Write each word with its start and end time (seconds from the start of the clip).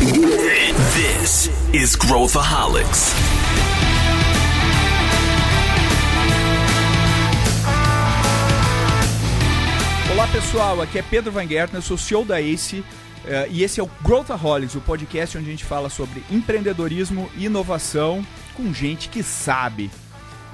This 0.00 1.50
is 1.74 1.94
Growthaholics. 1.94 3.12
Olá 10.10 10.26
pessoal, 10.28 10.80
aqui 10.80 10.98
é 10.98 11.02
Pedro 11.02 11.30
Van 11.30 11.46
Gertner, 11.46 11.82
sou 11.82 11.98
CEO 11.98 12.24
da 12.24 12.40
ACE 12.40 12.82
eh, 13.26 13.48
e 13.50 13.62
esse 13.62 13.78
é 13.78 13.82
o 13.82 13.90
Growthaholics, 14.00 14.74
o 14.74 14.80
podcast 14.80 15.36
onde 15.36 15.48
a 15.48 15.50
gente 15.50 15.66
fala 15.66 15.90
sobre 15.90 16.24
empreendedorismo 16.30 17.30
e 17.36 17.44
inovação 17.44 18.26
com 18.54 18.72
gente 18.72 19.10
que 19.10 19.22
sabe. 19.22 19.90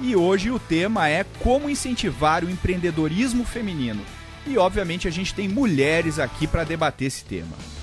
E 0.01 0.13
hoje 0.13 0.51
o 0.51 0.59
tema 0.59 1.07
é 1.07 1.25
como 1.39 1.69
incentivar 1.69 2.43
o 2.43 2.49
empreendedorismo 2.49 3.45
feminino. 3.45 4.01
E 4.45 4.57
obviamente 4.57 5.07
a 5.07 5.11
gente 5.11 5.33
tem 5.33 5.47
mulheres 5.47 6.19
aqui 6.19 6.45
para 6.45 6.65
debater 6.65 7.07
esse 7.07 7.23
tema. 7.23 7.76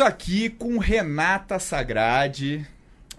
Estamos 0.00 0.14
aqui 0.14 0.48
com 0.48 0.78
Renata 0.78 1.58
Sagrade. 1.58 2.66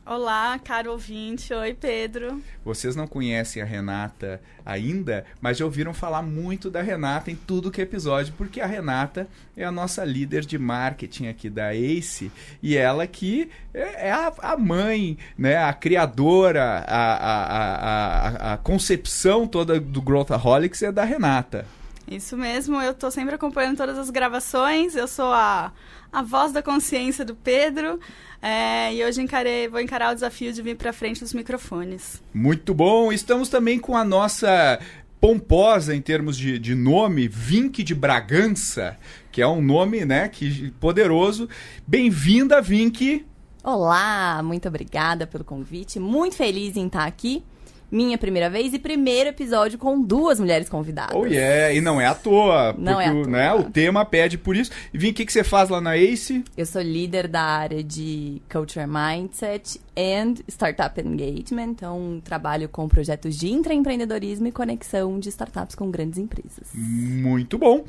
Olá, 0.04 0.58
caro 0.58 0.94
ouvinte. 0.94 1.54
Oi, 1.54 1.76
Pedro. 1.76 2.42
Vocês 2.66 2.96
não 2.96 3.06
conhecem 3.06 3.62
a 3.62 3.66
Renata 3.66 4.42
ainda, 4.66 5.24
mas 5.40 5.60
já 5.60 5.66
ouviram 5.66 5.94
falar 5.94 6.24
muito 6.24 6.72
da 6.72 6.82
Renata 6.82 7.30
em 7.30 7.36
tudo 7.36 7.70
que 7.70 7.82
é 7.82 7.84
episódio, 7.84 8.34
porque 8.36 8.60
a 8.60 8.66
Renata 8.66 9.28
é 9.56 9.64
a 9.64 9.72
nossa 9.72 10.04
líder 10.04 10.44
de 10.44 10.58
marketing 10.58 11.28
aqui 11.28 11.52
da 11.52 11.76
Ace 11.76 12.32
e 12.64 12.76
ela 12.76 13.06
que 13.06 13.52
é 13.76 14.08
é 14.08 14.12
a, 14.12 14.34
a 14.40 14.58
mãe, 14.58 15.20
né, 15.38 15.58
a 15.58 15.72
criadora, 15.74 16.84
a, 16.88 17.14
a, 17.14 18.54
a, 18.54 18.58
concepção 18.58 19.46
toda 19.46 19.80
do 19.80 20.02
Growthaholics 20.02 20.82
é 20.82 20.92
da 20.92 21.04
Renata. 21.04 21.64
Isso 22.12 22.36
mesmo, 22.36 22.82
eu 22.82 22.94
tô 22.94 23.10
sempre 23.10 23.36
acompanhando 23.36 23.78
todas 23.78 23.98
as 23.98 24.10
gravações. 24.10 24.96
Eu 24.96 25.08
sou 25.08 25.32
a, 25.32 25.72
a 26.12 26.22
voz 26.22 26.52
da 26.52 26.62
consciência 26.62 27.24
do 27.24 27.36
Pedro. 27.36 28.00
é, 28.42 28.94
e 28.94 29.04
hoje 29.04 29.22
encarei, 29.22 29.68
vou 29.68 29.80
encarar 29.80 30.12
o 30.12 30.16
desafio 30.16 30.52
de 30.52 30.62
vir 30.62 30.76
pra 30.76 30.92
frente 30.92 31.20
dos 31.20 31.34
microfones. 31.34 32.22
Muito 32.34 32.74
bom. 32.74 33.12
Estamos 33.12 33.50
também 33.50 33.80
com 33.80 33.96
a 33.96 34.04
nossa 34.04 34.80
pomposa 35.20 35.96
em 35.96 36.02
termos 36.02 36.36
de, 36.36 36.58
de 36.58 36.74
nome, 36.74 37.28
Vink 37.28 37.84
de 37.84 37.94
Bragança, 37.94 38.98
que 39.32 39.40
é 39.42 39.48
um 39.48 39.62
nome, 39.62 40.04
né, 40.04 40.28
que 40.28 40.72
poderoso. 40.80 41.48
Bem-vinda, 41.86 42.60
Vink. 42.60 43.24
Olá, 43.64 44.42
muito 44.44 44.68
obrigada 44.68 45.28
pelo 45.28 45.44
convite. 45.44 46.00
Muito 46.00 46.36
feliz 46.36 46.76
em 46.76 46.88
estar 46.88 47.06
aqui. 47.06 47.44
Minha 47.92 48.18
primeira 48.18 48.50
vez 48.50 48.74
e 48.74 48.80
primeiro 48.80 49.30
episódio 49.30 49.78
com 49.78 50.02
duas 50.02 50.40
mulheres 50.40 50.70
convidadas. 50.70 51.16
Oh 51.16 51.26
yeah, 51.26 51.74
e 51.74 51.82
não 51.82 52.00
é 52.00 52.06
à 52.06 52.16
toa, 52.16 52.74
Não 52.78 52.94
porque 52.94 53.04
é 53.04 53.10
à 53.10 53.14
o, 53.14 53.22
toa. 53.24 53.32
Né, 53.32 53.54
o 53.54 53.64
tema 53.64 54.06
pede 54.06 54.38
por 54.38 54.56
isso. 54.56 54.72
E 54.94 54.98
Vink, 54.98 55.12
o 55.12 55.16
que, 55.16 55.26
que 55.26 55.34
você 55.34 55.44
faz 55.44 55.70
lá 55.70 55.82
na 55.82 55.98
Ace? 55.98 56.44
Eu 56.56 56.66
sou 56.66 56.82
líder 56.82 57.28
da 57.28 57.42
área 57.42 57.84
de 57.84 58.42
Culture 58.50 58.86
Mindset 58.88 59.82
and 59.98 60.36
Startup 60.48 61.00
Engagement, 61.02 61.72
então 61.72 62.22
trabalho 62.24 62.70
com 62.70 62.88
projetos 62.88 63.38
de 63.38 63.52
intraempreendedorismo 63.52 64.48
e 64.48 64.52
conexão 64.52 65.20
de 65.20 65.28
startups 65.30 65.76
com 65.76 65.92
grandes 65.92 66.18
empresas. 66.18 66.70
Muito 66.74 67.58
bom. 67.58 67.84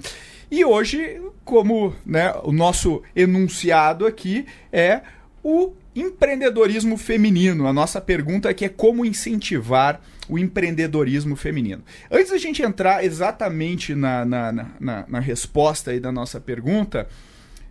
E 0.50 0.64
hoje, 0.64 1.22
como 1.44 1.94
né, 2.04 2.34
o 2.42 2.52
nosso 2.52 3.02
enunciado 3.14 4.04
aqui 4.04 4.46
é 4.72 5.00
o 5.42 5.72
empreendedorismo 5.94 6.96
feminino. 6.96 7.66
A 7.66 7.72
nossa 7.72 8.00
pergunta 8.00 8.48
aqui 8.48 8.64
é 8.64 8.68
como 8.68 9.04
incentivar 9.04 10.00
o 10.28 10.38
empreendedorismo 10.38 11.36
feminino. 11.36 11.82
Antes 12.10 12.30
da 12.30 12.38
gente 12.38 12.62
entrar 12.62 13.04
exatamente 13.04 13.94
na, 13.94 14.24
na, 14.24 14.52
na, 14.52 15.04
na- 15.08 15.20
resposta 15.20 15.90
aí 15.90 16.00
da 16.00 16.10
nossa 16.12 16.40
pergunta, 16.40 17.08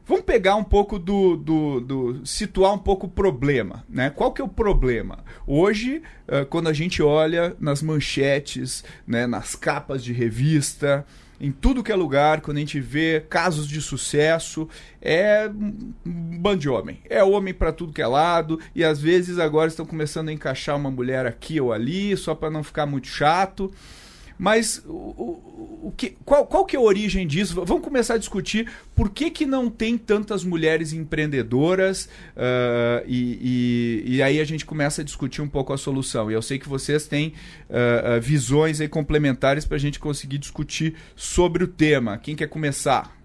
vamos 0.05 0.23
pegar 0.25 0.55
um 0.55 0.63
pouco 0.63 0.99
do, 0.99 1.35
do, 1.37 1.79
do- 1.79 2.25
situar 2.25 2.73
um 2.73 2.77
pouco 2.77 3.07
o 3.07 3.09
problema, 3.09 3.83
né? 3.89 4.09
Qual 4.09 4.31
que 4.31 4.41
é 4.41 4.45
o 4.45 4.49
problema? 4.49 5.19
Hoje, 5.47 6.01
eh, 6.27 6.45
quando 6.45 6.67
a 6.69 6.73
gente 6.73 7.01
olha 7.01 7.55
nas 7.59 7.81
manchetes, 7.81 8.83
né, 9.07 9.25
nas 9.25 9.55
capas 9.55 10.03
de 10.03 10.11
revista, 10.13 11.05
em 11.41 11.51
tudo 11.51 11.81
que 11.83 11.91
é 11.91 11.95
lugar, 11.95 12.39
quando 12.41 12.57
a 12.57 12.59
gente 12.59 12.79
vê 12.79 13.25
casos 13.27 13.67
de 13.67 13.81
sucesso, 13.81 14.69
é 15.01 15.49
um 16.05 16.37
bando 16.37 16.59
de 16.59 16.69
homem. 16.69 16.99
É 17.09 17.23
homem 17.23 17.51
para 17.51 17.73
tudo 17.73 17.91
que 17.91 18.01
é 18.01 18.05
lado, 18.05 18.59
e 18.75 18.83
às 18.83 19.01
vezes 19.01 19.39
agora 19.39 19.67
estão 19.67 19.83
começando 19.83 20.29
a 20.29 20.31
encaixar 20.31 20.77
uma 20.77 20.91
mulher 20.91 21.25
aqui 21.25 21.59
ou 21.59 21.73
ali, 21.73 22.15
só 22.15 22.35
para 22.35 22.51
não 22.51 22.63
ficar 22.63 22.85
muito 22.85 23.07
chato. 23.07 23.73
Mas 24.41 24.81
o, 24.87 24.89
o, 24.89 25.81
o 25.83 25.93
que, 25.95 26.17
qual, 26.25 26.47
qual 26.47 26.65
que 26.65 26.75
é 26.75 26.79
a 26.79 26.81
origem 26.81 27.27
disso? 27.27 27.63
Vamos 27.63 27.83
começar 27.83 28.15
a 28.15 28.17
discutir 28.17 28.67
por 28.95 29.11
que, 29.11 29.29
que 29.29 29.45
não 29.45 29.69
tem 29.69 29.99
tantas 29.99 30.43
mulheres 30.43 30.93
empreendedoras 30.93 32.09
ah, 32.35 33.03
e, 33.05 34.01
e, 34.07 34.15
e 34.15 34.23
aí 34.23 34.39
a 34.39 34.43
gente 34.43 34.65
começa 34.65 35.03
a 35.03 35.05
discutir 35.05 35.43
um 35.43 35.47
pouco 35.47 35.71
a 35.73 35.77
solução. 35.77 36.31
E 36.31 36.33
eu 36.33 36.41
sei 36.41 36.57
que 36.57 36.67
vocês 36.67 37.05
têm 37.05 37.35
ah, 37.69 38.17
visões 38.17 38.81
aí 38.81 38.87
complementares 38.87 39.63
para 39.63 39.77
a 39.77 39.79
gente 39.79 39.99
conseguir 39.99 40.39
discutir 40.39 40.95
sobre 41.15 41.63
o 41.63 41.67
tema. 41.67 42.17
Quem 42.17 42.35
quer 42.35 42.47
começar? 42.47 43.15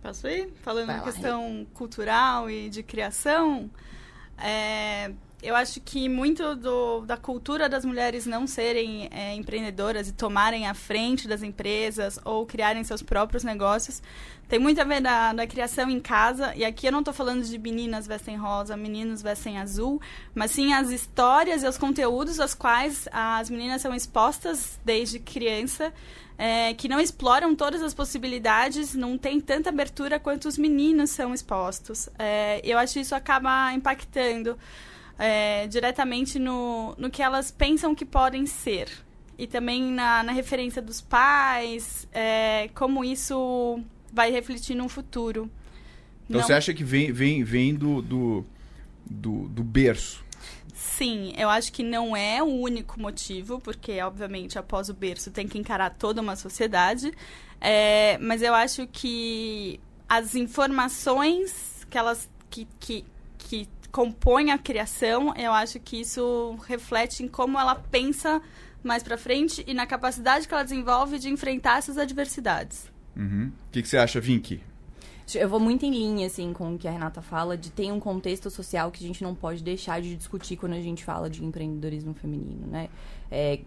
Posso 0.00 0.28
ir? 0.28 0.48
Falando 0.62 0.86
Vai 0.86 0.94
em 0.94 1.00
lá, 1.00 1.04
questão 1.06 1.66
cultural 1.74 2.48
e 2.48 2.68
de 2.68 2.84
criação, 2.84 3.68
é, 4.38 5.10
eu 5.42 5.56
acho 5.56 5.80
que 5.80 6.08
muito 6.08 6.54
do- 6.54 7.00
da 7.06 7.16
cultura 7.16 7.68
das 7.68 7.84
mulheres 7.84 8.26
não 8.26 8.46
serem 8.46 9.08
é, 9.10 9.34
empreendedoras 9.34 10.08
e 10.08 10.12
tomarem 10.12 10.66
a 10.66 10.74
frente 10.74 11.26
das 11.26 11.42
empresas 11.42 12.18
ou 12.24 12.44
criarem 12.46 12.84
seus 12.84 13.02
próprios 13.02 13.44
negócios 13.44 14.02
tem 14.50 14.58
muito 14.58 14.80
a 14.80 14.84
ver 14.84 15.00
da, 15.00 15.32
da 15.32 15.46
criação 15.46 15.88
em 15.88 16.00
casa. 16.00 16.52
E 16.56 16.64
aqui 16.64 16.84
eu 16.84 16.90
não 16.90 16.98
estou 16.98 17.14
falando 17.14 17.44
de 17.44 17.56
meninas 17.56 18.04
vestem 18.04 18.36
rosa, 18.36 18.76
meninos 18.76 19.22
vestem 19.22 19.58
azul, 19.58 20.00
mas 20.34 20.50
sim 20.50 20.72
as 20.72 20.90
histórias 20.90 21.62
e 21.62 21.68
os 21.68 21.78
conteúdos 21.78 22.40
aos 22.40 22.52
quais 22.52 23.08
as 23.12 23.48
meninas 23.48 23.80
são 23.80 23.94
expostas 23.94 24.78
desde 24.84 25.20
criança 25.20 25.92
é, 26.36 26.74
que 26.74 26.88
não 26.88 26.98
exploram 26.98 27.54
todas 27.54 27.80
as 27.80 27.94
possibilidades, 27.94 28.94
não 28.94 29.16
tem 29.16 29.40
tanta 29.40 29.68
abertura 29.68 30.18
quanto 30.18 30.48
os 30.48 30.58
meninos 30.58 31.10
são 31.10 31.32
expostos. 31.32 32.08
É, 32.18 32.60
eu 32.64 32.76
acho 32.76 32.94
que 32.94 33.00
isso 33.00 33.14
acaba 33.14 33.72
impactando 33.72 34.58
é, 35.20 35.66
diretamente 35.66 36.38
no, 36.38 36.94
no 36.96 37.10
que 37.10 37.22
elas 37.22 37.50
pensam 37.50 37.94
que 37.94 38.06
podem 38.06 38.46
ser. 38.46 38.88
E 39.38 39.46
também 39.46 39.82
na, 39.82 40.22
na 40.22 40.32
referência 40.32 40.80
dos 40.80 41.00
pais, 41.00 42.08
é, 42.12 42.70
como 42.74 43.04
isso 43.04 43.78
vai 44.12 44.30
refletir 44.30 44.74
no 44.74 44.88
futuro. 44.88 45.50
Então 46.24 46.40
Não- 46.40 46.46
você 46.46 46.54
acha 46.54 46.72
que 46.72 46.82
vem, 46.82 47.12
vem, 47.12 47.44
vem 47.44 47.74
do, 47.74 48.00
do, 48.00 48.44
do, 49.04 49.48
do 49.48 49.62
berço? 49.62 50.24
Sim, 50.74 51.34
eu 51.36 51.50
acho 51.50 51.72
que 51.72 51.82
não 51.82 52.16
é 52.16 52.42
o 52.42 52.46
único 52.46 52.98
motivo, 52.98 53.60
porque, 53.60 54.00
obviamente, 54.00 54.58
após 54.58 54.88
o 54.88 54.94
berço 54.94 55.30
tem 55.30 55.46
que 55.46 55.58
encarar 55.58 55.90
toda 55.90 56.20
uma 56.22 56.36
sociedade. 56.36 57.12
É, 57.60 58.16
mas 58.18 58.40
eu 58.40 58.54
acho 58.54 58.86
que 58.86 59.78
as 60.08 60.34
informações 60.34 61.86
que 61.90 61.98
elas 61.98 62.28
que, 62.48 62.66
que, 62.78 63.04
que 63.38 63.68
compõem 63.90 64.50
a 64.50 64.58
criação, 64.58 65.34
eu 65.36 65.52
acho 65.52 65.78
que 65.80 66.00
isso 66.00 66.56
reflete 66.66 67.22
em 67.22 67.28
como 67.28 67.58
ela 67.58 67.74
pensa 67.74 68.40
mais 68.82 69.02
pra 69.02 69.18
frente 69.18 69.64
e 69.66 69.74
na 69.74 69.86
capacidade 69.86 70.48
que 70.48 70.54
ela 70.54 70.62
desenvolve 70.62 71.18
de 71.18 71.28
enfrentar 71.28 71.78
essas 71.78 71.98
adversidades. 71.98 72.90
Uhum. 73.16 73.52
O 73.68 73.72
que, 73.72 73.82
que 73.82 73.88
você 73.88 73.98
acha, 73.98 74.20
Vink? 74.20 74.60
Eu 75.34 75.48
vou 75.48 75.60
muito 75.60 75.84
em 75.84 75.90
linha, 75.90 76.26
assim, 76.26 76.52
com 76.52 76.74
o 76.74 76.78
que 76.78 76.88
a 76.88 76.90
Renata 76.90 77.22
fala, 77.22 77.56
de 77.56 77.70
ter 77.70 77.92
um 77.92 78.00
contexto 78.00 78.50
social 78.50 78.90
que 78.90 79.04
a 79.04 79.06
gente 79.06 79.22
não 79.22 79.34
pode 79.34 79.62
deixar 79.62 80.00
de 80.00 80.16
discutir 80.16 80.56
quando 80.56 80.72
a 80.72 80.80
gente 80.80 81.04
fala 81.04 81.30
de 81.30 81.44
empreendedorismo 81.44 82.14
feminino, 82.14 82.66
né? 82.66 82.88
É, 83.30 83.60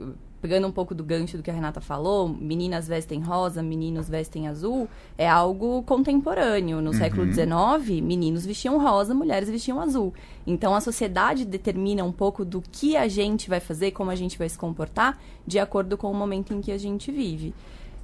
pegando 0.44 0.68
um 0.68 0.72
pouco 0.74 0.94
do 0.94 1.06
gancho 1.06 1.38
do 1.38 1.42
que 1.42 1.50
a 1.50 1.54
Renata 1.54 1.80
falou, 1.80 2.28
meninas 2.28 2.86
vestem 2.86 3.22
rosa, 3.22 3.64
meninos 3.64 4.10
vestem 4.10 4.50
azul, 4.50 4.90
é 5.18 5.26
algo 5.26 5.82
contemporâneo. 5.84 6.82
No 6.82 6.94
século 6.94 7.26
XIX, 7.26 8.02
meninos 8.02 8.46
vestiam 8.46 8.78
rosa, 8.78 9.14
mulheres 9.14 9.50
vestiam 9.50 9.80
azul. 9.80 10.14
Então, 10.46 10.76
a 10.76 10.82
sociedade 10.82 11.46
determina 11.46 12.04
um 12.04 12.12
pouco 12.12 12.44
do 12.44 12.62
que 12.62 12.98
a 12.98 13.08
gente 13.08 13.48
vai 13.48 13.62
fazer, 13.62 13.92
como 13.92 14.12
a 14.12 14.16
gente 14.16 14.38
vai 14.38 14.50
se 14.50 14.58
comportar, 14.58 15.18
de 15.48 15.60
acordo 15.60 15.98
com 15.98 16.12
o 16.12 16.14
momento 16.14 16.54
em 16.54 16.60
que 16.60 16.74
a 16.74 16.78
gente 16.78 17.10
vive. 17.10 17.54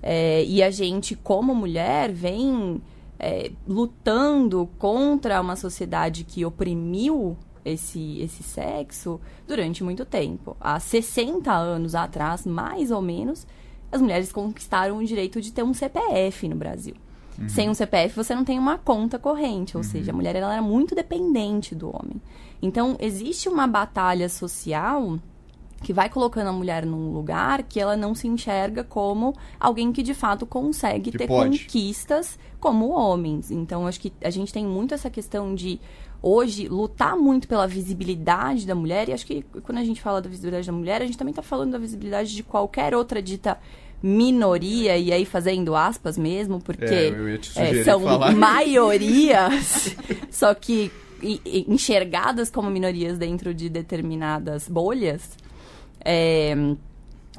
É, 0.01 0.42
e 0.45 0.63
a 0.63 0.71
gente, 0.71 1.18
como 1.18 1.53
mulher, 1.53 2.09
vem 2.09 2.81
é, 3.19 3.51
lutando 3.68 4.69
contra 4.80 5.42
uma 5.42 5.57
sociedade 5.57 6.24
que 6.24 6.45
oprimiu 6.45 7.35
esse, 7.65 8.19
esse 8.21 8.44
sexo 8.44 9.19
durante 9.47 9.83
muito 9.83 10.06
tempo. 10.06 10.56
Há 10.59 10.79
60 10.79 11.51
anos 11.51 11.95
atrás, 11.95 12.45
mais 12.45 12.91
ou 12.91 13.01
menos, 13.01 13.45
as 13.91 14.01
mulheres 14.01 14.31
conquistaram 14.31 14.97
o 14.97 15.06
direito 15.06 15.41
de 15.41 15.51
ter 15.51 15.63
um 15.63 15.73
CPF 15.73 16.47
no 16.47 16.56
Brasil. 16.56 16.95
Sem 17.47 17.69
um 17.69 17.73
CPF, 17.73 18.13
você 18.17 18.35
não 18.35 18.44
tem 18.44 18.59
uma 18.59 18.77
conta 18.77 19.17
corrente, 19.17 19.77
ou 19.77 19.83
seja, 19.83 20.11
a 20.11 20.13
mulher 20.13 20.35
ela 20.35 20.51
era 20.51 20.61
muito 20.61 20.94
dependente 20.94 21.73
do 21.73 21.88
homem. 21.88 22.21
Então, 22.61 22.97
existe 23.00 23.47
uma 23.47 23.65
batalha 23.65 24.27
social 24.27 25.17
que 25.81 25.94
vai 25.94 26.09
colocando 26.09 26.50
a 26.50 26.51
mulher 26.51 26.85
num 26.85 27.13
lugar 27.13 27.63
que 27.63 27.79
ela 27.79 27.95
não 27.95 28.13
se 28.13 28.27
enxerga 28.27 28.83
como 28.83 29.33
alguém 29.57 29.94
que 29.94 30.03
de 30.03 30.13
fato 30.13 30.45
consegue 30.45 31.11
Que 31.11 31.17
ter 31.17 31.27
pode. 31.27 31.59
conquistas 31.59 32.38
como 32.59 32.89
homens. 32.89 33.50
Então, 33.51 33.88
acho 33.88 34.01
que 34.01 34.11
a 34.21 34.29
gente 34.29 34.51
tem 34.51 34.65
muito 34.65 34.94
essa 34.94 35.09
questão 35.09 35.56
de 35.56 35.79
hoje 36.21 36.68
lutar 36.68 37.16
muito 37.16 37.48
pela 37.48 37.66
visibilidade 37.68 38.66
da 38.68 38.75
mulher 38.75 39.10
e 39.10 39.13
acho 39.13 39.25
que 39.25 39.44
quando 39.63 39.77
a 39.77 39.83
gente 39.83 40.01
fala 40.01 40.21
da 40.21 40.30
visibilidade 40.30 40.68
da 40.68 40.74
mulher, 40.74 41.01
a 41.01 41.06
gente 41.06 41.18
também 41.18 41.31
está 41.31 41.42
falando 41.42 41.71
da 41.71 41.77
visibilidade 41.77 42.36
de 42.36 42.44
qualquer 42.44 42.94
outra 42.94 43.21
dita 43.21 43.57
minoria 44.01 44.98
e 44.98 45.12
aí 45.12 45.25
fazendo 45.25 45.75
aspas 45.75 46.18
mesmo, 46.18 46.60
porque 46.62 47.13
É, 47.56 47.80
é, 47.80 47.83
são 47.83 48.01
falar. 48.01 48.33
maiorias, 48.36 49.95
só 50.31 50.54
que 50.54 50.92
enxergadas 51.68 52.50
como 52.50 52.69
minorias 52.69 53.18
dentro 53.18 53.54
de 53.54 53.69
determinadas 53.69 54.68
bolhas. 54.69 55.38
É, 56.04 56.56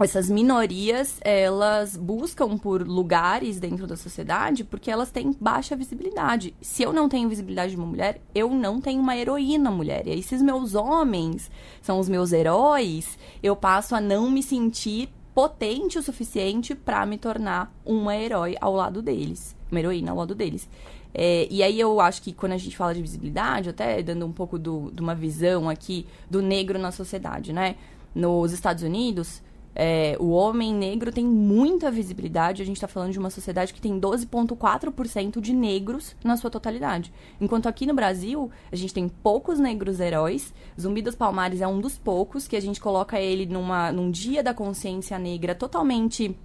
essas 0.04 0.30
minorias, 0.30 1.18
elas 1.20 1.96
buscam 1.96 2.56
por 2.56 2.86
lugares 2.86 3.60
dentro 3.60 3.86
da 3.86 3.96
sociedade 3.96 4.64
porque 4.64 4.90
elas 4.90 5.10
têm 5.10 5.34
baixa 5.38 5.76
visibilidade. 5.76 6.54
Se 6.60 6.82
eu 6.82 6.92
não 6.92 7.08
tenho 7.08 7.28
visibilidade 7.28 7.72
de 7.72 7.76
uma 7.76 7.86
mulher, 7.86 8.20
eu 8.34 8.50
não 8.50 8.80
tenho 8.80 9.00
uma 9.00 9.16
heroína 9.16 9.70
mulher. 9.70 10.06
E 10.06 10.12
aí, 10.12 10.22
se 10.22 10.34
os 10.34 10.42
meus 10.42 10.74
homens 10.74 11.50
são 11.82 11.98
os 11.98 12.08
meus 12.08 12.32
heróis, 12.32 13.18
eu 13.42 13.54
passo 13.54 13.94
a 13.94 14.00
não 14.00 14.30
me 14.30 14.42
sentir 14.42 15.08
potente 15.34 15.98
o 15.98 16.02
suficiente 16.02 16.74
para 16.74 17.04
me 17.06 17.16
tornar 17.16 17.72
uma 17.84 18.16
herói 18.16 18.56
ao 18.60 18.74
lado 18.74 19.00
deles. 19.00 19.54
Uma 19.70 19.80
heroína 19.80 20.10
ao 20.12 20.16
lado 20.18 20.34
deles. 20.34 20.68
É, 21.12 21.46
e 21.50 21.62
aí 21.62 21.78
eu 21.78 22.00
acho 22.00 22.22
que 22.22 22.32
quando 22.32 22.52
a 22.52 22.56
gente 22.56 22.76
fala 22.76 22.94
de 22.94 23.02
visibilidade, 23.02 23.68
até 23.68 24.02
dando 24.02 24.24
um 24.24 24.32
pouco 24.32 24.58
do- 24.58 24.90
de 24.92 25.00
uma 25.02 25.14
visão 25.14 25.68
aqui 25.68 26.06
do 26.28 26.40
negro 26.40 26.78
na 26.78 26.92
sociedade, 26.92 27.52
né? 27.52 27.76
Nos 28.14 28.52
Estados 28.52 28.82
Unidos, 28.82 29.42
é, 29.82 30.14
o 30.20 30.28
homem 30.28 30.74
negro 30.74 31.10
tem 31.10 31.24
muita 31.24 31.90
visibilidade. 31.90 32.60
A 32.60 32.66
gente 32.66 32.76
está 32.76 32.86
falando 32.86 33.12
de 33.12 33.18
uma 33.18 33.30
sociedade 33.30 33.72
que 33.72 33.80
tem 33.80 33.98
12,4% 33.98 35.40
de 35.40 35.54
negros 35.54 36.14
na 36.22 36.36
sua 36.36 36.50
totalidade. 36.50 37.10
Enquanto 37.40 37.66
aqui 37.66 37.86
no 37.86 37.94
Brasil, 37.94 38.50
a 38.70 38.76
gente 38.76 38.92
tem 38.92 39.08
poucos 39.08 39.58
negros 39.58 39.98
heróis. 39.98 40.52
Zumbi 40.78 41.00
dos 41.00 41.14
Palmares 41.14 41.62
é 41.62 41.66
um 41.66 41.80
dos 41.80 41.96
poucos, 41.96 42.46
que 42.46 42.56
a 42.56 42.60
gente 42.60 42.78
coloca 42.78 43.18
ele 43.18 43.46
numa, 43.46 43.90
num 43.90 44.10
dia 44.10 44.42
da 44.42 44.52
consciência 44.52 45.18
negra 45.18 45.54
totalmente 45.54 46.36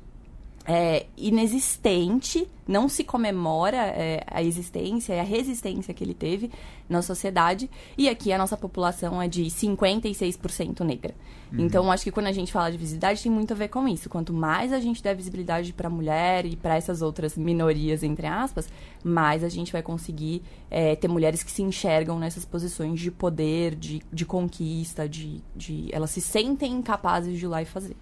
é, 0.66 1.06
inexistente, 1.16 2.50
não 2.68 2.90
se 2.90 3.04
comemora 3.04 3.78
é, 3.78 4.24
a 4.28 4.42
existência 4.42 5.14
e 5.14 5.20
a 5.20 5.24
resistência 5.24 5.94
que 5.94 6.04
ele 6.04 6.16
teve 6.16 6.52
na 6.90 7.02
sociedade. 7.02 7.70
E 7.98 8.10
aqui 8.10 8.34
a 8.34 8.38
nossa 8.38 8.58
população 8.58 9.22
é 9.22 9.28
de 9.28 9.44
56% 9.46 10.82
negra. 10.82 11.14
Então, 11.58 11.92
acho 11.92 12.04
que 12.04 12.12
quando 12.12 12.28
a 12.28 12.32
gente 12.32 12.52
fala 12.52 12.72
de 12.72 12.78
visibilidade, 12.78 13.24
tem 13.24 13.32
muito 13.32 13.54
a 13.54 13.56
ver 13.56 13.70
com 13.70 13.88
isso. 13.88 14.10
Quanto 14.10 14.34
mais 14.34 14.74
a 14.74 14.80
gente 14.80 15.02
der 15.02 15.16
visibilidade 15.16 15.72
para 15.72 15.88
a 15.88 15.90
mulher 15.90 16.46
e 16.46 16.56
para 16.56 16.76
essas 16.76 17.02
outras 17.02 17.38
minorias, 17.38 18.04
entre 18.04 18.28
aspas, 18.28 18.68
mais 19.04 19.44
a 19.44 19.50
gente 19.50 19.72
vai 19.72 19.82
conseguir 19.82 20.42
é, 20.70 20.96
ter 20.96 21.08
mulheres 21.08 21.44
que 21.44 21.52
se 21.52 21.62
enxergam 21.62 22.20
nessas 22.20 22.44
posições 22.44 23.00
de 23.00 23.10
poder, 23.10 23.76
de, 23.76 24.02
de 24.12 24.26
conquista, 24.26 25.08
de, 25.08 25.42
de. 25.56 25.88
Elas 25.94 26.12
se 26.12 26.20
sentem 26.20 26.82
capazes 26.82 27.38
de 27.38 27.46
ir 27.46 27.48
lá 27.48 27.62
e 27.62 27.66
fazer. 27.66 27.96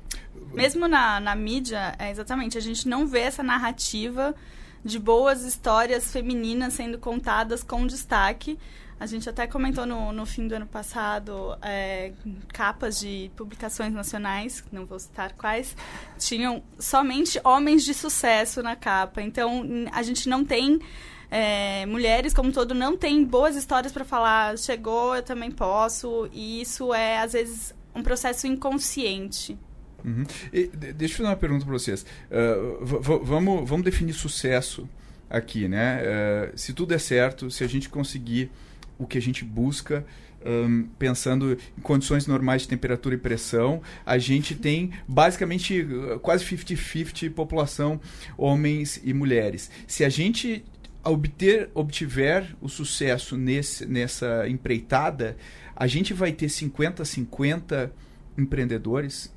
Mesmo 0.54 0.88
na, 0.88 1.20
na 1.20 1.36
mídia, 1.36 1.96
é 1.98 2.12
exatamente, 2.12 2.58
a 2.58 2.62
gente 2.62 2.88
não 2.88 3.08
vê 3.08 3.22
essa 3.22 3.42
narrativa 3.42 4.36
de 4.84 5.00
boas 5.00 5.44
histórias 5.44 6.12
femininas 6.12 6.74
sendo 6.74 6.98
contadas 6.98 7.64
com 7.64 7.88
destaque. 7.88 8.60
A 9.00 9.06
gente 9.06 9.30
até 9.30 9.48
comentou 9.48 9.86
no, 9.86 10.14
no 10.14 10.26
fim 10.26 10.48
do 10.48 10.56
ano 10.56 10.68
passado 10.68 11.58
é, 11.62 12.14
capas 12.50 13.00
de 13.00 13.32
publicações 13.36 13.92
nacionais, 13.92 14.64
não 14.72 14.86
vou 14.86 15.00
citar 15.00 15.34
quais, 15.34 15.76
tinham 16.18 16.64
somente 16.80 17.40
homens 17.44 17.84
de 17.84 17.94
sucesso 17.94 18.62
na 18.62 18.76
capa. 18.76 19.22
Então, 19.22 19.64
a 19.92 20.04
gente 20.04 20.30
não 20.30 20.46
tem. 20.46 20.80
é, 21.30 21.86
mulheres, 21.88 22.34
como 22.34 22.50
um 22.50 22.52
todo, 22.52 22.74
não 22.76 22.96
tem 22.96 23.26
boas 23.26 23.56
histórias 23.56 23.92
para 23.92 24.06
falar. 24.06 24.58
Chegou, 24.58 25.16
eu 25.16 25.24
também 25.24 25.52
posso. 25.52 26.30
E 26.32 26.62
isso 26.62 26.94
é, 26.94 27.18
às 27.18 27.34
vezes, 27.34 27.74
um 27.96 28.04
processo 28.04 28.46
inconsciente. 28.48 29.58
Uhum. 30.04 30.24
E, 30.52 30.68
de- 30.68 30.94
deixa 30.94 31.14
eu 31.14 31.18
fazer 31.18 31.30
uma 31.30 31.36
pergunta 31.36 31.66
para 31.66 31.74
vocês. 31.74 32.06
V- 32.82 33.20
vamos, 33.24 33.68
vamos 33.70 33.86
definir 33.86 34.14
sucesso 34.14 34.88
aqui, 35.30 35.68
né? 35.68 36.02
Ah, 36.06 36.52
se 36.56 36.74
tudo 36.74 36.90
der 36.90 37.00
certo, 37.00 37.50
se 37.50 37.64
a 37.64 37.68
gente 37.68 37.90
conseguir 37.90 38.52
o 39.00 39.08
que 39.08 39.18
a 39.18 39.22
gente 39.22 39.44
busca, 39.44 40.06
ahn, 40.46 40.84
pensando 41.00 41.58
em 41.78 41.82
condições 41.82 42.28
normais 42.28 42.64
de 42.64 42.68
temperatura 42.68 43.16
e 43.16 43.18
pressão, 43.18 43.82
a 44.06 44.18
gente 44.18 44.54
tem 44.56 44.92
basicamente 45.08 45.88
ah, 46.14 46.20
quase 46.20 46.46
50-50 46.46 47.32
população 47.32 48.00
homens 48.38 49.00
e 49.04 49.14
mulheres. 49.14 49.72
Se 49.88 50.04
a 50.06 50.10
gente 50.10 50.64
obter, 51.04 51.70
obtiver 51.74 52.56
o 52.62 52.70
sucesso 52.70 53.36
nesse, 53.36 53.86
nessa 53.86 54.48
empreitada, 54.48 55.36
a 55.76 55.88
gente 55.88 56.14
vai 56.14 56.32
ter 56.32 56.46
50-50 56.48 57.90
empreendedores? 58.38 59.33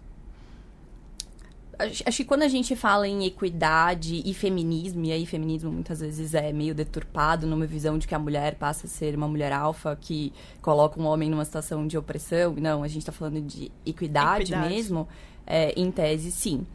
Acho 1.79 2.17
que 2.17 2.25
quando 2.25 2.43
a 2.43 2.49
gente 2.49 2.75
fala 2.75 3.07
em 3.07 3.27
equidade 3.27 4.23
e 4.25 4.33
feminismo, 4.33 5.05
e 5.05 5.13
aí 5.13 5.27
feminismo 5.27 5.71
muitas 5.71 6.01
vezes 6.01 6.33
é 6.33 6.53
meio 6.53 6.75
deturpado 6.75 7.47
numa 7.47 7.67
visão 7.67 7.99
de 7.99 8.09
que 8.09 8.15
a 8.15 8.19
mulher 8.19 8.55
passa 8.55 8.87
a 8.87 8.91
ser 8.91 9.15
uma 9.15 9.29
mulher 9.29 9.53
alfa 9.53 9.95
que 9.95 10.33
coloca 10.63 11.01
um 11.01 11.05
homem 11.05 11.29
numa 11.29 11.45
situação 11.45 11.87
de 11.87 11.99
opressão. 11.99 12.55
Não, 12.55 12.83
a 12.83 12.89
gente 12.89 13.01
está 13.01 13.13
falando 13.13 13.41
de 13.43 13.71
equidade, 13.85 14.53
Equidade. 14.53 14.75
mesmo. 14.75 15.07
É, 15.47 15.79
em 15.79 15.91
tese, 15.91 16.33
sim. 16.33 16.67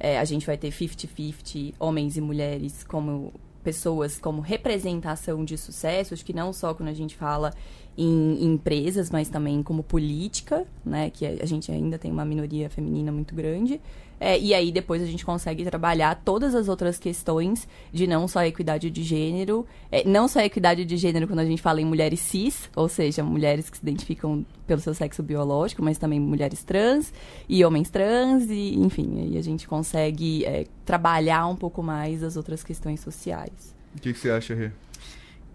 É, 0.00 0.18
a 0.18 0.24
gente 0.24 0.44
vai 0.46 0.56
ter 0.56 0.70
50-50 0.70 1.74
homens 1.78 2.16
e 2.16 2.20
mulheres 2.20 2.84
como 2.84 3.32
pessoas, 3.62 4.18
como 4.18 4.40
representação 4.40 5.44
de 5.44 5.56
sucesso. 5.56 6.14
Acho 6.14 6.24
que 6.24 6.32
não 6.32 6.52
só 6.52 6.74
quando 6.74 6.88
a 6.88 6.94
gente 6.94 7.16
fala 7.16 7.52
em 7.96 8.44
empresas, 8.44 9.10
mas 9.10 9.28
também 9.28 9.62
como 9.62 9.82
política, 9.82 10.66
né? 10.84 11.10
Que 11.10 11.26
a 11.26 11.46
gente 11.46 11.70
ainda 11.70 11.98
tem 11.98 12.10
uma 12.10 12.24
minoria 12.24 12.70
feminina 12.70 13.10
muito 13.10 13.34
grande. 13.34 13.80
É, 14.20 14.38
e 14.38 14.52
aí 14.52 14.72
depois 14.72 15.02
a 15.02 15.06
gente 15.06 15.24
consegue 15.24 15.64
trabalhar 15.64 16.20
todas 16.24 16.54
as 16.54 16.68
outras 16.68 16.98
questões 16.98 17.68
de 17.92 18.06
não 18.06 18.26
só 18.26 18.42
equidade 18.42 18.90
de 18.90 19.02
gênero, 19.02 19.66
é, 19.90 20.06
não 20.06 20.26
só 20.26 20.40
equidade 20.40 20.84
de 20.84 20.96
gênero 20.96 21.26
quando 21.26 21.40
a 21.40 21.44
gente 21.44 21.62
fala 21.62 21.80
em 21.80 21.84
mulheres 21.84 22.20
cis, 22.20 22.68
ou 22.74 22.88
seja, 22.88 23.22
mulheres 23.22 23.70
que 23.70 23.76
se 23.76 23.82
identificam 23.82 24.44
pelo 24.66 24.80
seu 24.80 24.94
sexo 24.94 25.22
biológico, 25.22 25.82
mas 25.82 25.98
também 25.98 26.20
mulheres 26.20 26.62
trans 26.64 27.12
e 27.48 27.64
homens 27.64 27.90
trans, 27.90 28.50
e 28.50 28.74
enfim, 28.78 29.20
aí 29.20 29.38
a 29.38 29.42
gente 29.42 29.66
consegue 29.66 30.44
é, 30.44 30.66
trabalhar 30.84 31.46
um 31.46 31.56
pouco 31.56 31.82
mais 31.82 32.22
as 32.22 32.36
outras 32.36 32.62
questões 32.62 33.00
sociais. 33.00 33.74
O 33.96 34.00
que, 34.00 34.12
que 34.12 34.18
você 34.18 34.30
acha, 34.30 34.54
Rê? 34.54 34.70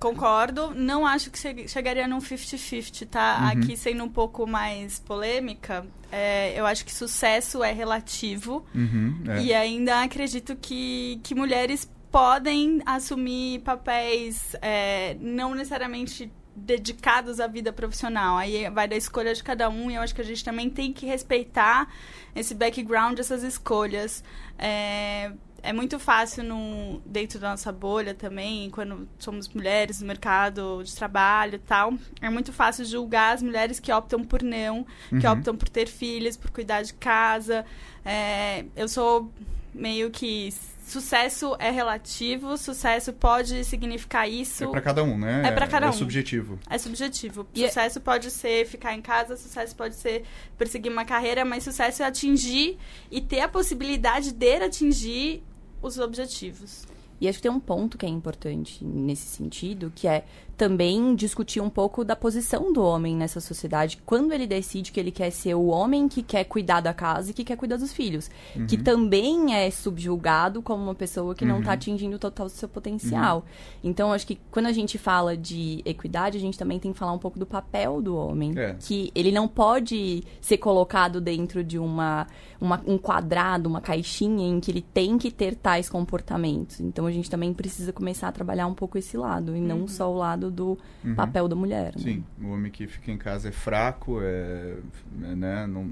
Concordo. 0.03 0.71
Não 0.75 1.05
acho 1.07 1.31
que 1.31 1.39
che- 1.39 1.67
chegaria 1.67 2.07
num 2.07 2.19
50-50, 2.19 3.07
tá? 3.07 3.39
Uhum. 3.41 3.47
Aqui 3.63 3.77
sendo 3.77 4.03
um 4.03 4.09
pouco 4.09 4.45
mais 4.45 4.99
polêmica, 4.99 5.85
é, 6.11 6.53
eu 6.59 6.65
acho 6.65 6.83
que 6.85 6.93
sucesso 6.93 7.63
é 7.63 7.71
relativo. 7.71 8.65
Uhum, 8.75 9.23
é. 9.29 9.41
E 9.43 9.53
ainda 9.53 10.01
acredito 10.03 10.55
que, 10.55 11.19
que 11.23 11.33
mulheres 11.33 11.89
podem 12.11 12.81
assumir 12.85 13.59
papéis 13.61 14.55
é, 14.61 15.15
não 15.19 15.55
necessariamente 15.55 16.31
dedicados 16.55 17.39
à 17.39 17.47
vida 17.47 17.73
profissional. 17.73 18.37
Aí 18.37 18.69
vai 18.69 18.87
da 18.87 18.95
escolha 18.95 19.33
de 19.33 19.43
cada 19.43 19.69
um 19.69 19.89
e 19.89 19.95
eu 19.95 20.01
acho 20.03 20.13
que 20.13 20.21
a 20.21 20.25
gente 20.25 20.43
também 20.43 20.69
tem 20.69 20.93
que 20.93 21.05
respeitar 21.07 21.87
esse 22.35 22.53
background, 22.53 23.17
essas 23.17 23.41
escolhas. 23.41 24.23
É, 24.59 25.31
é 25.63 25.71
muito 25.73 25.97
fácil 25.97 26.43
no, 26.43 27.01
dentro 27.05 27.39
da 27.39 27.51
nossa 27.51 27.71
bolha 27.71 28.13
também, 28.13 28.69
quando 28.69 29.07
somos 29.17 29.47
mulheres 29.49 30.01
no 30.01 30.07
mercado 30.07 30.83
de 30.83 30.93
trabalho 30.93 31.55
e 31.55 31.59
tal, 31.59 31.93
é 32.21 32.29
muito 32.29 32.51
fácil 32.53 32.83
julgar 32.85 33.33
as 33.33 33.41
mulheres 33.41 33.79
que 33.79 33.91
optam 33.91 34.23
por 34.23 34.43
não, 34.43 34.85
que 35.09 35.25
Uhum. 35.25 35.31
optam 35.33 35.55
por 35.55 35.69
ter 35.69 35.87
filhos, 35.87 36.35
por 36.37 36.51
cuidar 36.51 36.81
de 36.83 36.93
casa. 36.93 37.65
É, 38.05 38.65
eu 38.75 38.87
sou 38.87 39.31
meio 39.73 40.11
que 40.11 40.53
sucesso 40.85 41.55
é 41.59 41.71
relativo, 41.71 42.57
sucesso 42.57 43.13
pode 43.13 43.63
significar 43.63 44.29
isso. 44.29 44.65
É 44.65 44.67
pra 44.67 44.81
cada 44.81 45.01
um, 45.03 45.17
né? 45.17 45.43
É 45.47 45.51
pra 45.51 45.65
cada 45.65 45.85
É 45.87 45.89
um. 45.89 45.93
subjetivo. 45.93 46.59
É 46.69 46.77
subjetivo. 46.77 47.47
E 47.55 47.63
é- 47.63 47.67
sucesso 47.69 48.01
pode 48.01 48.29
ser 48.29 48.67
ficar 48.67 48.93
em 48.93 49.01
casa, 49.01 49.37
sucesso 49.37 49.73
pode 49.75 49.95
ser 49.95 50.23
perseguir 50.57 50.91
uma 50.91 51.05
carreira, 51.05 51.45
mas 51.45 51.63
sucesso 51.63 52.03
é 52.03 52.05
atingir 52.05 52.77
e 53.09 53.21
ter 53.21 53.39
a 53.39 53.47
possibilidade 53.47 54.31
de 54.33 54.55
atingir 54.61 55.41
os 55.83 55.99
objetivos. 55.99 56.85
E 57.21 57.27
acho 57.27 57.37
que 57.37 57.43
tem 57.43 57.51
um 57.51 57.59
ponto 57.59 57.97
que 57.97 58.05
é 58.05 58.09
importante 58.09 58.83
nesse 58.83 59.27
sentido, 59.27 59.91
que 59.95 60.07
é 60.07 60.25
também 60.55 61.15
discutir 61.15 61.61
um 61.61 61.69
pouco 61.69 62.03
da 62.03 62.15
posição 62.15 62.71
do 62.71 62.81
homem 62.81 63.15
nessa 63.15 63.39
sociedade, 63.39 63.97
quando 64.05 64.31
ele 64.31 64.45
decide 64.45 64.91
que 64.91 64.99
ele 64.99 65.11
quer 65.11 65.31
ser 65.31 65.55
o 65.55 65.67
homem 65.67 66.07
que 66.07 66.21
quer 66.21 66.43
cuidar 66.43 66.81
da 66.81 66.93
casa 66.93 67.31
e 67.31 67.33
que 67.33 67.43
quer 67.43 67.57
cuidar 67.57 67.77
dos 67.77 67.91
filhos, 67.91 68.29
uhum. 68.55 68.67
que 68.67 68.77
também 68.77 69.55
é 69.55 69.69
subjulgado 69.71 70.61
como 70.61 70.83
uma 70.83 70.95
pessoa 70.95 71.33
que 71.33 71.43
uhum. 71.43 71.51
não 71.51 71.59
está 71.59 71.73
atingindo 71.73 72.15
o 72.15 72.19
total 72.19 72.45
do 72.45 72.51
seu 72.51 72.69
potencial. 72.69 73.37
Uhum. 73.37 73.89
Então, 73.89 74.13
acho 74.13 74.27
que 74.27 74.39
quando 74.51 74.67
a 74.67 74.71
gente 74.71 74.97
fala 74.97 75.35
de 75.35 75.81
equidade, 75.85 76.37
a 76.37 76.41
gente 76.41 76.57
também 76.57 76.79
tem 76.79 76.93
que 76.93 76.99
falar 76.99 77.13
um 77.13 77.19
pouco 77.19 77.39
do 77.39 77.45
papel 77.45 78.01
do 78.01 78.15
homem, 78.15 78.53
é. 78.57 78.75
que 78.79 79.11
ele 79.15 79.31
não 79.31 79.47
pode 79.47 80.23
ser 80.39 80.57
colocado 80.57 81.19
dentro 81.19 81.63
de 81.63 81.79
uma, 81.79 82.27
uma 82.61 82.81
um 82.85 82.97
quadrado, 82.97 83.67
uma 83.67 83.81
caixinha 83.81 84.47
em 84.47 84.59
que 84.59 84.69
ele 84.69 84.85
tem 84.93 85.17
que 85.17 85.31
ter 85.31 85.55
tais 85.55 85.89
comportamentos. 85.89 86.79
Então, 86.79 87.07
a 87.07 87.11
gente 87.11 87.29
também 87.29 87.53
precisa 87.53 87.91
começar 87.91 88.27
a 88.27 88.31
trabalhar 88.31 88.67
um 88.67 88.73
pouco 88.73 88.97
esse 88.97 89.17
lado 89.17 89.55
e 89.55 89.59
não 89.59 89.81
uhum. 89.81 89.87
só 89.87 90.11
o 90.11 90.15
lado 90.15 90.42
do 90.49 90.77
uhum. 91.03 91.15
papel 91.15 91.47
da 91.47 91.55
mulher. 91.55 91.93
Né? 91.95 92.01
Sim, 92.01 92.23
o 92.41 92.49
homem 92.49 92.71
que 92.71 92.87
fica 92.87 93.11
em 93.11 93.17
casa 93.17 93.49
é 93.49 93.51
fraco, 93.51 94.19
é, 94.21 94.75
né, 95.11 95.67
não, 95.67 95.91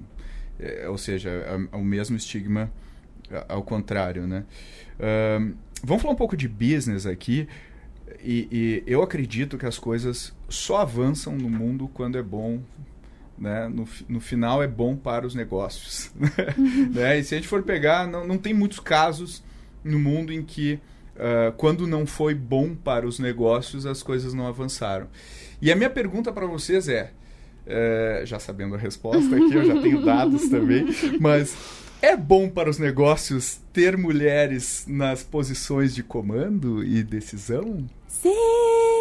é, 0.60 0.88
ou 0.88 0.98
seja, 0.98 1.30
é, 1.30 1.60
é, 1.72 1.76
o 1.76 1.84
mesmo 1.84 2.16
estigma 2.16 2.72
ao 3.48 3.64
contrário, 3.64 4.28
né? 4.28 4.44
Uh, 5.00 5.56
vamos 5.84 6.02
falar 6.02 6.14
um 6.14 6.18
pouco 6.18 6.36
de 6.36 6.48
business 6.48 7.06
aqui. 7.06 7.48
E, 8.22 8.48
e, 8.52 8.84
eu 8.86 9.02
acredito 9.02 9.58
que 9.58 9.66
as 9.66 9.80
coisas 9.80 10.34
só 10.50 10.78
avançam 10.78 11.36
no 11.36 11.50
mundo 11.50 11.88
quando 11.94 12.18
é 12.18 12.22
bom. 12.22 12.62
Né? 13.38 13.68
No, 13.70 13.88
no 14.08 14.20
final 14.20 14.62
é 14.62 14.68
bom 14.68 14.96
para 14.96 15.26
os 15.26 15.34
negócios. 15.34 16.12
Uhum. 16.58 16.92
né? 16.92 17.20
E 17.20 17.24
se 17.24 17.34
a 17.34 17.38
gente 17.38 17.48
for 17.48 17.64
pegar, 17.64 18.08
não, 18.08 18.28
não 18.28 18.38
tem 18.38 18.54
muitos 18.54 18.80
casos 18.80 19.44
no 19.84 19.98
mundo 19.98 20.32
em 20.32 20.44
que 20.44 20.80
uh, 21.16 21.52
quando 21.58 21.88
não 21.88 22.06
foi 22.06 22.34
bom 22.34 22.76
para 22.76 23.08
os 23.08 23.20
negócios, 23.20 23.86
as 23.86 24.04
coisas 24.04 24.34
não 24.34 24.48
avançaram. 24.48 25.08
E 25.62 25.72
a 25.72 25.76
minha 25.76 25.90
pergunta 25.90 26.32
para 26.32 26.46
vocês 26.46 26.88
é, 26.88 27.12
é, 27.68 28.24
já 28.26 28.40
sabendo 28.40 28.76
a 28.76 28.78
resposta 28.78 29.36
aqui, 29.36 29.54
eu 29.54 29.66
já 29.66 29.82
tenho 29.82 30.02
dados 30.06 30.50
também, 30.50 30.86
mas 31.20 31.56
é 32.02 32.18
bom 32.18 32.50
para 32.50 32.70
os 32.70 32.80
negócios 32.80 33.60
ter 33.72 33.96
mulheres 33.96 34.86
nas 34.88 35.24
posições 35.24 35.94
de 35.94 36.02
comando 36.02 36.84
e 36.84 37.04
decisão? 37.04 37.88
Sim! 38.08 39.01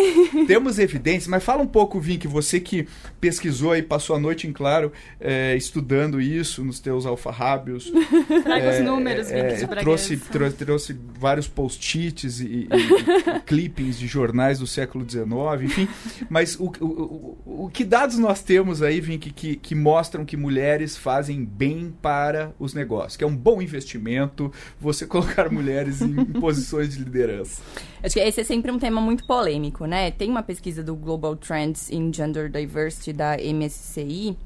Temos 0.46 0.78
evidências, 0.78 1.26
mas 1.26 1.42
fala 1.42 1.62
um 1.62 1.66
pouco, 1.66 2.00
Vink, 2.00 2.26
você 2.26 2.60
que 2.60 2.86
pesquisou 3.20 3.76
e 3.76 3.82
passou 3.82 4.16
a 4.16 4.18
noite 4.18 4.46
em 4.46 4.52
claro 4.52 4.92
é, 5.20 5.54
estudando 5.56 6.20
isso 6.20 6.64
nos 6.64 6.80
teus 6.80 7.06
alfarrábios. 7.06 7.92
Traga 8.42 8.66
é, 8.66 8.78
os 8.78 8.84
números, 8.84 9.30
é, 9.30 9.54
Vink, 9.54 9.76
trouxe, 9.80 10.16
trouxe, 10.16 10.56
trouxe 10.56 11.00
vários 11.18 11.46
post-its 11.46 12.40
e, 12.40 12.44
e, 12.44 12.68
e 12.68 13.40
clippings 13.46 13.98
de 13.98 14.06
jornais 14.06 14.58
do 14.58 14.66
século 14.66 15.08
XIX, 15.08 15.26
enfim. 15.62 15.88
Mas 16.28 16.58
o, 16.58 16.72
o, 16.80 16.84
o, 16.84 17.64
o 17.64 17.70
que 17.70 17.84
dados 17.84 18.18
nós 18.18 18.42
temos 18.42 18.82
aí, 18.82 19.00
Vink, 19.00 19.30
que, 19.30 19.56
que 19.56 19.74
mostram 19.74 20.24
que 20.24 20.36
mulheres 20.36 20.96
fazem 20.96 21.44
bem 21.44 21.94
para 22.00 22.52
os 22.58 22.74
negócios? 22.74 23.16
Que 23.16 23.24
é 23.24 23.26
um 23.26 23.36
bom 23.36 23.60
investimento 23.60 24.52
você 24.80 25.06
colocar 25.06 25.50
mulheres 25.50 26.00
em 26.00 26.24
posições 26.24 26.90
de 26.90 27.02
liderança. 27.02 27.62
Acho 28.02 28.14
que 28.14 28.20
esse 28.20 28.40
é 28.40 28.44
sempre 28.44 28.70
um 28.70 28.78
tema 28.78 29.00
muito 29.00 29.24
polêmico, 29.24 29.84
né? 29.84 29.89
Tem 30.10 30.30
uma 30.30 30.42
pesquisa 30.42 30.82
do 30.82 30.94
Global 30.94 31.36
Trends 31.36 31.90
in 31.90 32.12
Gender 32.12 32.50
Diversity 32.50 33.12
da 33.12 33.36
MSCI 33.36 34.36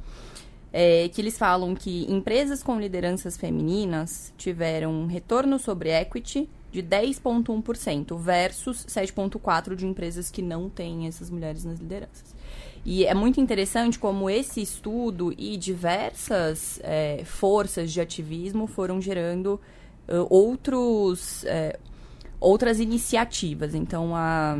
é, 0.76 1.08
que 1.08 1.20
eles 1.20 1.38
falam 1.38 1.72
que 1.72 2.04
empresas 2.12 2.60
com 2.60 2.80
lideranças 2.80 3.36
femininas 3.36 4.32
tiveram 4.36 4.92
um 4.92 5.06
retorno 5.06 5.56
sobre 5.56 5.90
equity 5.90 6.50
de 6.72 6.82
10,1% 6.82 8.18
versus 8.18 8.84
7,4% 8.86 9.76
de 9.76 9.86
empresas 9.86 10.32
que 10.32 10.42
não 10.42 10.68
têm 10.68 11.06
essas 11.06 11.30
mulheres 11.30 11.64
nas 11.64 11.78
lideranças. 11.78 12.34
E 12.84 13.06
é 13.06 13.14
muito 13.14 13.40
interessante 13.40 14.00
como 14.00 14.28
esse 14.28 14.60
estudo 14.60 15.32
e 15.38 15.56
diversas 15.56 16.80
é, 16.82 17.22
forças 17.24 17.92
de 17.92 18.00
ativismo 18.00 18.66
foram 18.66 19.00
gerando 19.00 19.60
uh, 20.08 20.26
outros. 20.28 21.44
É, 21.44 21.78
outras 22.40 22.78
iniciativas. 22.78 23.74
Então, 23.74 24.14
a 24.14 24.54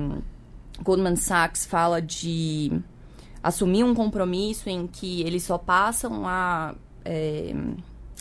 Goldman 0.82 1.16
Sachs 1.16 1.64
fala 1.64 2.00
de 2.00 2.72
assumir 3.42 3.84
um 3.84 3.94
compromisso 3.94 4.68
em 4.68 4.86
que 4.86 5.22
eles 5.22 5.42
só 5.42 5.58
passam 5.58 6.26
a 6.26 6.74
é, 7.04 7.54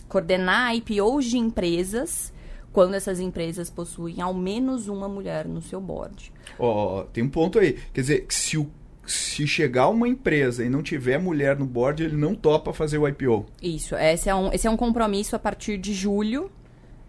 coordenar 0.08 0.76
IPOs 0.76 1.26
de 1.26 1.38
empresas 1.38 2.34
quando 2.72 2.96
essas 2.96 3.20
empresas 3.20 3.70
possuem 3.70 4.20
ao 4.20 4.34
menos 4.34 4.88
uma 4.88 5.08
mulher 5.08 5.48
no 5.48 5.62
seu 5.62 5.80
board. 5.80 6.32
Oh, 6.58 7.06
tem 7.14 7.24
um 7.24 7.30
ponto 7.30 7.60
aí. 7.60 7.80
Quer 7.94 8.02
dizer, 8.02 8.26
se, 8.30 8.58
o, 8.58 8.70
se 9.06 9.48
chegar 9.48 9.90
uma 9.90 10.08
empresa 10.08 10.66
e 10.66 10.70
não 10.70 10.82
tiver 10.82 11.20
mulher 11.20 11.58
no 11.58 11.66
board, 11.66 12.04
ele 12.04 12.18
não 12.18 12.34
topa 12.34 12.74
fazer 12.74 12.98
o 12.98 13.08
IPO. 13.08 13.46
Isso. 13.62 13.96
Esse 13.96 14.28
é 14.28 14.36
um, 14.36 14.52
esse 14.52 14.66
é 14.66 14.70
um 14.70 14.78
compromisso 14.78 15.36
a 15.36 15.40
partir 15.40 15.78
de 15.78 15.94
julho 15.94 16.52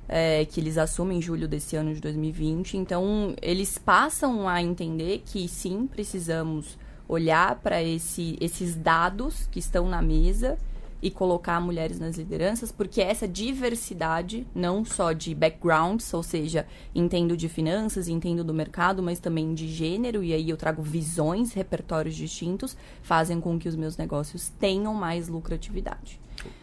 é, 0.09 0.45
que 0.45 0.61
eles 0.61 0.79
assumem 0.79 1.19
em 1.19 1.23
julho 1.23 1.49
desse 1.49 1.77
ano 1.77 1.95
de 1.95 2.01
2020. 2.01 2.77
Então, 2.77 3.35
eles 3.41 3.79
passam 3.79 4.49
a 4.49 4.63
entender 4.63 5.23
que 5.25 5.47
sim, 5.49 5.87
precisamos 5.87 6.79
olhar 7.09 7.57
para 7.57 7.83
esse, 7.83 8.37
esses 8.41 8.75
dados 8.75 9.47
que 9.51 9.59
estão 9.59 9.89
na 9.89 10.01
mesa 10.01 10.59
e 11.05 11.11
colocar 11.11 11.61
mulheres 11.61 12.01
nas 12.01 12.17
lideranças, 12.17 12.73
porque 12.73 13.03
essa 13.03 13.29
diversidade, 13.29 14.47
não 14.55 14.87
só 14.87 15.13
de 15.13 15.35
backgrounds, 15.35 16.15
ou 16.15 16.23
seja, 16.23 16.67
entendo 16.95 17.37
de 17.37 17.47
finanças, 17.47 18.09
entendo 18.09 18.43
do 18.43 18.55
mercado, 18.55 19.03
mas 19.03 19.19
também 19.19 19.53
de 19.53 19.69
gênero, 19.69 20.25
e 20.25 20.33
aí 20.33 20.49
eu 20.49 20.57
trago 20.57 20.83
visões, 20.83 21.53
repertórios 21.53 22.15
distintos, 22.15 22.75
fazem 23.03 23.39
com 23.39 23.59
que 23.59 23.69
os 23.69 23.77
meus 23.77 23.99
negócios 23.99 24.49
tenham 24.59 24.95
mais 24.95 25.29
lucratividade. 25.29 26.19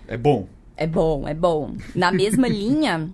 É 0.08 0.18
bom. 0.18 0.48
É 0.76 0.88
bom, 0.88 1.28
é 1.28 1.36
bom. 1.36 1.76
Na 1.94 2.12
mesma 2.12 2.48
linha, 2.50 3.12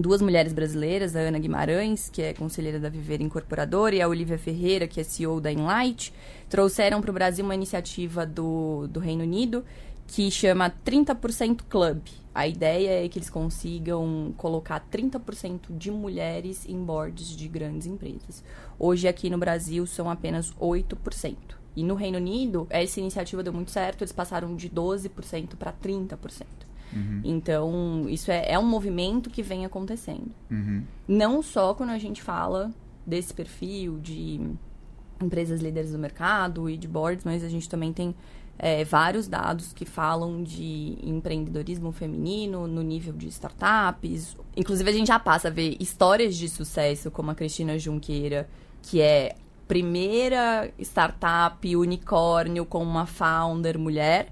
duas 0.00 0.22
mulheres 0.22 0.52
brasileiras, 0.52 1.14
a 1.14 1.20
Ana 1.20 1.38
Guimarães, 1.38 2.08
que 2.08 2.22
é 2.22 2.32
conselheira 2.32 2.78
da 2.78 2.88
Viver 2.88 3.20
Incorporadora, 3.20 3.94
e 3.94 4.00
a 4.00 4.08
Olivia 4.08 4.38
Ferreira, 4.38 4.86
que 4.86 5.00
é 5.00 5.04
CEO 5.04 5.40
da 5.40 5.52
Enlight, 5.52 6.12
trouxeram 6.48 7.00
para 7.00 7.10
o 7.10 7.14
Brasil 7.14 7.44
uma 7.44 7.54
iniciativa 7.54 8.24
do, 8.24 8.86
do 8.88 9.00
Reino 9.00 9.22
Unido 9.22 9.64
que 10.06 10.28
chama 10.28 10.72
30% 10.84 11.60
Club. 11.68 12.00
A 12.34 12.46
ideia 12.46 13.04
é 13.04 13.08
que 13.08 13.18
eles 13.18 13.30
consigam 13.30 14.34
colocar 14.36 14.84
30% 14.90 15.76
de 15.76 15.90
mulheres 15.90 16.68
em 16.68 16.82
boards 16.84 17.28
de 17.28 17.46
grandes 17.46 17.86
empresas. 17.86 18.42
Hoje, 18.78 19.06
aqui 19.06 19.30
no 19.30 19.38
Brasil, 19.38 19.86
são 19.86 20.10
apenas 20.10 20.52
8%. 20.54 21.36
E 21.76 21.84
no 21.84 21.94
Reino 21.94 22.18
Unido, 22.18 22.66
essa 22.70 22.98
iniciativa 22.98 23.42
deu 23.42 23.52
muito 23.52 23.70
certo, 23.70 24.02
eles 24.02 24.12
passaram 24.12 24.56
de 24.56 24.68
12% 24.68 25.54
para 25.56 25.72
30%. 25.72 26.44
Uhum. 26.92 27.20
Então, 27.24 28.06
isso 28.08 28.30
é, 28.30 28.52
é 28.52 28.58
um 28.58 28.66
movimento 28.66 29.30
que 29.30 29.42
vem 29.42 29.64
acontecendo. 29.64 30.30
Uhum. 30.50 30.82
Não 31.06 31.42
só 31.42 31.74
quando 31.74 31.90
a 31.90 31.98
gente 31.98 32.22
fala 32.22 32.70
desse 33.06 33.32
perfil 33.32 33.98
de 33.98 34.40
empresas 35.22 35.60
líderes 35.60 35.92
do 35.92 35.98
mercado 35.98 36.68
e 36.68 36.76
de 36.76 36.88
boards, 36.88 37.24
mas 37.24 37.44
a 37.44 37.48
gente 37.48 37.68
também 37.68 37.92
tem 37.92 38.14
é, 38.58 38.84
vários 38.84 39.26
dados 39.26 39.72
que 39.72 39.84
falam 39.84 40.42
de 40.42 40.98
empreendedorismo 41.02 41.92
feminino 41.92 42.66
no 42.66 42.82
nível 42.82 43.12
de 43.12 43.28
startups. 43.28 44.36
Inclusive, 44.56 44.90
a 44.90 44.92
gente 44.92 45.06
já 45.08 45.18
passa 45.18 45.48
a 45.48 45.50
ver 45.50 45.76
histórias 45.80 46.36
de 46.36 46.48
sucesso, 46.48 47.10
como 47.10 47.30
a 47.30 47.34
Cristina 47.34 47.78
Junqueira, 47.78 48.48
que 48.82 49.00
é 49.00 49.36
primeira 49.66 50.70
startup 50.80 51.76
unicórnio 51.76 52.66
com 52.66 52.82
uma 52.82 53.06
founder 53.06 53.78
mulher 53.78 54.28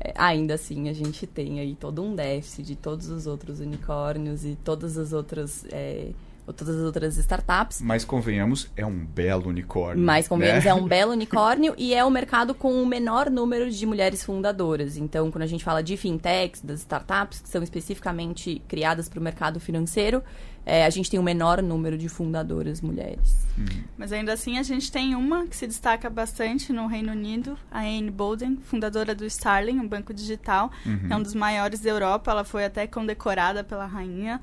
é, 0.00 0.12
ainda 0.16 0.54
assim 0.54 0.88
a 0.88 0.92
gente 0.92 1.26
tem 1.26 1.60
aí 1.60 1.74
todo 1.74 2.02
um 2.02 2.14
déficit 2.14 2.66
de 2.66 2.76
todos 2.76 3.08
os 3.08 3.26
outros 3.26 3.60
unicórnios 3.60 4.44
e 4.44 4.56
todas 4.62 4.96
as 4.96 5.12
outras 5.12 5.64
é, 5.70 6.10
todas 6.52 6.76
as 6.76 6.82
outras 6.82 7.16
startups. 7.18 7.80
Mas 7.82 8.04
convenhamos, 8.04 8.70
é 8.76 8.84
um 8.84 9.04
belo 9.04 9.48
unicórnio. 9.48 10.02
Mas 10.02 10.28
convenhamos, 10.28 10.64
né? 10.64 10.70
é 10.70 10.74
um 10.74 10.86
belo 10.88 11.12
unicórnio 11.12 11.74
e 11.76 11.94
é 11.94 12.04
o 12.04 12.10
mercado 12.10 12.54
com 12.54 12.82
o 12.82 12.86
menor 12.86 13.30
número 13.30 13.70
de 13.70 13.86
mulheres 13.86 14.24
fundadoras. 14.24 14.96
Então, 14.96 15.30
quando 15.30 15.42
a 15.42 15.46
gente 15.46 15.64
fala 15.64 15.82
de 15.82 15.96
fintechs, 15.96 16.62
das 16.62 16.80
startups 16.80 17.40
que 17.40 17.48
são 17.48 17.62
especificamente 17.62 18.62
criadas 18.66 19.08
para 19.08 19.20
o 19.20 19.22
mercado 19.22 19.60
financeiro, 19.60 20.22
é, 20.64 20.84
a 20.84 20.90
gente 20.90 21.10
tem 21.10 21.18
o 21.18 21.22
um 21.22 21.24
menor 21.24 21.62
número 21.62 21.96
de 21.96 22.08
fundadoras 22.08 22.80
mulheres. 22.80 23.46
Uhum. 23.56 23.84
Mas 23.96 24.12
ainda 24.12 24.32
assim, 24.32 24.58
a 24.58 24.62
gente 24.62 24.92
tem 24.92 25.14
uma 25.14 25.46
que 25.46 25.56
se 25.56 25.66
destaca 25.66 26.10
bastante 26.10 26.72
no 26.72 26.86
Reino 26.86 27.12
Unido, 27.12 27.58
a 27.70 27.80
Anne 27.80 28.10
Bolden, 28.10 28.58
fundadora 28.62 29.14
do 29.14 29.24
Starling, 29.24 29.78
um 29.78 29.88
banco 29.88 30.12
digital, 30.12 30.70
uhum. 30.84 31.08
é 31.10 31.16
um 31.16 31.22
dos 31.22 31.34
maiores 31.34 31.80
da 31.80 31.90
Europa. 31.90 32.30
Ela 32.30 32.44
foi 32.44 32.64
até 32.64 32.86
condecorada 32.86 33.64
pela 33.64 33.86
rainha. 33.86 34.40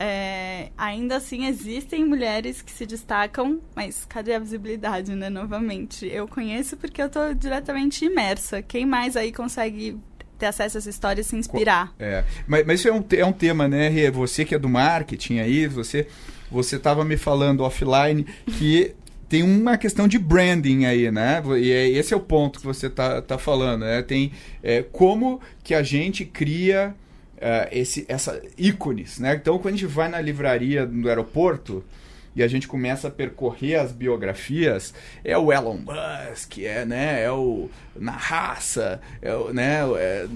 É, 0.00 0.70
ainda 0.78 1.16
assim, 1.16 1.46
existem 1.46 2.04
mulheres 2.04 2.62
que 2.62 2.70
se 2.70 2.86
destacam, 2.86 3.60
mas 3.74 4.04
cadê 4.04 4.34
a 4.34 4.38
visibilidade, 4.38 5.12
né? 5.16 5.28
Novamente, 5.28 6.06
eu 6.06 6.28
conheço 6.28 6.76
porque 6.76 7.02
eu 7.02 7.06
estou 7.06 7.34
diretamente 7.34 8.04
imersa. 8.04 8.62
Quem 8.62 8.86
mais 8.86 9.16
aí 9.16 9.32
consegue 9.32 9.98
ter 10.38 10.46
acesso 10.46 10.76
a 10.76 10.78
essa 10.78 10.90
história 10.90 11.20
e 11.20 11.24
se 11.24 11.36
inspirar. 11.36 11.92
É, 11.98 12.24
mas, 12.46 12.66
mas 12.66 12.80
isso 12.80 12.88
é 12.88 12.92
um, 12.92 13.04
é 13.10 13.24
um 13.24 13.32
tema, 13.32 13.66
né, 13.66 13.88
Rê? 13.88 14.10
Você 14.10 14.44
que 14.44 14.54
é 14.54 14.58
do 14.58 14.68
marketing 14.68 15.38
aí, 15.38 15.66
você 15.66 16.06
você 16.50 16.76
estava 16.76 17.04
me 17.04 17.16
falando 17.16 17.62
offline 17.62 18.24
que 18.56 18.94
tem 19.28 19.42
uma 19.42 19.76
questão 19.76 20.08
de 20.08 20.18
branding 20.18 20.86
aí, 20.86 21.10
né? 21.10 21.42
E 21.60 21.70
é, 21.70 21.88
esse 21.88 22.14
é 22.14 22.16
o 22.16 22.20
ponto 22.20 22.60
que 22.60 22.64
você 22.64 22.88
tá, 22.88 23.20
tá 23.20 23.36
falando, 23.36 23.82
né? 23.82 24.00
Tem 24.00 24.32
é, 24.62 24.82
como 24.82 25.40
que 25.62 25.74
a 25.74 25.82
gente 25.82 26.24
cria 26.24 26.94
uh, 27.36 27.68
esse, 27.70 28.06
essa 28.08 28.40
ícones, 28.56 29.18
né? 29.18 29.34
Então, 29.34 29.58
quando 29.58 29.74
a 29.74 29.76
gente 29.76 29.86
vai 29.86 30.08
na 30.08 30.20
livraria 30.20 30.86
do 30.86 31.08
aeroporto 31.08 31.84
e 32.38 32.42
a 32.42 32.46
gente 32.46 32.68
começa 32.68 33.08
a 33.08 33.10
percorrer 33.10 33.74
as 33.74 33.90
biografias, 33.90 34.94
é 35.24 35.36
o 35.36 35.52
Elon 35.52 35.76
Musk, 35.78 36.58
é, 36.58 36.84
né? 36.84 37.20
É 37.22 37.32
o 37.32 37.68
Na 37.96 38.12
Raça, 38.12 39.00
é 39.20 39.52
né? 39.52 39.80
É, 39.98 40.26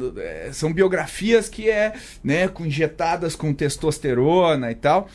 é, 0.49 0.53
são 0.53 0.73
biografias 0.73 1.49
que 1.49 1.71
é, 1.71 1.95
né? 2.25 2.51
Injetadas 2.59 3.37
com 3.37 3.55
testosterona 3.55 4.71
e 4.73 4.75
tal. 4.75 5.09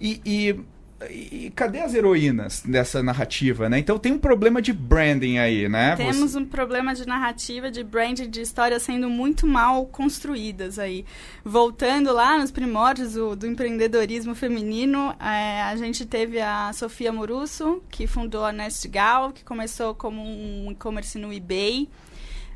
e, 0.00 0.20
e 0.24 0.60
e 1.08 1.52
cadê 1.54 1.80
as 1.80 1.94
heroínas 1.94 2.60
dessa 2.64 3.02
narrativa, 3.02 3.68
né? 3.68 3.78
Então 3.78 3.98
tem 3.98 4.12
um 4.12 4.18
problema 4.18 4.60
de 4.60 4.72
branding 4.72 5.38
aí, 5.38 5.68
né? 5.68 5.94
Temos 5.94 6.34
um 6.34 6.44
problema 6.44 6.92
de 6.92 7.06
narrativa, 7.06 7.70
de 7.70 7.84
branding, 7.84 8.28
de 8.28 8.40
histórias 8.40 8.82
sendo 8.82 9.08
muito 9.08 9.46
mal 9.46 9.86
construídas 9.86 10.76
aí. 10.78 11.04
Voltando 11.44 12.12
lá 12.12 12.36
nos 12.36 12.50
primórdios 12.50 13.12
do, 13.14 13.36
do 13.36 13.46
empreendedorismo 13.46 14.34
feminino, 14.34 15.14
é, 15.20 15.62
a 15.62 15.76
gente 15.76 16.04
teve 16.04 16.40
a 16.40 16.72
Sofia 16.72 17.12
Morusso, 17.12 17.80
que 17.90 18.08
fundou 18.08 18.44
a 18.44 18.50
Nest 18.50 18.88
Gal, 18.88 19.30
que 19.30 19.44
começou 19.44 19.94
como 19.94 20.20
um 20.20 20.72
e-commerce 20.72 21.16
no 21.16 21.32
eBay. 21.32 21.88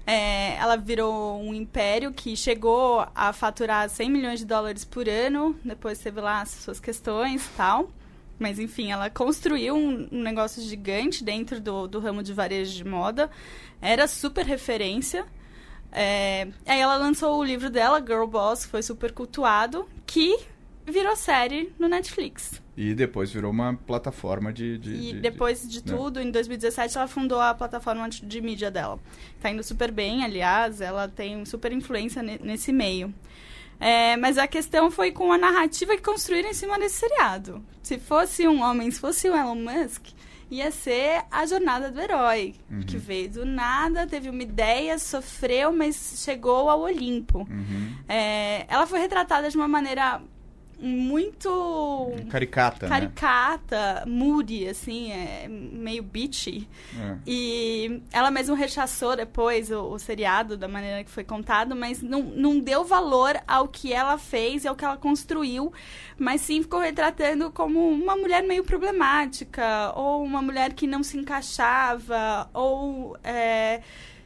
É, 0.05 0.57
ela 0.57 0.75
virou 0.75 1.41
um 1.41 1.55
império 1.55 2.13
que 2.13 2.37
chegou 2.37 3.07
a 3.15 3.33
faturar 3.33 3.89
100 3.89 4.11
milhões 4.11 4.41
de 4.41 4.47
dólares 4.47 4.85
por 4.85 5.09
ano, 5.09 5.55
depois 5.65 6.01
teve 6.01 6.21
lá 6.21 6.41
as 6.41 6.49
suas 6.49 6.81
questões 6.81 7.47
e 7.47 7.51
tal. 7.57 7.89
Mas 8.39 8.59
enfim, 8.59 8.91
ela 8.91 9.09
construiu 9.09 9.75
um, 9.75 10.09
um 10.11 10.23
negócio 10.23 10.63
gigante 10.63 11.23
dentro 11.23 11.61
do, 11.61 11.87
do 11.87 12.01
ramo 12.01 12.23
de 12.23 12.33
varejo 12.33 12.75
de 12.75 12.85
moda. 12.85 13.31
Era 13.81 14.07
super 14.07 14.45
referência. 14.45 15.25
É, 15.93 16.49
aí 16.67 16.81
ela 16.81 16.97
lançou 16.97 17.39
o 17.39 17.45
livro 17.45 17.69
dela, 17.69 18.01
Girl 18.01 18.27
Boss, 18.27 18.65
que 18.65 18.71
foi 18.71 18.83
super 18.83 19.13
cultuado, 19.13 19.87
que 20.07 20.39
virou 20.87 21.15
série 21.15 21.73
no 21.79 21.89
Netflix. 21.89 22.61
E 22.77 22.95
depois 22.95 23.31
virou 23.31 23.51
uma 23.51 23.75
plataforma 23.75 24.53
de. 24.53 24.79
de 24.79 24.95
e 24.95 25.13
de, 25.13 25.21
depois 25.21 25.63
de, 25.63 25.83
de 25.83 25.93
né? 25.93 25.97
tudo, 25.97 26.21
em 26.21 26.31
2017, 26.31 26.97
ela 26.97 27.07
fundou 27.07 27.41
a 27.41 27.55
plataforma 27.55 28.09
de 28.09 28.41
mídia 28.41 28.71
dela. 28.71 28.99
Tá 29.41 29.51
indo 29.51 29.63
super 29.63 29.91
bem, 29.91 30.25
aliás, 30.25 30.81
ela 30.81 31.07
tem 31.07 31.45
super 31.45 31.71
influência 31.73 32.23
nesse 32.23 32.73
meio. 32.73 33.13
É, 33.83 34.17
mas 34.17 34.39
a 34.39 34.47
questão 34.47 34.93
foi 34.93 35.11
com 35.11 35.33
a 35.33 35.37
narrativa 35.37 35.97
que 35.97 36.03
construíram 36.03 36.49
em 36.49 36.55
cima 36.55 36.79
desse 36.79 37.01
seriado. 37.01 37.61
Se 37.83 37.99
fosse 37.99 38.47
um 38.47 38.63
homem, 38.63 38.89
se 38.93 39.01
fosse 39.01 39.29
o 39.29 39.35
Elon 39.35 39.57
Musk, 39.57 40.07
ia 40.49 40.71
ser 40.71 41.25
a 41.29 41.45
jornada 41.47 41.91
do 41.91 42.01
herói, 42.01 42.55
uhum. 42.71 42.83
que 42.83 42.97
veio 42.97 43.29
do 43.29 43.45
nada, 43.45 44.07
teve 44.07 44.29
uma 44.29 44.43
ideia, 44.43 44.99
sofreu, 45.01 45.73
mas 45.73 46.23
chegou 46.25 46.71
ao 46.71 46.83
Olimpo. 46.83 47.39
Uhum. 47.39 47.97
É, 48.09 48.67
ela 48.69 48.87
foi 48.87 49.01
retratada 49.01 49.51
de 49.51 49.57
uma 49.57 49.67
maneira 49.67 50.23
muito 50.83 52.13
caricata, 52.29 52.89
caricata, 52.89 53.95
né? 54.01 54.03
moody, 54.07 54.67
assim, 54.67 55.13
é 55.13 55.47
meio 55.49 56.03
bitchy. 56.03 56.69
É. 56.99 57.17
E 57.25 58.03
ela 58.11 58.33
mesmo 58.33 58.57
rechaçou 58.57 59.15
depois 59.15 59.71
o, 59.71 59.93
o, 59.93 59.99
seriado 59.99 60.57
da 60.57 60.67
maneira 60.67 61.05
que 61.05 61.11
foi 61.11 61.23
contado, 61.23 61.77
mas 61.77 62.03
não, 62.03 62.23
não 62.23 62.59
deu 62.59 62.85
valor 62.85 63.41
ao 63.47 63.69
que 63.69 63.93
ela 63.93 64.19
fez 64.19 64.65
e 64.65 64.69
ao 64.69 64.75
que 64.75 64.85
ela 64.85 64.97
construiu, 64.97 65.73
mas 66.19 66.41
sim 66.41 66.63
ficou 66.63 66.81
retratando 66.81 67.51
como 67.53 67.89
uma 67.89 68.17
mulher 68.17 68.43
meio 68.43 68.65
problemática, 68.65 69.93
ou 69.95 70.25
uma 70.25 70.43
mulher 70.43 70.73
que 70.73 70.89
não 70.89 71.05
se 71.05 71.17
encaixava, 71.17 72.51
ou 72.53 73.17
é, 73.23 73.83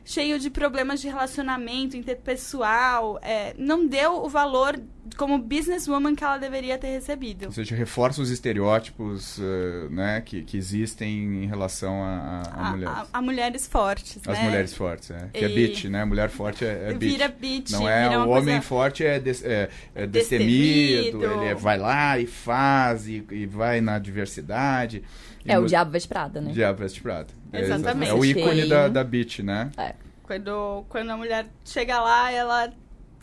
cheio 0.07 0.39
de 0.39 0.49
problemas 0.49 1.01
de 1.01 1.09
relacionamento 1.09 1.97
interpessoal, 1.97 3.19
é, 3.21 3.53
não 3.59 3.87
deu 3.87 4.25
o 4.25 4.29
valor 4.29 4.81
como 5.17 5.37
businesswoman 5.37 6.15
que 6.15 6.23
ela 6.23 6.39
deveria 6.39 6.79
ter 6.79 6.89
recebido. 6.89 7.47
Ou 7.47 7.53
seja, 7.53 7.75
reforça 7.75 8.23
os 8.23 8.31
estereótipos 8.31 9.39
uh, 9.39 9.91
né, 9.91 10.21
que, 10.21 10.43
que 10.43 10.57
existem 10.57 11.43
em 11.43 11.47
relação 11.47 12.03
a, 12.05 12.43
a, 12.47 12.69
a 12.69 12.71
mulheres. 12.71 12.97
A, 12.97 13.07
a, 13.13 13.23
mulheres 13.23 13.67
fortes, 13.67 14.21
As 14.27 14.39
né? 14.39 14.45
mulheres 14.45 14.75
fortes, 14.75 15.11
é. 15.11 15.29
Que 15.33 15.45
é 15.45 15.49
e... 15.49 15.53
é 15.53 15.55
bitch, 15.55 15.85
né? 15.87 16.05
Mulher 16.05 16.31
forte 16.31 16.65
é, 16.65 16.91
é 16.91 16.95
bitch. 16.95 17.11
Vira 17.11 17.29
bitch. 17.29 17.71
Não 17.73 17.89
é 17.89 18.17
o 18.17 18.29
homem 18.29 18.45
coisa... 18.45 18.63
forte 18.63 19.05
é, 19.05 19.19
des, 19.19 19.45
é, 19.45 19.69
é 19.93 20.07
destemido, 20.07 21.19
destemido, 21.19 21.43
ele 21.43 21.55
vai 21.57 21.79
lá 21.79 22.17
e 22.19 22.27
faz 22.27 23.09
e, 23.09 23.27
e 23.33 23.45
vai 23.45 23.81
na 23.81 23.99
diversidade. 23.99 25.03
É, 25.45 25.59
o 25.59 25.67
Diabo 25.67 25.91
Veste 25.93 26.09
Prada, 26.09 26.41
né? 26.41 26.53
Diabo 26.53 26.79
Veste 26.81 27.01
Prada. 27.01 27.29
É, 27.57 27.63
exatamente. 27.63 28.11
É, 28.11 28.15
o 28.15 28.25
ícone 28.25 28.69
da, 28.69 28.89
da 28.89 29.05
beat, 29.05 29.41
né? 29.41 29.71
É. 29.77 29.95
Quando, 30.23 30.85
quando 30.89 31.11
a 31.11 31.17
mulher 31.17 31.47
chega 31.65 32.01
lá, 32.01 32.31
ela 32.31 32.73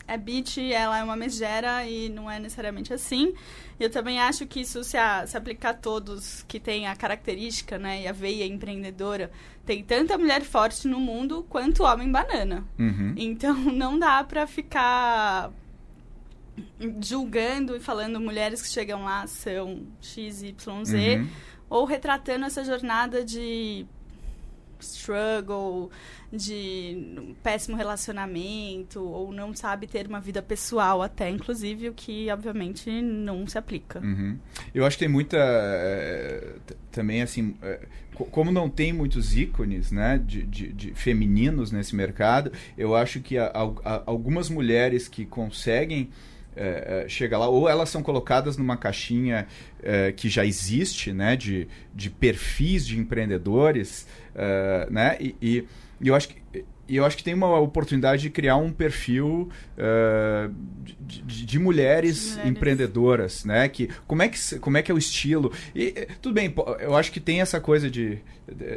é 0.06 0.16
beat, 0.16 0.58
ela 0.58 0.98
é 0.98 1.02
uma 1.04 1.16
megera 1.16 1.86
e 1.86 2.08
não 2.08 2.30
é 2.30 2.38
necessariamente 2.38 2.92
assim. 2.92 3.34
Eu 3.78 3.90
também 3.90 4.20
acho 4.20 4.46
que 4.46 4.60
isso 4.60 4.84
se, 4.84 4.96
a, 4.96 5.26
se 5.26 5.36
aplicar 5.36 5.70
a 5.70 5.74
todos 5.74 6.42
que 6.46 6.60
têm 6.60 6.86
a 6.86 6.94
característica, 6.94 7.78
né, 7.78 8.02
e 8.02 8.08
a 8.08 8.12
veia 8.12 8.46
empreendedora. 8.46 9.30
Tem 9.66 9.82
tanta 9.82 10.16
mulher 10.16 10.42
forte 10.42 10.86
no 10.86 11.00
mundo 11.00 11.44
quanto 11.48 11.82
homem 11.82 12.10
banana. 12.10 12.64
Uhum. 12.78 13.14
Então 13.16 13.54
não 13.72 13.98
dá 13.98 14.22
pra 14.22 14.46
ficar 14.46 15.50
julgando 17.00 17.74
e 17.74 17.80
falando 17.80 18.20
mulheres 18.20 18.62
que 18.62 18.68
chegam 18.68 19.04
lá 19.04 19.26
são 19.26 19.86
X, 20.00 20.42
Y, 20.42 20.84
Z. 20.84 21.16
Uhum 21.16 21.28
ou 21.68 21.84
retratando 21.84 22.44
essa 22.44 22.62
jornada 22.62 23.24
de 23.24 23.86
struggle, 24.84 25.90
de 26.32 27.34
péssimo 27.42 27.76
relacionamento, 27.76 29.02
ou 29.02 29.32
não 29.32 29.54
sabe 29.54 29.86
ter 29.86 30.06
uma 30.06 30.20
vida 30.20 30.42
pessoal 30.42 31.02
até, 31.02 31.30
inclusive, 31.30 31.88
o 31.88 31.94
que 31.94 32.30
obviamente 32.30 32.90
não 33.02 33.46
se 33.46 33.58
aplica. 33.58 34.00
Uhum. 34.00 34.38
Eu 34.74 34.84
acho 34.84 34.96
que 34.96 35.04
tem 35.04 35.12
muita. 35.12 35.38
É, 35.38 36.54
também, 36.90 37.22
assim. 37.22 37.56
É, 37.62 37.80
como 38.30 38.52
não 38.52 38.70
tem 38.70 38.92
muitos 38.92 39.36
ícones 39.36 39.90
né, 39.90 40.22
de, 40.24 40.44
de, 40.44 40.72
de, 40.72 40.94
femininos 40.94 41.72
nesse 41.72 41.96
mercado, 41.96 42.52
eu 42.78 42.94
acho 42.94 43.20
que 43.20 43.36
a, 43.36 43.46
a, 43.46 44.02
algumas 44.06 44.48
mulheres 44.48 45.08
que 45.08 45.24
conseguem 45.24 46.10
é, 46.56 47.04
é, 47.04 47.08
chega 47.08 47.36
lá, 47.36 47.48
ou 47.48 47.68
elas 47.68 47.88
são 47.88 48.02
colocadas 48.02 48.56
numa 48.56 48.76
caixinha 48.76 49.46
é, 49.82 50.12
que 50.12 50.28
já 50.28 50.46
existe, 50.46 51.12
né, 51.12 51.34
de, 51.34 51.66
de 51.92 52.08
perfis 52.08 52.86
de 52.86 52.98
empreendedores, 52.98 54.06
é, 54.34 54.86
né, 54.90 55.16
e, 55.20 55.34
e, 55.40 55.68
eu 56.08 56.14
acho 56.14 56.28
que 56.28 56.43
e 56.86 56.96
eu 56.96 57.04
acho 57.04 57.16
que 57.16 57.24
tem 57.24 57.34
uma 57.34 57.58
oportunidade 57.58 58.22
de 58.22 58.30
criar 58.30 58.56
um 58.56 58.70
perfil 58.70 59.48
uh, 59.78 60.54
de, 61.00 61.22
de, 61.22 61.46
de, 61.46 61.58
mulheres, 61.58 62.32
mulheres 62.32 62.50
empreendedoras, 62.50 63.44
né? 63.44 63.68
Que 63.68 63.88
como 64.06 64.22
é 64.22 64.28
que 64.28 64.58
como 64.58 64.76
é 64.76 64.82
que 64.82 64.90
é 64.92 64.94
o 64.94 64.98
estilo? 64.98 65.52
E 65.74 66.08
tudo 66.20 66.34
bem, 66.34 66.52
eu 66.80 66.94
acho 66.94 67.10
que 67.10 67.20
tem 67.20 67.40
essa 67.40 67.58
coisa 67.58 67.90
de 67.90 68.18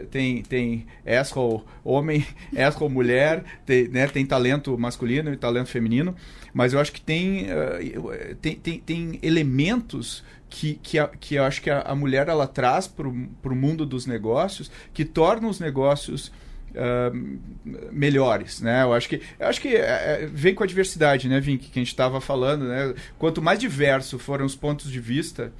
tem 0.10 0.42
tem 0.42 0.86
asshole 1.06 1.64
homem, 1.84 2.26
asshole 2.58 2.94
mulher, 2.94 3.44
tem, 3.66 3.88
né? 3.90 4.08
Tem 4.08 4.26
talento 4.26 4.78
masculino 4.78 5.34
e 5.34 5.38
talento 5.38 5.68
feminino. 5.68 6.16
Mas 6.54 6.74
eu 6.74 6.80
acho 6.80 6.92
que 6.92 7.02
tem, 7.02 7.48
uh, 7.52 8.36
tem, 8.42 8.56
tem, 8.56 8.80
tem, 8.80 9.20
elementos 9.22 10.24
que, 10.50 10.80
que, 10.82 10.98
a, 10.98 11.08
que 11.08 11.36
eu 11.36 11.44
acho 11.44 11.62
que 11.62 11.70
a, 11.70 11.82
a 11.82 11.94
mulher 11.94 12.30
ela 12.30 12.48
traz 12.48 12.88
para 12.88 13.08
o 13.08 13.56
mundo 13.56 13.86
dos 13.86 14.06
negócios 14.06 14.72
que 14.94 15.06
tornam 15.06 15.50
os 15.50 15.60
negócios 15.60 16.32
Uh, 16.78 17.40
melhores, 17.92 18.62
né? 18.62 18.84
Eu 18.84 18.94
acho 18.94 19.10
que, 19.10 19.20
eu 19.40 19.48
acho 19.48 19.60
que 19.60 19.76
é, 19.76 20.30
vem 20.32 20.54
com 20.54 20.64
a 20.64 20.68
diversidade, 20.68 21.28
né, 21.28 21.40
Vink, 21.40 21.70
que 21.70 21.80
a 21.80 21.82
gente 21.82 21.88
estava 21.88 22.22
falando, 22.22 22.66
né? 22.66 22.94
Quanto 23.18 23.42
mais 23.42 23.58
diverso 23.58 24.20
foram 24.20 24.46
os 24.46 24.56
pontos 24.56 24.92
de 24.92 25.00
vista, 25.00 25.52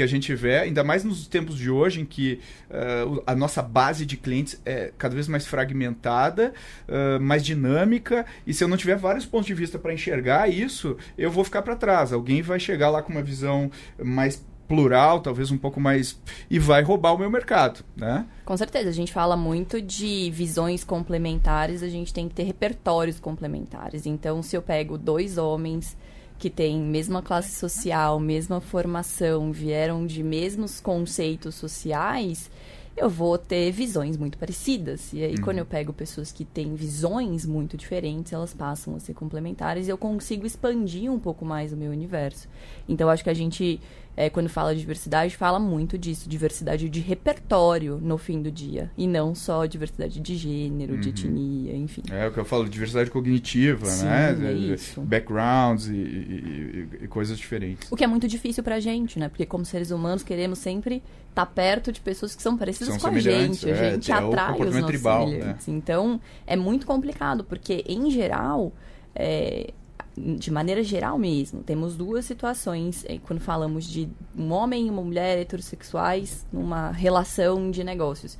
que 0.00 0.02
a 0.04 0.06
gente 0.06 0.34
vê, 0.34 0.58
ainda 0.58 0.82
mais 0.82 1.04
nos 1.04 1.26
tempos 1.26 1.58
de 1.58 1.68
hoje, 1.68 2.00
em 2.00 2.04
que 2.06 2.40
uh, 2.70 3.22
a 3.26 3.34
nossa 3.34 3.62
base 3.62 4.06
de 4.06 4.16
clientes 4.16 4.60
é 4.64 4.92
cada 4.96 5.14
vez 5.14 5.28
mais 5.28 5.46
fragmentada, 5.46 6.54
uh, 6.88 7.20
mais 7.20 7.44
dinâmica, 7.44 8.24
e 8.46 8.54
se 8.54 8.64
eu 8.64 8.68
não 8.68 8.76
tiver 8.76 8.96
vários 8.96 9.26
pontos 9.26 9.46
de 9.46 9.54
vista 9.54 9.78
para 9.78 9.92
enxergar 9.92 10.48
isso, 10.48 10.96
eu 11.18 11.30
vou 11.30 11.44
ficar 11.44 11.62
para 11.62 11.76
trás. 11.76 12.12
Alguém 12.12 12.40
vai 12.42 12.58
chegar 12.58 12.88
lá 12.90 13.02
com 13.02 13.12
uma 13.12 13.22
visão 13.22 13.70
mais 14.02 14.42
plural, 14.70 15.18
talvez 15.18 15.50
um 15.50 15.58
pouco 15.58 15.80
mais 15.80 16.16
e 16.48 16.56
vai 16.56 16.80
roubar 16.80 17.12
o 17.12 17.18
meu 17.18 17.28
mercado, 17.28 17.84
né? 17.96 18.24
Com 18.44 18.56
certeza, 18.56 18.88
a 18.88 18.92
gente 18.92 19.12
fala 19.12 19.36
muito 19.36 19.82
de 19.82 20.30
visões 20.30 20.84
complementares, 20.84 21.82
a 21.82 21.88
gente 21.88 22.14
tem 22.14 22.28
que 22.28 22.36
ter 22.36 22.44
repertórios 22.44 23.18
complementares. 23.18 24.06
Então, 24.06 24.44
se 24.44 24.56
eu 24.56 24.62
pego 24.62 24.96
dois 24.96 25.38
homens 25.38 25.96
que 26.38 26.48
têm 26.48 26.78
mesma 26.78 27.20
classe 27.20 27.58
social, 27.58 28.20
mesma 28.20 28.60
formação, 28.60 29.50
vieram 29.50 30.06
de 30.06 30.22
mesmos 30.22 30.78
conceitos 30.78 31.56
sociais, 31.56 32.48
eu 32.96 33.08
vou 33.08 33.38
ter 33.38 33.72
visões 33.72 34.16
muito 34.16 34.38
parecidas. 34.38 35.12
E 35.12 35.24
aí, 35.24 35.34
uhum. 35.34 35.42
quando 35.42 35.58
eu 35.58 35.66
pego 35.66 35.92
pessoas 35.92 36.30
que 36.30 36.44
têm 36.44 36.74
visões 36.74 37.46
muito 37.46 37.76
diferentes, 37.76 38.32
elas 38.32 38.52
passam 38.52 38.94
a 38.94 39.00
ser 39.00 39.14
complementares 39.14 39.88
e 39.88 39.90
eu 39.90 39.98
consigo 39.98 40.46
expandir 40.46 41.10
um 41.10 41.18
pouco 41.18 41.44
mais 41.44 41.72
o 41.72 41.76
meu 41.76 41.90
universo. 41.90 42.48
Então, 42.88 43.08
acho 43.08 43.24
que 43.24 43.30
a 43.30 43.34
gente 43.34 43.80
é, 44.20 44.28
quando 44.28 44.50
fala 44.50 44.74
de 44.74 44.80
diversidade, 44.80 45.34
fala 45.34 45.58
muito 45.58 45.96
disso, 45.96 46.28
diversidade 46.28 46.90
de 46.90 47.00
repertório 47.00 47.98
no 48.02 48.18
fim 48.18 48.42
do 48.42 48.50
dia. 48.50 48.90
E 48.98 49.06
não 49.06 49.34
só 49.34 49.64
diversidade 49.64 50.20
de 50.20 50.36
gênero, 50.36 50.98
de 50.98 51.08
etnia, 51.08 51.74
enfim. 51.74 52.02
É 52.10 52.26
o 52.26 52.30
que 52.30 52.36
eu 52.38 52.44
falo, 52.44 52.68
diversidade 52.68 53.10
cognitiva, 53.10 53.86
Sim, 53.86 54.04
né? 54.04 54.36
é 54.44 54.52
isso. 54.52 55.00
Backgrounds 55.00 55.88
e, 55.88 55.94
e- 55.94 56.88
e- 57.04 57.08
coisas 57.08 57.38
diferentes. 57.38 57.90
O 57.90 57.96
que 57.96 58.04
é 58.04 58.06
muito 58.06 58.28
difícil 58.28 58.62
pra 58.62 58.78
gente, 58.78 59.18
né? 59.18 59.26
Porque 59.30 59.46
como 59.46 59.64
seres 59.64 59.90
humanos 59.90 60.22
queremos 60.22 60.58
sempre 60.58 61.02
estar 61.30 61.46
perto 61.46 61.90
de 61.90 61.98
pessoas 62.02 62.36
que 62.36 62.42
são 62.42 62.58
parecidas 62.58 63.00
São 63.00 63.10
com 63.10 63.16
a 63.16 63.18
gente. 63.18 63.70
A 63.70 63.74
é, 63.74 63.92
gente 63.94 64.12
é 64.12 64.14
o 64.16 64.28
atrai 64.28 64.44
os 64.44 64.50
comportamento 64.50 64.82
nossos 64.82 64.86
tribal, 64.86 65.30
né? 65.30 65.56
Então, 65.66 66.20
é 66.46 66.56
muito 66.56 66.86
complicado, 66.86 67.42
porque 67.42 67.82
em 67.88 68.10
geral, 68.10 68.70
é, 69.14 69.72
de 70.16 70.50
maneira 70.50 70.82
geral 70.82 71.18
mesmo, 71.18 71.62
temos 71.62 71.96
duas 71.96 72.24
situações 72.24 73.04
é, 73.06 73.18
quando 73.18 73.40
falamos 73.40 73.84
de 73.86 74.08
um 74.36 74.50
homem 74.52 74.86
e 74.86 74.90
uma 74.90 75.02
mulher 75.02 75.38
heterossexuais 75.38 76.44
numa 76.52 76.90
relação 76.90 77.70
de 77.70 77.82
negócios. 77.84 78.36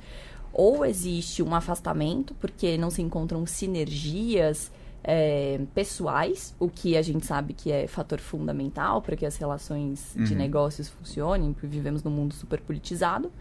Ou 0.53 0.85
existe 0.85 1.41
um 1.41 1.55
afastamento, 1.55 2.35
porque 2.35 2.77
não 2.77 2.89
se 2.89 3.01
encontram 3.01 3.45
sinergias 3.45 4.69
é, 5.03 5.59
pessoais, 5.73 6.53
o 6.59 6.69
que 6.69 6.95
a 6.95 7.01
gente 7.01 7.25
sabe 7.25 7.53
que 7.53 7.71
é 7.71 7.87
fator 7.87 8.19
fundamental 8.19 9.01
para 9.01 9.15
que 9.15 9.25
as 9.25 9.35
relações 9.37 10.11
de 10.15 10.33
Uhum. 10.33 10.37
negócios 10.37 10.89
funcionem, 10.89 11.53
porque 11.53 11.67
vivemos 11.67 12.03
num 12.03 12.11
mundo 12.11 12.33
super 12.33 12.59
politizado. 12.61 13.31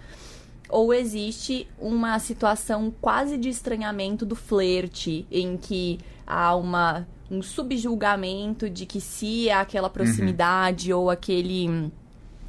Ou 0.68 0.94
existe 0.94 1.66
uma 1.78 2.18
situação 2.20 2.92
quase 3.00 3.36
de 3.36 3.48
estranhamento 3.48 4.24
do 4.24 4.36
flerte, 4.36 5.26
em 5.30 5.56
que 5.56 5.98
há 6.30 6.54
uma, 6.54 7.06
um 7.30 7.42
subjulgamento 7.42 8.70
de 8.70 8.86
que 8.86 9.00
se 9.00 9.50
há 9.50 9.60
aquela 9.60 9.90
proximidade 9.90 10.92
ou 10.92 11.10
aquele. 11.10 11.90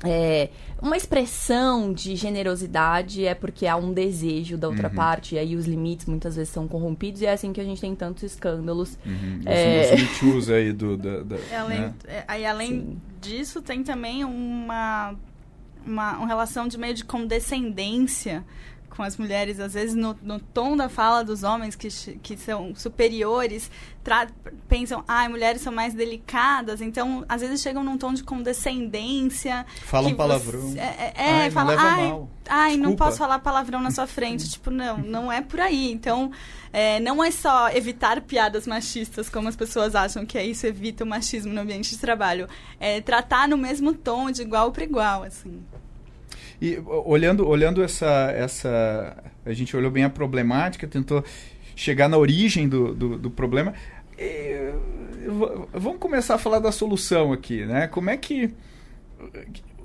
é, 0.04 0.50
uma 0.82 0.98
expressão 0.98 1.94
de 1.94 2.16
generosidade 2.16 3.24
é 3.26 3.36
porque 3.36 3.68
há 3.68 3.76
um 3.76 3.94
desejo 3.94 4.58
da 4.58 4.68
outra 4.68 4.90
parte, 4.90 5.36
e 5.36 5.38
aí 5.38 5.56
os 5.56 5.66
limites 5.68 6.08
muitas 6.08 6.36
vezes 6.36 6.52
são 6.52 6.68
corrompidos, 6.68 7.22
e 7.22 7.26
é 7.28 7.34
assim 7.34 7.54
que 7.54 7.62
a 7.62 7.64
gente 7.64 7.80
tem 7.80 7.94
tantos 7.96 8.24
escândalos. 8.24 8.98
Uhum. 9.06 9.42
É. 9.46 9.94
os 10.36 10.50
aí 10.50 10.74
do... 10.74 10.98
Da, 10.98 11.22
da- 11.22 11.36
É, 11.52 11.58
além, 11.58 11.80
né? 11.82 11.94
é, 12.08 12.24
aí, 12.28 12.46
além 12.48 12.70
Sim. 12.70 12.98
disso, 13.22 13.62
tem 13.62 13.84
também 13.84 14.24
uma, 14.26 15.14
uma, 15.86 16.18
uma 16.18 16.28
relação 16.28 16.68
de 16.68 16.80
meio 16.80 16.96
de 16.96 17.06
condescendência 17.06 18.44
com 18.96 19.04
as 19.04 19.18
mulheres, 19.18 19.60
às 19.60 19.74
vezes 19.74 19.96
no, 19.96 20.16
no 20.22 20.40
tom 20.40 20.76
da 20.76 20.90
fala 20.90 21.24
dos 21.24 21.44
homens 21.44 21.76
que, 21.76 21.88
que 22.22 22.36
são 22.38 22.76
superiores, 22.76 23.72
pensam, 24.68 25.04
ai, 25.08 25.28
mulheres 25.28 25.62
são 25.62 25.72
mais 25.72 25.94
delicadas, 25.94 26.82
então 26.82 27.24
às 27.28 27.42
vezes 27.42 27.62
chegam 27.62 27.84
num 27.84 27.98
tom 27.98 28.14
de 28.14 28.24
condescendência. 28.24 29.66
Fala 29.84 30.10
um 30.10 30.16
palavrão. 30.16 30.60
você- 30.72 30.80
é, 30.80 31.14
é, 31.16 31.32
Ai, 31.32 31.42
é, 31.42 31.44
não 31.46 31.52
fala, 31.52 31.76
ai, 31.78 32.14
ai, 32.50 32.72
não 32.78 32.90
Desculpa." 32.92 33.06
posso 33.06 33.18
falar 33.18 33.40
palavrão 33.40 33.82
na 33.82 33.92
sua 33.92 34.08
frente. 34.08 34.48
tipo, 34.52 34.70
não, 34.70 34.98
não 34.98 35.32
é 35.32 35.42
por 35.42 35.60
aí. 35.60 35.92
Então, 35.92 36.32
é, 36.74 37.00
não 37.00 37.24
é 37.24 37.32
só 37.32 37.70
evitar 37.70 38.22
piadas 38.22 38.68
machistas, 38.68 39.30
como 39.30 39.48
as 39.48 39.56
pessoas 39.56 39.96
acham 39.96 40.26
que 40.26 40.38
é 40.38 40.46
isso, 40.46 40.66
evita 40.68 41.04
o 41.04 41.08
machismo 41.08 41.54
no 41.54 41.62
ambiente 41.62 41.92
de 41.92 41.98
trabalho. 41.98 42.48
É 42.80 43.02
tratar 43.02 43.48
no 43.48 43.58
mesmo 43.58 43.94
tom, 43.94 44.32
de 44.32 44.42
igual 44.42 44.72
para 44.72 44.84
igual, 44.84 45.24
assim. 45.24 45.64
E 46.62 46.78
olhando, 46.86 47.48
olhando 47.48 47.84
essa, 47.84 48.32
essa. 48.36 49.18
A 49.44 49.52
gente 49.52 49.76
olhou 49.76 49.90
bem 49.90 50.04
a 50.04 50.10
problemática, 50.10 50.88
tentou 50.88 51.24
chegar 51.76 52.08
na 52.08 52.18
origem 52.18 52.70
do, 52.70 52.94
do, 52.94 53.18
do 53.18 53.32
problema. 53.32 53.74
E, 54.18 54.72
vamos 55.74 55.98
começar 56.00 56.36
a 56.36 56.38
falar 56.38 56.60
da 56.60 56.72
solução 56.72 57.34
aqui, 57.34 57.66
né? 57.66 57.88
Como 57.88 58.12
é 58.12 58.18
que. 58.18 58.54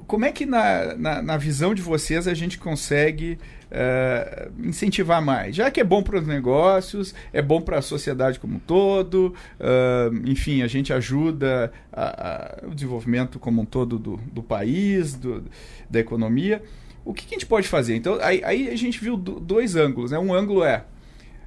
Como 0.07 0.25
é 0.25 0.31
que 0.31 0.45
na, 0.45 0.95
na, 0.95 1.23
na 1.23 1.37
visão 1.37 1.75
de 1.75 1.81
vocês 1.83 2.29
a 2.29 2.35
gente 2.35 2.59
consegue 2.59 3.39
eh, 3.71 4.49
incentivar 4.63 5.21
mais? 5.21 5.57
Já 5.57 5.71
que 5.71 5.81
é 5.81 5.85
bom 5.85 6.03
para 6.03 6.19
os 6.21 6.27
negócios, 6.27 7.15
é 7.33 7.43
bom 7.43 7.61
para 7.61 7.79
a 7.79 7.83
sociedade 7.83 8.39
como 8.39 8.57
um 8.57 8.59
todo, 8.61 9.35
ah, 9.61 10.11
enfim, 10.25 10.63
a 10.63 10.67
gente 10.67 10.93
ajuda 10.93 11.73
a- 11.93 12.61
a- 12.65 12.67
o 12.69 12.75
desenvolvimento 12.75 13.39
como 13.39 13.63
um 13.63 13.65
todo 13.65 13.99
do, 13.99 14.17
do 14.33 14.43
país, 14.43 15.15
do, 15.15 15.45
da 15.91 15.99
economia. 16.01 16.63
O 17.05 17.13
que, 17.15 17.25
que 17.27 17.35
a 17.35 17.39
gente 17.39 17.47
pode 17.47 17.69
fazer? 17.69 17.95
Então, 17.97 18.19
aí, 18.21 18.41
aí 18.45 18.69
a 18.69 18.77
gente 18.77 19.01
viu 19.01 19.17
do- 19.17 19.39
dois 19.41 19.77
ângulos. 19.77 20.11
Né? 20.11 20.19
Um 20.19 20.33
ângulo 20.35 20.65
é, 20.65 20.85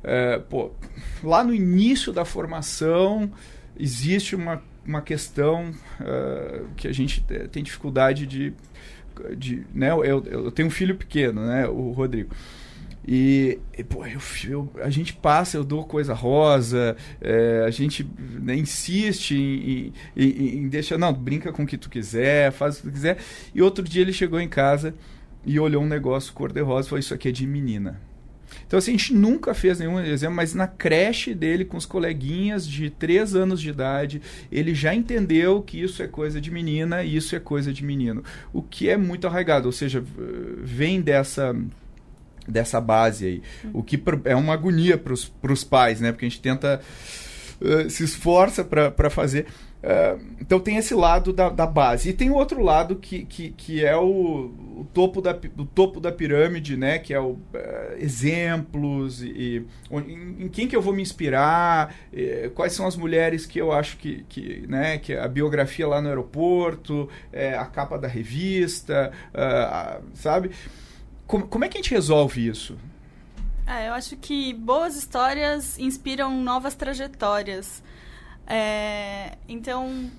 é, 0.04 0.38
pô, 0.40 0.72
lá 1.24 1.44
no 1.44 1.54
início 1.54 2.12
da 2.14 2.24
formação 2.26 3.30
existe 3.78 4.36
uma, 4.36 4.62
uma 4.86 5.02
questão 5.02 5.72
ah, 6.00 6.62
que 6.78 6.88
a 6.88 6.94
gente 6.94 7.22
te- 7.22 7.48
tem 7.50 7.64
dificuldade 7.64 8.26
de. 8.26 8.54
De 9.38 9.64
né? 9.74 9.92
eu, 9.92 10.24
eu 10.26 10.52
tenho 10.52 10.68
um 10.68 10.72
filho 10.72 10.96
pequeno, 10.96 11.46
né? 11.46 11.68
o 11.68 11.92
Rodrigo. 11.92 12.34
E, 13.08 13.58
e, 13.76 13.84
pô, 13.84 14.06
eu, 14.06 14.20
eu- 14.48 14.72
a 14.84 14.90
gente 14.90 15.14
passa, 15.14 15.58
eu 15.58 15.64
dou 15.64 15.84
coisa 15.84 16.14
rosa, 16.14 16.96
é, 17.20 17.64
a 17.66 17.72
gente 17.72 18.08
né, 18.40 18.56
insiste 18.56 19.32
em, 19.36 19.94
em, 20.16 20.58
em, 20.60 20.68
deixar, 20.70 20.98
não, 20.98 21.12
brinca 21.12 21.52
com 21.52 21.64
o 21.64 21.66
que 21.66 21.78
tu 21.78 21.90
quiser, 21.90 22.52
faz 22.52 22.76
o 22.76 22.82
que 22.82 22.88
tu 22.90 22.94
quiser. 22.94 23.18
E 23.56 23.62
outro 23.62 23.84
dia 23.84 24.02
ele 24.04 24.14
chegou 24.14 24.40
em 24.40 24.48
casa 24.50 24.94
e 25.46 25.60
olhou 25.60 25.82
um 25.82 25.88
negócio 25.88 26.34
cor-de-rosa 26.34 26.88
e 26.88 26.90
falou: 26.90 27.00
Isso 27.00 27.14
aqui 27.14 27.30
é 27.30 27.32
de 27.32 27.48
menina. 27.48 28.00
Então, 28.70 28.78
assim, 28.78 28.94
a 28.94 28.98
gente 28.98 29.16
nunca 29.16 29.56
fez 29.56 29.80
nenhum 29.80 30.00
exemplo, 30.00 30.36
mas 30.36 30.54
na 30.54 30.68
creche 30.68 31.34
dele, 31.34 31.66
com 31.66 31.76
os 31.76 31.88
coleguinhas 31.88 32.68
de 32.68 32.92
3 32.92 33.34
anos 33.34 33.60
de 33.60 33.70
idade, 33.70 34.22
ele 34.52 34.76
já 34.76 34.94
entendeu 34.94 35.64
que 35.64 35.82
isso 35.82 36.04
é 36.04 36.08
coisa 36.08 36.40
de 36.40 36.52
menina 36.52 37.04
e 37.04 37.16
isso 37.16 37.36
é 37.36 37.40
coisa 37.40 37.74
de 37.74 37.84
menino. 37.84 38.24
O 38.54 38.62
que 38.62 38.88
é 38.88 38.96
muito 38.96 39.26
arraigado, 39.26 39.66
ou 39.66 39.72
seja, 39.72 40.04
vem 40.62 41.02
dessa 41.02 41.56
dessa 42.48 42.80
base 42.80 43.26
aí. 43.26 43.42
O 43.74 43.82
que 43.82 44.00
é 44.26 44.36
uma 44.36 44.54
agonia 44.54 45.00
para 45.00 45.14
os 45.14 45.64
pais, 45.64 46.00
né? 46.00 46.12
Porque 46.12 46.26
a 46.26 46.30
gente 46.30 46.42
tenta, 46.42 46.80
eh, 47.62 47.90
se 47.90 48.04
esforça 48.04 48.64
para 48.64 49.10
fazer. 49.10 49.48
Eh, 49.82 50.18
então 50.42 50.60
tem 50.60 50.78
esse 50.78 50.94
lado 50.94 51.34
da, 51.34 51.50
da 51.50 51.66
base. 51.66 52.10
E 52.10 52.14
tem 52.14 52.30
o 52.30 52.36
outro 52.36 52.62
lado 52.62 52.96
que, 52.96 53.26
que, 53.26 53.50
que 53.50 53.84
é 53.84 53.96
o, 53.96 54.52
o 54.80 54.86
topo 54.86 55.22
da, 55.22 55.38
o 55.58 55.66
topo 55.66 56.00
da 56.00 56.12
pirâmide, 56.12 56.78
né? 56.78 57.00
Que 57.00 57.14
é 57.14 57.20
o 57.20 57.38
eh, 57.54 57.98
exemplos 58.00 59.22
e, 59.22 59.28
e 59.30 59.66
em, 59.92 60.46
em 60.46 60.50
quem 60.50 60.68
que 60.68 60.76
eu 60.76 60.82
vou 60.82 60.94
me 60.94 61.02
inspirar, 61.02 61.94
eh, 62.14 62.50
quais 62.56 62.74
são 62.74 62.88
as 62.88 62.96
mulheres 62.96 63.46
que 63.46 63.60
eu 63.60 63.72
acho 63.72 63.98
que, 63.98 64.24
que, 64.30 64.66
né, 64.68 64.98
que 64.98 65.14
a 65.14 65.28
biografia 65.28 65.88
lá 65.88 66.02
no 66.02 66.08
aeroporto, 66.08 67.10
eh, 67.34 67.56
a 67.56 67.66
capa 67.66 67.98
da 67.98 68.08
revista, 68.08 69.12
ah, 69.34 70.00
sabe? 70.14 70.52
Como, 71.28 71.48
como 71.48 71.66
é 71.66 71.70
que 71.70 71.78
a 71.78 71.82
gente 71.82 71.92
resolve 71.92 72.48
isso? 72.48 72.78
É, 73.68 73.88
eu 73.88 73.94
acho 73.94 74.18
que 74.18 74.54
boas 74.54 74.96
histórias 74.96 75.78
inspiram 75.78 76.42
novas 76.42 76.74
trajetórias. 76.74 77.84
É, 78.48 79.38
então, 79.48 80.10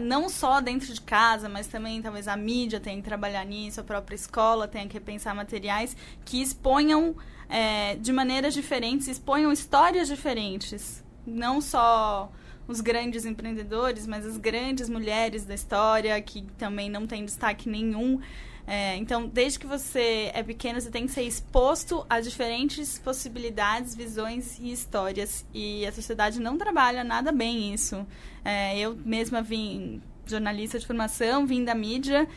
não 0.00 0.28
só 0.28 0.60
dentro 0.60 0.92
de 0.92 1.00
casa, 1.00 1.48
mas 1.48 1.66
também 1.66 2.02
talvez 2.02 2.28
a 2.28 2.36
mídia 2.36 2.78
tenha 2.78 2.96
que 2.96 3.02
trabalhar 3.02 3.44
nisso, 3.44 3.80
a 3.80 3.84
própria 3.84 4.14
escola 4.14 4.68
tenha 4.68 4.86
que 4.86 5.00
pensar 5.00 5.34
materiais 5.34 5.96
que 6.24 6.42
exponham 6.42 7.16
é, 7.48 7.96
de 7.96 8.12
maneiras 8.12 8.52
diferentes, 8.54 9.08
exponham 9.08 9.50
histórias 9.50 10.08
diferentes. 10.08 11.02
Não 11.26 11.60
só 11.60 12.30
os 12.66 12.80
grandes 12.80 13.24
empreendedores, 13.24 14.06
mas 14.06 14.26
as 14.26 14.36
grandes 14.36 14.88
mulheres 14.88 15.44
da 15.44 15.54
história, 15.54 16.20
que 16.20 16.42
também 16.58 16.90
não 16.90 17.06
tem 17.06 17.24
destaque 17.24 17.68
nenhum. 17.68 18.20
É, 18.66 18.96
então, 18.96 19.26
desde 19.26 19.58
que 19.58 19.66
você 19.66 20.30
é 20.32 20.42
pequeno, 20.42 20.80
você 20.80 20.90
tem 20.90 21.06
que 21.06 21.12
ser 21.12 21.22
exposto 21.22 22.06
a 22.08 22.20
diferentes 22.20 22.98
possibilidades, 22.98 23.94
visões 23.94 24.58
e 24.58 24.72
histórias. 24.72 25.44
E 25.52 25.84
a 25.86 25.92
sociedade 25.92 26.40
não 26.40 26.56
trabalha 26.56 27.02
nada 27.02 27.32
bem 27.32 27.74
isso. 27.74 28.06
É, 28.44 28.78
eu 28.78 28.96
mesma 29.04 29.42
vim 29.42 30.00
jornalista 30.26 30.78
de 30.78 30.86
formação, 30.86 31.46
vim 31.46 31.64
da 31.64 31.74
mídia 31.74 32.28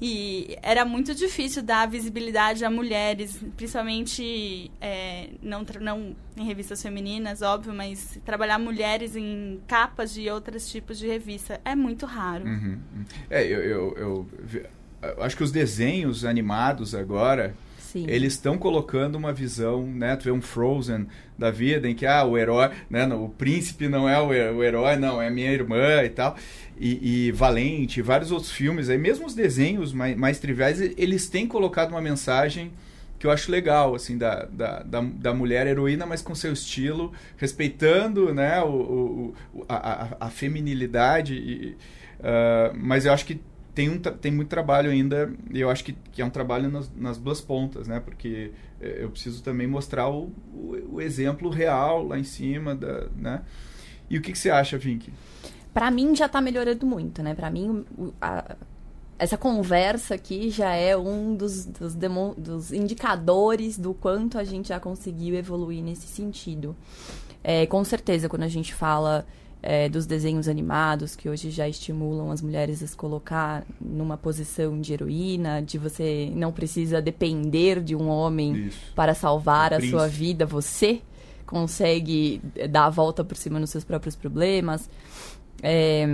e 0.00 0.58
era 0.62 0.84
muito 0.84 1.14
difícil 1.14 1.62
dar 1.62 1.88
visibilidade 1.88 2.64
a 2.64 2.70
mulheres, 2.70 3.38
principalmente 3.56 4.70
é, 4.80 5.30
não, 5.40 5.64
não 5.80 6.16
em 6.36 6.44
revistas 6.44 6.82
femininas, 6.82 7.42
óbvio, 7.42 7.72
mas 7.72 8.18
trabalhar 8.24 8.58
mulheres 8.58 9.14
em 9.14 9.60
capas 9.66 10.12
de 10.12 10.28
outros 10.28 10.68
tipos 10.68 10.98
de 10.98 11.06
revista 11.06 11.60
é 11.64 11.74
muito 11.74 12.06
raro. 12.06 12.44
Uhum. 12.44 12.78
É, 13.30 13.44
eu, 13.44 13.60
eu, 13.60 13.96
eu 13.96 14.28
acho 15.18 15.36
que 15.36 15.42
os 15.42 15.52
desenhos 15.52 16.24
animados 16.24 16.94
agora, 16.94 17.54
Sim. 17.78 18.06
eles 18.08 18.32
estão 18.32 18.58
colocando 18.58 19.14
uma 19.14 19.32
visão, 19.32 19.86
né? 19.86 20.16
Tu 20.16 20.24
vê 20.24 20.30
um 20.32 20.40
Frozen 20.40 21.06
da 21.38 21.50
vida 21.50 21.88
em 21.88 21.94
que 21.94 22.04
ah, 22.06 22.24
o 22.24 22.36
herói, 22.36 22.70
né? 22.90 23.06
não, 23.06 23.24
o 23.24 23.28
príncipe 23.28 23.88
não 23.88 24.08
é 24.08 24.20
o, 24.20 24.32
he- 24.34 24.50
o 24.50 24.64
herói, 24.64 24.96
não, 24.96 25.22
é 25.22 25.30
minha 25.30 25.52
irmã 25.52 26.02
e 26.04 26.08
tal. 26.08 26.36
E, 26.78 27.26
e 27.28 27.32
Valente, 27.32 28.02
vários 28.02 28.32
outros 28.32 28.50
filmes, 28.50 28.88
aí 28.88 28.98
mesmo 28.98 29.26
os 29.26 29.34
desenhos 29.34 29.92
mais, 29.92 30.16
mais 30.16 30.38
triviais, 30.40 30.80
eles 30.80 31.28
têm 31.28 31.46
colocado 31.46 31.90
uma 31.90 32.00
mensagem 32.00 32.72
que 33.16 33.26
eu 33.26 33.30
acho 33.30 33.50
legal, 33.50 33.94
assim, 33.94 34.18
da, 34.18 34.44
da, 34.44 34.82
da, 34.82 35.00
da 35.00 35.32
mulher 35.32 35.66
heroína, 35.66 36.04
mas 36.04 36.20
com 36.20 36.34
seu 36.34 36.52
estilo, 36.52 37.12
respeitando, 37.36 38.34
né, 38.34 38.60
o, 38.60 39.32
o, 39.54 39.64
a, 39.68 40.08
a, 40.20 40.30
feminilidade, 40.30 41.34
e, 41.34 41.76
ah, 42.22 42.72
mas 42.74 43.06
eu 43.06 43.12
acho 43.12 43.24
que 43.24 43.40
tem, 43.74 43.90
um, 43.90 43.98
tem 43.98 44.30
muito 44.30 44.48
trabalho 44.48 44.90
ainda, 44.90 45.32
e 45.50 45.60
eu 45.60 45.68
acho 45.68 45.84
que, 45.84 45.92
que 46.12 46.22
é 46.22 46.24
um 46.24 46.30
trabalho 46.30 46.70
nas, 46.70 46.90
nas 46.94 47.18
duas 47.18 47.40
pontas, 47.40 47.88
né? 47.88 48.00
Porque 48.00 48.52
é, 48.80 49.02
eu 49.02 49.10
preciso 49.10 49.42
também 49.42 49.66
mostrar 49.66 50.08
o, 50.08 50.32
o, 50.52 50.94
o, 50.94 51.00
exemplo 51.00 51.50
real 51.50 52.06
lá 52.06 52.18
em 52.18 52.24
cima, 52.24 52.74
da, 52.74 53.08
né? 53.16 53.42
E 54.08 54.16
o 54.16 54.22
que, 54.22 54.32
que 54.32 54.38
você 54.38 54.50
acha, 54.50 54.78
Vink? 54.78 55.12
Para 55.72 55.90
mim 55.90 56.14
já 56.14 56.26
está 56.26 56.40
melhorando 56.40 56.86
muito, 56.86 57.22
né? 57.22 57.34
Para 57.34 57.50
mim, 57.50 57.84
a, 58.20 58.56
essa 59.18 59.36
conversa 59.36 60.14
aqui 60.14 60.50
já 60.50 60.74
é 60.74 60.96
um 60.96 61.34
dos, 61.34 61.66
dos, 61.66 61.94
demo, 61.94 62.34
dos, 62.38 62.72
indicadores 62.72 63.76
do 63.76 63.92
quanto 63.92 64.38
a 64.38 64.44
gente 64.44 64.68
já 64.68 64.78
conseguiu 64.78 65.34
evoluir 65.34 65.82
nesse 65.82 66.06
sentido. 66.06 66.76
É, 67.42 67.66
com 67.66 67.82
certeza, 67.84 68.28
quando 68.28 68.44
a 68.44 68.48
gente 68.48 68.72
fala 68.72 69.26
é, 69.66 69.88
dos 69.88 70.04
desenhos 70.04 70.46
animados, 70.46 71.16
que 71.16 71.26
hoje 71.26 71.50
já 71.50 71.66
estimulam 71.66 72.30
as 72.30 72.42
mulheres 72.42 72.82
a 72.82 72.86
se 72.86 72.94
colocar 72.94 73.64
numa 73.80 74.14
posição 74.14 74.78
de 74.78 74.92
heroína, 74.92 75.62
de 75.62 75.78
você 75.78 76.30
não 76.34 76.52
precisa 76.52 77.00
depender 77.00 77.82
de 77.82 77.96
um 77.96 78.06
homem 78.10 78.66
Isso. 78.66 78.92
para 78.94 79.14
salvar 79.14 79.72
a 79.72 79.80
sua 79.80 80.06
vida, 80.06 80.44
você 80.44 81.00
consegue 81.46 82.42
dar 82.68 82.84
a 82.84 82.90
volta 82.90 83.24
por 83.24 83.38
cima 83.38 83.58
nos 83.58 83.70
seus 83.70 83.84
próprios 83.84 84.14
problemas. 84.14 84.90
É, 85.62 86.06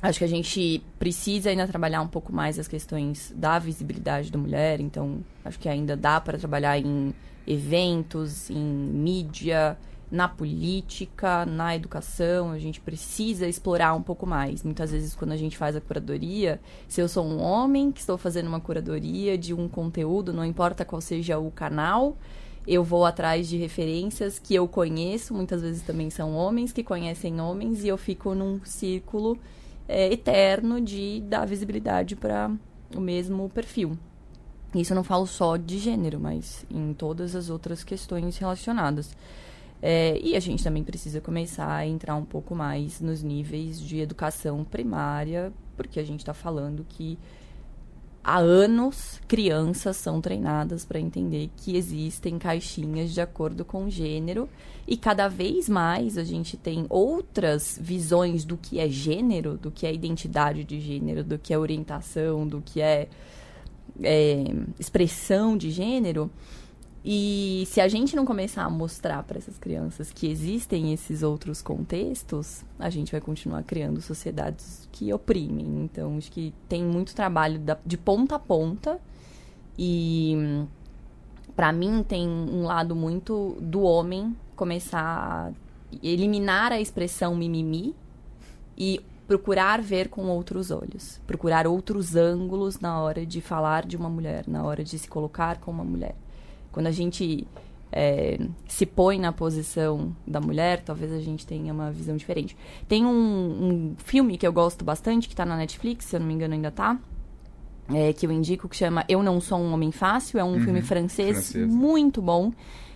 acho 0.00 0.18
que 0.18 0.24
a 0.24 0.28
gente 0.28 0.82
precisa 0.98 1.50
ainda 1.50 1.68
trabalhar 1.68 2.00
um 2.00 2.08
pouco 2.08 2.32
mais 2.32 2.58
as 2.58 2.66
questões 2.66 3.34
da 3.36 3.58
visibilidade 3.58 4.32
da 4.32 4.38
mulher, 4.38 4.80
então 4.80 5.18
acho 5.44 5.58
que 5.58 5.68
ainda 5.68 5.94
dá 5.94 6.18
para 6.18 6.38
trabalhar 6.38 6.78
em 6.78 7.12
eventos, 7.46 8.48
em 8.48 8.56
mídia, 8.56 9.76
na 10.12 10.28
política, 10.28 11.46
na 11.46 11.74
educação, 11.74 12.50
a 12.50 12.58
gente 12.58 12.78
precisa 12.82 13.48
explorar 13.48 13.94
um 13.94 14.02
pouco 14.02 14.26
mais. 14.26 14.62
Muitas 14.62 14.90
vezes, 14.90 15.14
quando 15.14 15.32
a 15.32 15.38
gente 15.38 15.56
faz 15.56 15.74
a 15.74 15.80
curadoria, 15.80 16.60
se 16.86 17.00
eu 17.00 17.08
sou 17.08 17.24
um 17.24 17.40
homem 17.40 17.90
que 17.90 18.00
estou 18.00 18.18
fazendo 18.18 18.46
uma 18.46 18.60
curadoria 18.60 19.38
de 19.38 19.54
um 19.54 19.66
conteúdo, 19.66 20.30
não 20.30 20.44
importa 20.44 20.84
qual 20.84 21.00
seja 21.00 21.38
o 21.38 21.50
canal, 21.50 22.14
eu 22.66 22.84
vou 22.84 23.06
atrás 23.06 23.48
de 23.48 23.56
referências 23.56 24.38
que 24.38 24.54
eu 24.54 24.68
conheço, 24.68 25.32
muitas 25.32 25.62
vezes 25.62 25.80
também 25.80 26.10
são 26.10 26.34
homens 26.34 26.72
que 26.72 26.84
conhecem 26.84 27.40
homens, 27.40 27.82
e 27.82 27.88
eu 27.88 27.96
fico 27.96 28.34
num 28.34 28.60
círculo 28.66 29.38
é, 29.88 30.12
eterno 30.12 30.78
de 30.78 31.22
dar 31.22 31.46
visibilidade 31.46 32.16
para 32.16 32.50
o 32.94 33.00
mesmo 33.00 33.48
perfil. 33.48 33.96
Isso 34.74 34.92
eu 34.92 34.96
não 34.96 35.04
falo 35.04 35.26
só 35.26 35.56
de 35.56 35.78
gênero, 35.78 36.20
mas 36.20 36.66
em 36.70 36.92
todas 36.92 37.34
as 37.34 37.48
outras 37.48 37.82
questões 37.82 38.36
relacionadas. 38.36 39.16
É, 39.84 40.16
e 40.22 40.36
a 40.36 40.40
gente 40.40 40.62
também 40.62 40.84
precisa 40.84 41.20
começar 41.20 41.74
a 41.74 41.84
entrar 41.84 42.14
um 42.14 42.24
pouco 42.24 42.54
mais 42.54 43.00
nos 43.00 43.20
níveis 43.20 43.80
de 43.80 43.98
educação 43.98 44.62
primária, 44.62 45.52
porque 45.76 45.98
a 45.98 46.04
gente 46.04 46.20
está 46.20 46.32
falando 46.32 46.86
que 46.88 47.18
há 48.22 48.38
anos 48.38 49.20
crianças 49.26 49.96
são 49.96 50.20
treinadas 50.20 50.84
para 50.84 51.00
entender 51.00 51.50
que 51.56 51.76
existem 51.76 52.38
caixinhas 52.38 53.12
de 53.12 53.20
acordo 53.20 53.64
com 53.64 53.86
o 53.86 53.90
gênero 53.90 54.48
e 54.86 54.96
cada 54.96 55.26
vez 55.26 55.68
mais 55.68 56.16
a 56.16 56.22
gente 56.22 56.56
tem 56.56 56.86
outras 56.88 57.76
visões 57.80 58.44
do 58.44 58.56
que 58.56 58.78
é 58.78 58.88
gênero, 58.88 59.56
do 59.56 59.72
que 59.72 59.84
é 59.84 59.92
identidade 59.92 60.62
de 60.62 60.80
gênero, 60.80 61.24
do 61.24 61.36
que 61.36 61.52
é 61.52 61.58
orientação, 61.58 62.46
do 62.46 62.60
que 62.60 62.80
é, 62.80 63.08
é 64.00 64.44
expressão 64.78 65.56
de 65.56 65.72
gênero 65.72 66.30
e 67.04 67.64
se 67.66 67.80
a 67.80 67.88
gente 67.88 68.14
não 68.14 68.24
começar 68.24 68.62
a 68.62 68.70
mostrar 68.70 69.24
para 69.24 69.36
essas 69.36 69.58
crianças 69.58 70.12
que 70.12 70.28
existem 70.28 70.92
esses 70.92 71.24
outros 71.24 71.60
contextos, 71.60 72.64
a 72.78 72.88
gente 72.90 73.10
vai 73.10 73.20
continuar 73.20 73.64
criando 73.64 74.00
sociedades 74.00 74.88
que 74.92 75.12
oprimem. 75.12 75.66
Então, 75.82 76.16
acho 76.16 76.30
que 76.30 76.54
tem 76.68 76.84
muito 76.84 77.12
trabalho 77.12 77.60
de 77.84 77.98
ponta 77.98 78.36
a 78.36 78.38
ponta. 78.38 79.00
E 79.76 80.64
para 81.56 81.72
mim 81.72 82.04
tem 82.06 82.28
um 82.28 82.62
lado 82.62 82.94
muito 82.94 83.56
do 83.60 83.82
homem 83.82 84.36
começar 84.54 85.50
a 85.50 85.52
eliminar 86.02 86.70
a 86.70 86.80
expressão 86.80 87.34
mimimi 87.34 87.96
e 88.78 89.00
procurar 89.26 89.82
ver 89.82 90.08
com 90.08 90.26
outros 90.26 90.70
olhos, 90.70 91.20
procurar 91.26 91.66
outros 91.66 92.14
ângulos 92.14 92.78
na 92.78 93.00
hora 93.00 93.26
de 93.26 93.40
falar 93.40 93.86
de 93.86 93.96
uma 93.96 94.08
mulher, 94.08 94.44
na 94.46 94.62
hora 94.62 94.84
de 94.84 94.98
se 94.98 95.08
colocar 95.08 95.58
como 95.58 95.82
uma 95.82 95.90
mulher. 95.90 96.14
Quando 96.72 96.86
a 96.88 96.90
gente 96.90 97.46
é, 97.92 98.38
se 98.66 98.86
põe 98.86 99.18
na 99.18 99.30
posição 99.30 100.16
da 100.26 100.40
mulher, 100.40 100.82
talvez 100.82 101.12
a 101.12 101.20
gente 101.20 101.46
tenha 101.46 101.72
uma 101.72 101.92
visão 101.92 102.16
diferente. 102.16 102.56
Tem 102.88 103.04
um, 103.04 103.10
um 103.10 103.94
filme 103.98 104.38
que 104.38 104.46
eu 104.46 104.52
gosto 104.52 104.82
bastante, 104.82 105.28
que 105.28 105.34
está 105.34 105.44
na 105.44 105.56
Netflix, 105.56 106.06
se 106.06 106.16
eu 106.16 106.20
não 106.20 106.26
me 106.26 106.32
engano 106.32 106.54
ainda 106.54 106.68
está, 106.68 106.98
é, 107.92 108.12
que 108.14 108.26
eu 108.26 108.32
indico, 108.32 108.68
que 108.68 108.76
chama 108.76 109.04
Eu 109.08 109.22
Não 109.22 109.40
Sou 109.40 109.58
um 109.58 109.74
Homem 109.74 109.92
Fácil. 109.92 110.38
É 110.38 110.44
um 110.44 110.54
uhum, 110.54 110.60
filme 110.60 110.80
francês, 110.80 111.52
francês, 111.52 111.70
muito 111.70 112.22
bom, 112.22 112.50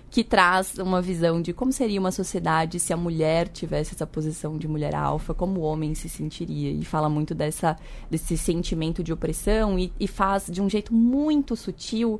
que 0.08 0.24
traz 0.24 0.78
uma 0.78 1.02
visão 1.02 1.42
de 1.42 1.52
como 1.52 1.72
seria 1.72 2.00
uma 2.00 2.12
sociedade 2.12 2.80
se 2.80 2.92
a 2.92 2.96
mulher 2.96 3.48
tivesse 3.48 3.94
essa 3.94 4.06
posição 4.06 4.56
de 4.56 4.66
mulher 4.66 4.94
alfa, 4.94 5.34
como 5.34 5.60
o 5.60 5.62
homem 5.64 5.94
se 5.94 6.08
sentiria. 6.08 6.70
E 6.70 6.82
fala 6.84 7.10
muito 7.10 7.34
dessa, 7.34 7.76
desse 8.10 8.38
sentimento 8.38 9.04
de 9.04 9.12
opressão 9.12 9.78
e, 9.78 9.92
e 10.00 10.08
faz 10.08 10.46
de 10.50 10.62
um 10.62 10.70
jeito 10.70 10.94
muito 10.94 11.54
sutil. 11.54 12.18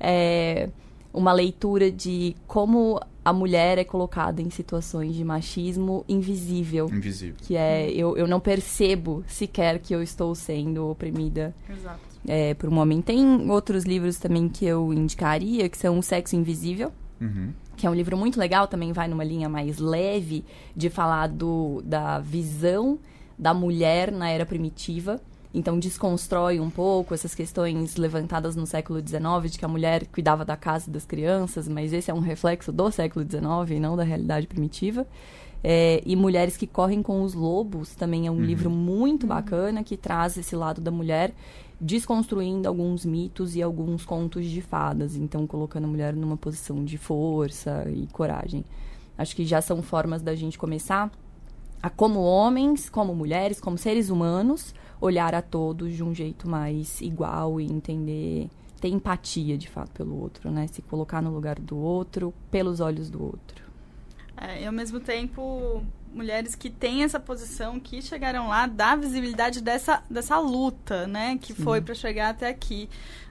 É, 0.00 0.70
uma 1.12 1.32
leitura 1.32 1.90
de 1.90 2.36
como 2.46 3.00
a 3.24 3.32
mulher 3.32 3.76
é 3.78 3.84
colocada 3.84 4.40
em 4.40 4.50
situações 4.50 5.14
de 5.14 5.24
machismo 5.24 6.04
invisível. 6.08 6.88
Invisível. 6.92 7.34
Que 7.42 7.56
é, 7.56 7.90
eu, 7.90 8.16
eu 8.16 8.28
não 8.28 8.38
percebo 8.38 9.24
sequer 9.26 9.80
que 9.80 9.94
eu 9.94 10.02
estou 10.02 10.34
sendo 10.34 10.88
oprimida 10.88 11.54
Exato. 11.68 12.00
É, 12.26 12.54
por 12.54 12.68
um 12.68 12.78
homem. 12.78 13.02
Tem 13.02 13.50
outros 13.50 13.84
livros 13.84 14.18
também 14.18 14.48
que 14.48 14.64
eu 14.64 14.92
indicaria, 14.92 15.68
que 15.68 15.76
são 15.76 15.98
O 15.98 16.02
Sexo 16.02 16.36
Invisível. 16.36 16.92
Uhum. 17.20 17.52
Que 17.76 17.86
é 17.86 17.90
um 17.90 17.94
livro 17.94 18.16
muito 18.16 18.38
legal, 18.38 18.68
também 18.68 18.92
vai 18.92 19.08
numa 19.08 19.24
linha 19.24 19.48
mais 19.48 19.78
leve 19.78 20.44
de 20.74 20.88
falar 20.88 21.26
do, 21.26 21.82
da 21.84 22.20
visão 22.20 22.98
da 23.38 23.52
mulher 23.52 24.10
na 24.10 24.30
era 24.30 24.46
primitiva 24.46 25.20
então 25.56 25.78
desconstrói 25.78 26.60
um 26.60 26.68
pouco 26.68 27.14
essas 27.14 27.34
questões 27.34 27.96
levantadas 27.96 28.54
no 28.54 28.66
século 28.66 29.00
XIX 29.00 29.50
de 29.50 29.58
que 29.58 29.64
a 29.64 29.68
mulher 29.68 30.06
cuidava 30.06 30.44
da 30.44 30.54
casa 30.54 30.90
e 30.90 30.92
das 30.92 31.06
crianças, 31.06 31.66
mas 31.66 31.94
esse 31.94 32.10
é 32.10 32.14
um 32.14 32.20
reflexo 32.20 32.70
do 32.70 32.90
século 32.90 33.24
XIX 33.24 33.76
e 33.76 33.80
não 33.80 33.96
da 33.96 34.04
realidade 34.04 34.46
primitiva. 34.46 35.06
É, 35.64 36.02
e 36.04 36.14
Mulheres 36.14 36.58
que 36.58 36.66
Correm 36.66 37.02
com 37.02 37.22
os 37.22 37.32
Lobos 37.32 37.94
também 37.94 38.26
é 38.26 38.30
um 38.30 38.34
uhum. 38.34 38.44
livro 38.44 38.68
muito 38.68 39.26
bacana 39.26 39.82
que 39.82 39.96
traz 39.96 40.36
esse 40.36 40.54
lado 40.54 40.82
da 40.82 40.90
mulher 40.90 41.32
desconstruindo 41.80 42.68
alguns 42.68 43.06
mitos 43.06 43.56
e 43.56 43.62
alguns 43.62 44.04
contos 44.04 44.44
de 44.44 44.60
fadas, 44.60 45.16
então 45.16 45.46
colocando 45.46 45.84
a 45.84 45.88
mulher 45.88 46.14
numa 46.14 46.36
posição 46.36 46.84
de 46.84 46.98
força 46.98 47.86
e 47.88 48.06
coragem. 48.12 48.62
Acho 49.16 49.34
que 49.34 49.46
já 49.46 49.62
são 49.62 49.82
formas 49.82 50.20
da 50.20 50.34
gente 50.34 50.58
começar 50.58 51.10
a 51.82 51.88
como 51.88 52.20
homens, 52.20 52.90
como 52.90 53.14
mulheres, 53.14 53.58
como 53.58 53.78
seres 53.78 54.10
humanos, 54.10 54.74
olhar 55.00 55.34
a 55.34 55.42
todos 55.42 55.92
de 55.94 56.02
um 56.02 56.14
jeito 56.14 56.48
mais 56.48 57.00
igual 57.00 57.60
e 57.60 57.64
entender, 57.64 58.48
ter 58.80 58.88
empatia 58.88 59.56
de 59.58 59.68
fato 59.68 59.90
pelo 59.92 60.20
outro, 60.20 60.50
né? 60.50 60.66
Se 60.66 60.82
colocar 60.82 61.20
no 61.20 61.30
lugar 61.30 61.58
do 61.58 61.76
outro, 61.76 62.32
pelos 62.50 62.80
olhos 62.80 63.10
do 63.10 63.22
outro. 63.22 63.65
É, 64.36 64.62
e 64.62 64.66
ao 64.66 64.72
mesmo 64.72 65.00
tempo, 65.00 65.82
mulheres 66.12 66.54
que 66.54 66.70
têm 66.70 67.02
essa 67.02 67.20
posição, 67.20 67.78
que 67.80 68.02
chegaram 68.02 68.48
lá, 68.48 68.66
dá 68.66 68.96
visibilidade 68.96 69.62
dessa, 69.62 70.02
dessa 70.10 70.38
luta, 70.38 71.06
né? 71.06 71.38
Que 71.40 71.54
Sim. 71.54 71.62
foi 71.62 71.80
para 71.80 71.94
chegar 71.94 72.30
até 72.30 72.48
aqui. 72.48 72.88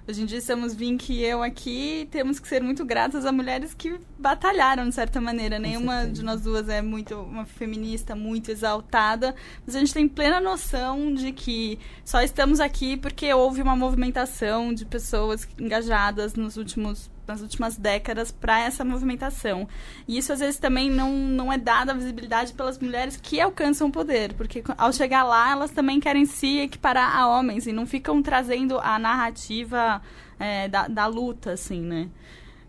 Hoje 0.07 0.21
em 0.21 0.25
dia 0.27 0.37
estamos 0.37 0.75
Vink 0.75 1.11
e 1.11 1.23
eu 1.23 1.41
aqui 1.41 2.07
temos 2.11 2.39
que 2.39 2.47
ser 2.47 2.61
muito 2.61 2.85
gratas 2.85 3.25
a 3.25 3.31
mulheres 3.31 3.73
que 3.73 3.99
batalharam 4.19 4.87
de 4.87 4.93
certa 4.93 5.19
maneira. 5.19 5.57
Nenhuma 5.57 6.05
de 6.05 6.23
nós 6.23 6.41
duas 6.41 6.69
é 6.69 6.79
muito 6.79 7.15
uma 7.15 7.43
feminista 7.43 8.15
muito 8.15 8.51
exaltada, 8.51 9.33
mas 9.65 9.75
a 9.75 9.79
gente 9.79 9.95
tem 9.95 10.07
plena 10.07 10.39
noção 10.39 11.11
de 11.11 11.31
que 11.31 11.79
só 12.03 12.21
estamos 12.21 12.59
aqui 12.59 12.97
porque 12.97 13.33
houve 13.33 13.63
uma 13.63 13.75
movimentação 13.75 14.71
de 14.71 14.85
pessoas 14.85 15.47
engajadas 15.59 16.35
nos 16.35 16.55
últimos 16.55 17.09
nas 17.27 17.41
últimas 17.41 17.77
décadas 17.77 18.31
para 18.31 18.59
essa 18.61 18.83
movimentação. 18.83 19.67
E 20.07 20.17
isso 20.17 20.31
às 20.33 20.39
vezes 20.39 20.57
também 20.57 20.89
não, 20.89 21.11
não 21.11 21.51
é 21.51 21.57
dada 21.57 21.91
a 21.91 21.95
visibilidade 21.95 22.53
pelas 22.53 22.79
mulheres 22.79 23.17
que 23.17 23.39
alcançam 23.39 23.88
o 23.88 23.91
poder, 23.91 24.33
porque 24.33 24.63
ao 24.77 24.91
chegar 24.91 25.23
lá 25.23 25.51
elas 25.51 25.71
também 25.71 25.99
querem 25.99 26.25
se 26.25 26.59
equiparar 26.59 27.15
a 27.15 27.27
homens 27.27 27.67
e 27.67 27.71
não 27.71 27.85
ficam 27.85 28.21
trazendo 28.21 28.79
a 28.79 28.97
narrativa 28.99 30.01
é, 30.39 30.67
da, 30.67 30.88
da 30.88 31.05
luta, 31.07 31.51
assim, 31.51 31.81
né? 31.81 32.09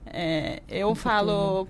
É, 0.07 0.63
eu 0.69 0.95
falo, 0.95 1.67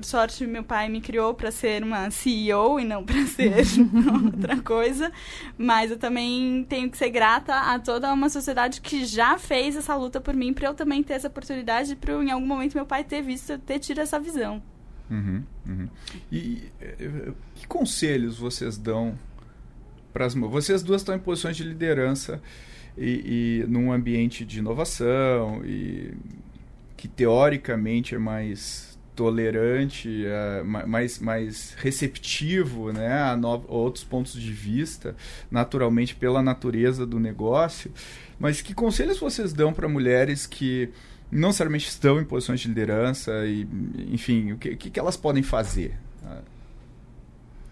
por 0.00 0.06
sorte, 0.06 0.46
meu 0.46 0.64
pai 0.64 0.88
me 0.88 0.98
criou 0.98 1.34
para 1.34 1.50
ser 1.50 1.82
uma 1.82 2.10
CEO 2.10 2.80
e 2.80 2.84
não 2.86 3.04
para 3.04 3.22
ser 3.28 3.52
outra 4.24 4.56
coisa, 4.62 5.12
mas 5.58 5.90
eu 5.90 5.98
também 5.98 6.64
tenho 6.66 6.90
que 6.90 6.96
ser 6.96 7.10
grata 7.10 7.54
a 7.54 7.78
toda 7.78 8.10
uma 8.10 8.30
sociedade 8.30 8.80
que 8.80 9.04
já 9.04 9.36
fez 9.36 9.76
essa 9.76 9.94
luta 9.94 10.18
por 10.18 10.34
mim, 10.34 10.54
para 10.54 10.68
eu 10.68 10.74
também 10.74 11.02
ter 11.02 11.14
essa 11.14 11.28
oportunidade, 11.28 11.94
para 11.96 12.14
em 12.14 12.30
algum 12.30 12.46
momento 12.46 12.74
meu 12.74 12.86
pai 12.86 13.04
ter 13.04 13.20
visto, 13.20 13.58
ter 13.58 13.78
tido 13.78 14.00
essa 14.00 14.18
visão. 14.18 14.62
Uhum, 15.10 15.42
uhum. 15.66 15.88
E 16.32 16.70
que 17.56 17.66
conselhos 17.68 18.38
vocês 18.38 18.78
dão 18.78 19.18
para 20.14 20.24
as 20.24 20.34
vocês 20.34 20.82
duas 20.82 21.02
estão 21.02 21.14
em 21.14 21.18
posições 21.18 21.58
de 21.58 21.62
liderança 21.62 22.40
e, 22.96 23.64
e 23.64 23.66
num 23.68 23.92
ambiente 23.92 24.46
de 24.46 24.60
inovação 24.60 25.60
e 25.64 26.14
que 26.96 27.06
teoricamente 27.06 28.14
é 28.14 28.18
mais 28.18 28.89
tolerante, 29.14 30.24
é, 30.24 30.62
mais, 30.62 31.18
mais 31.18 31.74
receptivo 31.78 32.92
né, 32.92 33.12
a, 33.22 33.36
no, 33.36 33.48
a 33.48 33.60
outros 33.68 34.04
pontos 34.04 34.32
de 34.32 34.52
vista, 34.52 35.14
naturalmente 35.50 36.14
pela 36.14 36.42
natureza 36.42 37.06
do 37.06 37.20
negócio. 37.20 37.92
Mas 38.38 38.62
que 38.62 38.72
conselhos 38.72 39.18
vocês 39.18 39.52
dão 39.52 39.72
para 39.72 39.88
mulheres 39.88 40.46
que 40.46 40.90
não 41.30 41.48
necessariamente 41.48 41.88
estão 41.88 42.20
em 42.20 42.24
posições 42.24 42.60
de 42.60 42.68
liderança 42.68 43.44
e, 43.46 43.66
enfim, 44.12 44.52
o 44.52 44.58
que, 44.58 44.76
que 44.76 44.98
elas 44.98 45.16
podem 45.16 45.42
fazer? 45.42 45.96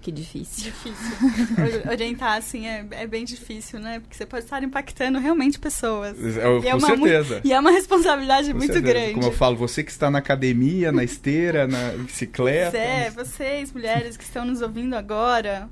Que 0.09 0.13
difícil. 0.13 0.65
Difícil. 0.65 1.91
Orientar, 1.91 2.39
assim, 2.39 2.67
é, 2.67 2.87
é 2.93 3.07
bem 3.07 3.27
difícil, 3.27 3.79
né? 3.79 4.01
Porque 4.01 4.17
você 4.17 4.25
pode 4.25 4.45
estar 4.45 4.63
impactando 4.63 5.19
realmente 5.19 5.59
pessoas. 5.59 6.17
É, 6.19 6.41
com 6.41 6.77
é 6.77 6.81
certeza. 6.81 7.41
e 7.45 7.53
é 7.53 7.61
uma 7.61 7.71
responsabilidade 7.71 8.51
com 8.51 8.57
muito 8.57 8.73
certeza. 8.73 8.95
grande. 8.95 9.13
Como 9.13 9.27
eu 9.27 9.33
falo, 9.33 9.55
você 9.55 9.85
que 9.85 9.91
está 9.91 10.11
na 10.11 10.19
academia, 10.19 10.91
na 10.91 11.05
esteira, 11.05 11.67
na 11.67 11.91
bicicleta. 11.99 12.79
É, 12.79 13.11
vocês, 13.11 13.71
mulheres 13.71 14.17
que 14.17 14.25
estão 14.25 14.47
nos 14.47 14.63
ouvindo 14.63 14.95
agora. 14.95 15.69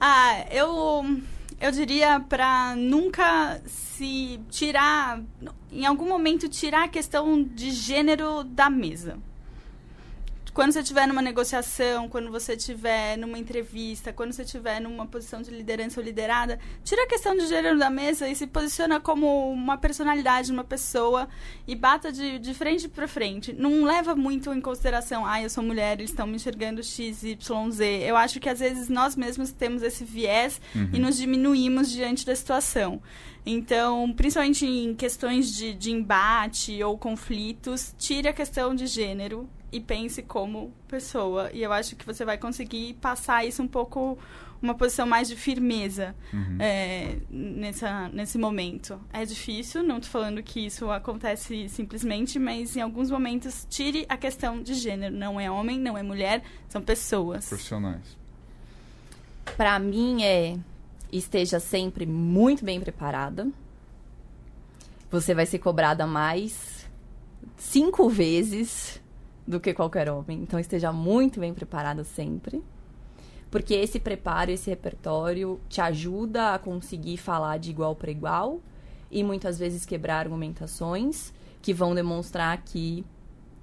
Ah, 0.00 0.44
eu, 0.50 1.20
eu 1.60 1.70
diria 1.70 2.18
para 2.18 2.74
nunca 2.74 3.60
se 3.64 4.40
tirar, 4.50 5.22
em 5.70 5.86
algum 5.86 6.08
momento, 6.08 6.48
tirar 6.48 6.86
a 6.86 6.88
questão 6.88 7.44
de 7.44 7.70
gênero 7.70 8.42
da 8.42 8.68
mesa 8.68 9.18
quando 10.56 10.72
você 10.72 10.80
estiver 10.80 11.06
numa 11.06 11.20
negociação, 11.20 12.08
quando 12.08 12.30
você 12.30 12.54
estiver 12.54 13.18
numa 13.18 13.38
entrevista, 13.38 14.10
quando 14.10 14.32
você 14.32 14.40
estiver 14.40 14.80
numa 14.80 15.06
posição 15.06 15.42
de 15.42 15.50
liderança 15.50 16.00
ou 16.00 16.06
liderada, 16.06 16.58
tira 16.82 17.02
a 17.02 17.06
questão 17.06 17.36
de 17.36 17.46
gênero 17.46 17.78
da 17.78 17.90
mesa 17.90 18.26
e 18.26 18.34
se 18.34 18.46
posiciona 18.46 18.98
como 18.98 19.52
uma 19.52 19.76
personalidade, 19.76 20.50
uma 20.50 20.64
pessoa 20.64 21.28
e 21.66 21.76
bata 21.76 22.10
de, 22.10 22.38
de 22.38 22.54
frente 22.54 22.88
para 22.88 23.06
frente. 23.06 23.52
Não 23.52 23.84
leva 23.84 24.16
muito 24.16 24.50
em 24.50 24.60
consideração, 24.62 25.26
ah, 25.26 25.42
eu 25.42 25.50
sou 25.50 25.62
mulher, 25.62 25.98
eles 25.98 26.08
estão 26.08 26.26
me 26.26 26.36
enxergando 26.36 26.82
X, 26.82 27.22
Y, 27.22 27.70
Z. 27.70 27.84
Eu 27.84 28.16
acho 28.16 28.40
que 28.40 28.48
às 28.48 28.58
vezes 28.58 28.88
nós 28.88 29.14
mesmos 29.14 29.52
temos 29.52 29.82
esse 29.82 30.06
viés 30.06 30.58
uhum. 30.74 30.88
e 30.90 30.98
nos 30.98 31.18
diminuímos 31.18 31.90
diante 31.90 32.24
da 32.24 32.34
situação. 32.34 33.02
Então, 33.44 34.10
principalmente 34.14 34.64
em 34.64 34.94
questões 34.94 35.54
de, 35.54 35.74
de 35.74 35.92
embate 35.92 36.82
ou 36.82 36.96
conflitos, 36.96 37.94
tire 37.98 38.26
a 38.26 38.32
questão 38.32 38.74
de 38.74 38.86
gênero 38.86 39.46
e 39.76 39.80
pense 39.80 40.22
como 40.22 40.72
pessoa. 40.88 41.50
E 41.52 41.62
eu 41.62 41.72
acho 41.72 41.94
que 41.96 42.06
você 42.06 42.24
vai 42.24 42.38
conseguir 42.38 42.94
passar 42.94 43.44
isso 43.44 43.62
um 43.62 43.68
pouco, 43.68 44.18
uma 44.60 44.74
posição 44.74 45.06
mais 45.06 45.28
de 45.28 45.36
firmeza 45.36 46.14
uhum. 46.32 46.56
é, 46.58 47.16
nessa, 47.30 48.08
nesse 48.08 48.38
momento. 48.38 48.98
É 49.12 49.24
difícil, 49.24 49.82
não 49.82 49.98
estou 49.98 50.10
falando 50.10 50.42
que 50.42 50.64
isso 50.64 50.90
acontece 50.90 51.68
simplesmente, 51.68 52.38
mas 52.38 52.76
em 52.76 52.80
alguns 52.80 53.10
momentos 53.10 53.66
tire 53.68 54.06
a 54.08 54.16
questão 54.16 54.62
de 54.62 54.74
gênero. 54.74 55.14
Não 55.14 55.38
é 55.38 55.50
homem, 55.50 55.78
não 55.78 55.96
é 55.96 56.02
mulher, 56.02 56.42
são 56.68 56.80
pessoas. 56.80 57.48
Profissionais. 57.48 58.16
Para 59.56 59.78
mim 59.78 60.22
é 60.22 60.56
esteja 61.12 61.60
sempre 61.60 62.06
muito 62.06 62.64
bem 62.64 62.80
preparada. 62.80 63.48
Você 65.10 65.34
vai 65.34 65.46
ser 65.46 65.58
cobrada 65.58 66.06
mais 66.06 66.76
cinco 67.56 68.08
vezes 68.08 69.00
do 69.46 69.60
que 69.60 69.72
qualquer 69.72 70.10
homem. 70.10 70.42
Então 70.42 70.58
esteja 70.58 70.92
muito 70.92 71.40
bem 71.40 71.54
preparada 71.54 72.02
sempre. 72.04 72.62
Porque 73.50 73.74
esse 73.74 74.00
preparo, 74.00 74.50
esse 74.50 74.68
repertório 74.68 75.60
te 75.68 75.80
ajuda 75.80 76.54
a 76.54 76.58
conseguir 76.58 77.16
falar 77.16 77.58
de 77.58 77.70
igual 77.70 77.94
para 77.94 78.10
igual 78.10 78.60
e 79.10 79.22
muitas 79.22 79.58
vezes 79.58 79.86
quebrar 79.86 80.18
argumentações 80.18 81.32
que 81.62 81.72
vão 81.72 81.94
demonstrar 81.94 82.60
que 82.62 83.04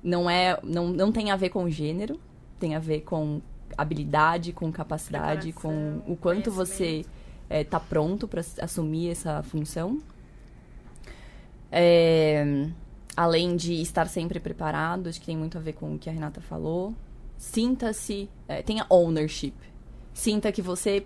não 0.02 0.30
é 0.30 0.58
não, 0.64 0.90
não 0.90 1.12
tem 1.12 1.32
a 1.32 1.36
ver 1.36 1.50
com 1.50 1.70
gênero, 1.70 2.20
tem 2.60 2.76
a 2.76 2.80
ver 2.80 3.02
com 3.02 3.42
habilidade, 3.78 4.54
com 4.54 4.72
capacidade, 4.72 5.52
com 5.52 6.02
o 6.08 6.16
quanto 6.16 6.50
você 6.50 7.06
está 7.50 7.78
é, 7.78 7.82
pronto 7.90 8.28
para 8.28 8.42
assumir 8.62 9.10
essa 9.10 9.44
função. 9.44 10.00
É, 11.72 12.68
além 13.16 13.56
de 13.56 13.82
estar 13.82 14.08
sempre 14.08 14.40
preparado, 14.40 15.08
acho 15.08 15.20
que 15.20 15.26
tem 15.26 15.38
muito 15.38 15.58
a 15.58 15.62
ver 15.62 15.74
com 15.74 15.94
o 15.94 16.00
que 16.00 16.10
a 16.10 16.14
Renata 16.14 16.42
falou. 16.42 16.94
Sinta-se, 17.38 18.30
é, 18.48 18.62
tenha 18.62 18.86
ownership. 18.90 19.54
Sinta 20.14 20.52
que 20.52 20.62
você 20.62 21.06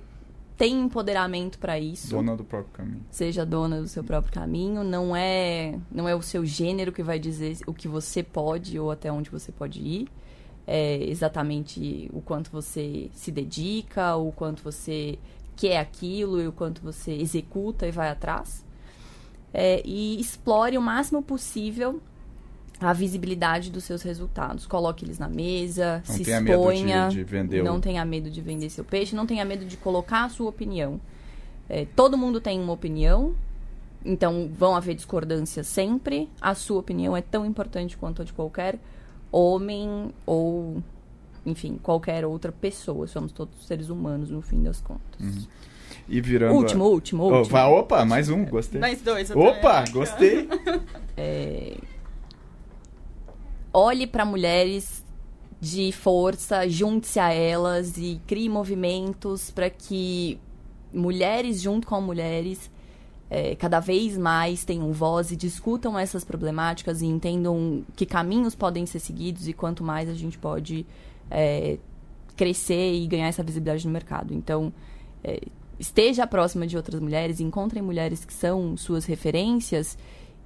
tem 0.57 0.79
empoderamento 0.79 1.59
para 1.59 1.79
isso. 1.79 2.09
Dona 2.09 2.35
do 2.35 2.43
próprio 2.43 2.73
caminho. 2.73 3.05
Seja 3.11 3.45
dona 3.45 3.81
do 3.81 3.87
seu 3.87 4.03
próprio 4.03 4.33
caminho. 4.33 4.83
Não 4.83 5.15
é, 5.15 5.79
não 5.91 6.07
é 6.07 6.15
o 6.15 6.21
seu 6.21 6.45
gênero 6.45 6.91
que 6.91 7.03
vai 7.03 7.19
dizer 7.19 7.57
o 7.65 7.73
que 7.73 7.87
você 7.87 8.23
pode 8.23 8.79
ou 8.79 8.91
até 8.91 9.11
onde 9.11 9.29
você 9.29 9.51
pode 9.51 9.81
ir. 9.81 10.07
É 10.65 11.01
exatamente 11.09 12.09
o 12.11 12.21
quanto 12.21 12.51
você 12.51 13.09
se 13.13 13.31
dedica, 13.31 14.15
o 14.15 14.31
quanto 14.31 14.63
você 14.63 15.17
quer 15.55 15.79
aquilo 15.79 16.41
e 16.41 16.47
o 16.47 16.51
quanto 16.51 16.81
você 16.81 17.11
executa 17.13 17.87
e 17.87 17.91
vai 17.91 18.09
atrás 18.09 18.66
é, 19.53 19.81
e 19.85 20.19
explore 20.19 20.77
o 20.77 20.81
máximo 20.81 21.21
possível 21.21 22.01
a 22.79 22.93
visibilidade 22.93 23.71
dos 23.71 23.83
seus 23.83 24.01
resultados. 24.01 24.67
Coloque 24.67 25.03
eles 25.03 25.17
na 25.17 25.27
mesa, 25.27 26.03
não 26.07 26.15
se 26.15 26.23
tenha 26.23 26.39
exponha. 26.39 27.01
Medo 27.03 27.09
de, 27.09 27.15
de 27.15 27.23
vender 27.23 27.63
não 27.63 27.77
o... 27.77 27.81
tenha 27.81 28.05
medo 28.05 28.29
de 28.29 28.41
vender 28.41 28.69
seu 28.69 28.83
peixe, 28.83 29.15
não 29.15 29.25
tenha 29.25 29.43
medo 29.43 29.65
de 29.65 29.77
colocar 29.77 30.25
a 30.25 30.29
sua 30.29 30.49
opinião. 30.49 30.99
É, 31.67 31.85
todo 31.95 32.17
mundo 32.17 32.39
tem 32.39 32.59
uma 32.59 32.71
opinião, 32.71 33.35
então 34.05 34.49
vão 34.53 34.75
haver 34.75 34.95
discordâncias 34.95 35.67
sempre. 35.67 36.29
A 36.39 36.53
sua 36.53 36.79
opinião 36.79 37.17
é 37.17 37.21
tão 37.21 37.45
importante 37.45 37.97
quanto 37.97 38.21
a 38.21 38.25
de 38.25 38.31
qualquer 38.31 38.79
homem 39.31 40.13
ou, 40.25 40.81
enfim, 41.45 41.79
qualquer 41.81 42.25
outra 42.25 42.51
pessoa. 42.51 43.07
Somos 43.07 43.31
todos 43.31 43.65
seres 43.65 43.89
humanos 43.89 44.29
no 44.29 44.41
fim 44.41 44.61
das 44.61 44.79
contas. 44.79 45.19
Uhum 45.19 45.47
e 46.07 46.21
virando. 46.21 46.55
Último, 46.55 46.83
a... 46.83 46.87
último, 46.87 47.23
último. 47.23 47.41
Oh, 47.41 47.43
vai, 47.43 47.65
opa, 47.65 48.05
mais 48.05 48.29
um, 48.29 48.45
gostei. 48.45 48.79
Mais 48.79 49.01
dois. 49.01 49.29
Opa, 49.31 49.83
gostei. 49.91 50.47
é... 51.17 51.77
Olhe 53.73 54.07
para 54.07 54.25
mulheres 54.25 55.05
de 55.59 55.91
força, 55.91 56.67
junte-se 56.69 57.19
a 57.19 57.33
elas 57.33 57.97
e 57.97 58.21
crie 58.27 58.47
movimentos 58.47 59.51
para 59.51 59.69
que 59.69 60.39
mulheres 60.93 61.61
junto 61.61 61.87
com 61.87 61.99
mulheres 61.99 62.71
é, 63.29 63.55
cada 63.55 63.79
vez 63.79 64.17
mais 64.17 64.63
tenham 64.63 64.91
voz 64.93 65.31
e 65.31 65.35
discutam 65.35 65.97
essas 65.97 66.23
problemáticas 66.23 67.01
e 67.01 67.05
entendam 67.05 67.83
que 67.95 68.05
caminhos 68.05 68.55
podem 68.55 68.85
ser 68.85 68.99
seguidos 68.99 69.47
e 69.47 69.53
quanto 69.53 69.83
mais 69.83 70.09
a 70.09 70.13
gente 70.13 70.37
pode 70.37 70.85
é, 71.29 71.77
crescer 72.35 72.93
e 72.93 73.05
ganhar 73.07 73.27
essa 73.27 73.43
visibilidade 73.43 73.85
no 73.85 73.91
mercado. 73.91 74.33
Então, 74.33 74.71
é, 75.23 75.41
esteja 75.79 76.25
próxima 76.27 76.65
de 76.65 76.75
outras 76.75 76.99
mulheres, 76.99 77.39
encontrem 77.39 77.81
mulheres 77.81 78.25
que 78.25 78.33
são 78.33 78.75
suas 78.77 79.05
referências 79.05 79.97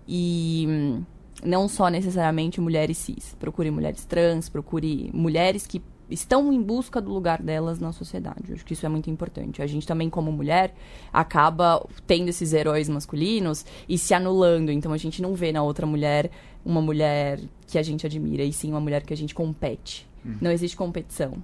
e 0.08 0.66
hum, 0.68 1.04
não 1.44 1.68
só 1.68 1.90
necessariamente 1.90 2.60
mulheres 2.60 2.98
cis. 2.98 3.36
Procure 3.40 3.72
mulheres 3.72 4.06
trans, 4.06 4.50
procure 4.50 5.10
mulheres 5.14 5.66
que 5.66 5.82
estão 6.10 6.52
em 6.52 6.62
busca 6.62 7.00
do 7.00 7.12
lugar 7.12 7.42
delas 7.42 7.80
na 7.80 7.92
sociedade. 7.92 8.50
Eu 8.50 8.56
acho 8.56 8.66
que 8.66 8.74
isso 8.74 8.86
é 8.86 8.90
muito 8.90 9.10
importante. 9.10 9.62
A 9.62 9.68
gente 9.68 9.88
também, 9.88 10.10
como 10.10 10.32
mulher, 10.32 10.74
acaba 11.12 11.86
tendo 12.06 12.30
esses 12.30 12.54
heróis 12.54 12.90
masculinos 12.90 13.66
e 13.88 13.98
se 13.98 14.14
anulando. 14.14 14.72
Então 14.72 14.92
a 14.92 14.98
gente 14.98 15.22
não 15.22 15.34
vê 15.34 15.52
na 15.52 15.64
outra 15.64 15.86
mulher 15.86 16.30
uma 16.66 16.82
mulher 16.82 17.40
que 17.66 17.78
a 17.78 17.84
gente 17.84 18.06
admira, 18.06 18.44
e 18.44 18.52
sim 18.52 18.70
uma 18.70 18.80
mulher 18.80 19.04
que 19.04 19.14
a 19.14 19.18
gente 19.18 19.34
compete. 19.34 20.08
Hum. 20.26 20.36
Não 20.42 20.52
existe 20.52 20.76
competição. 20.76 21.42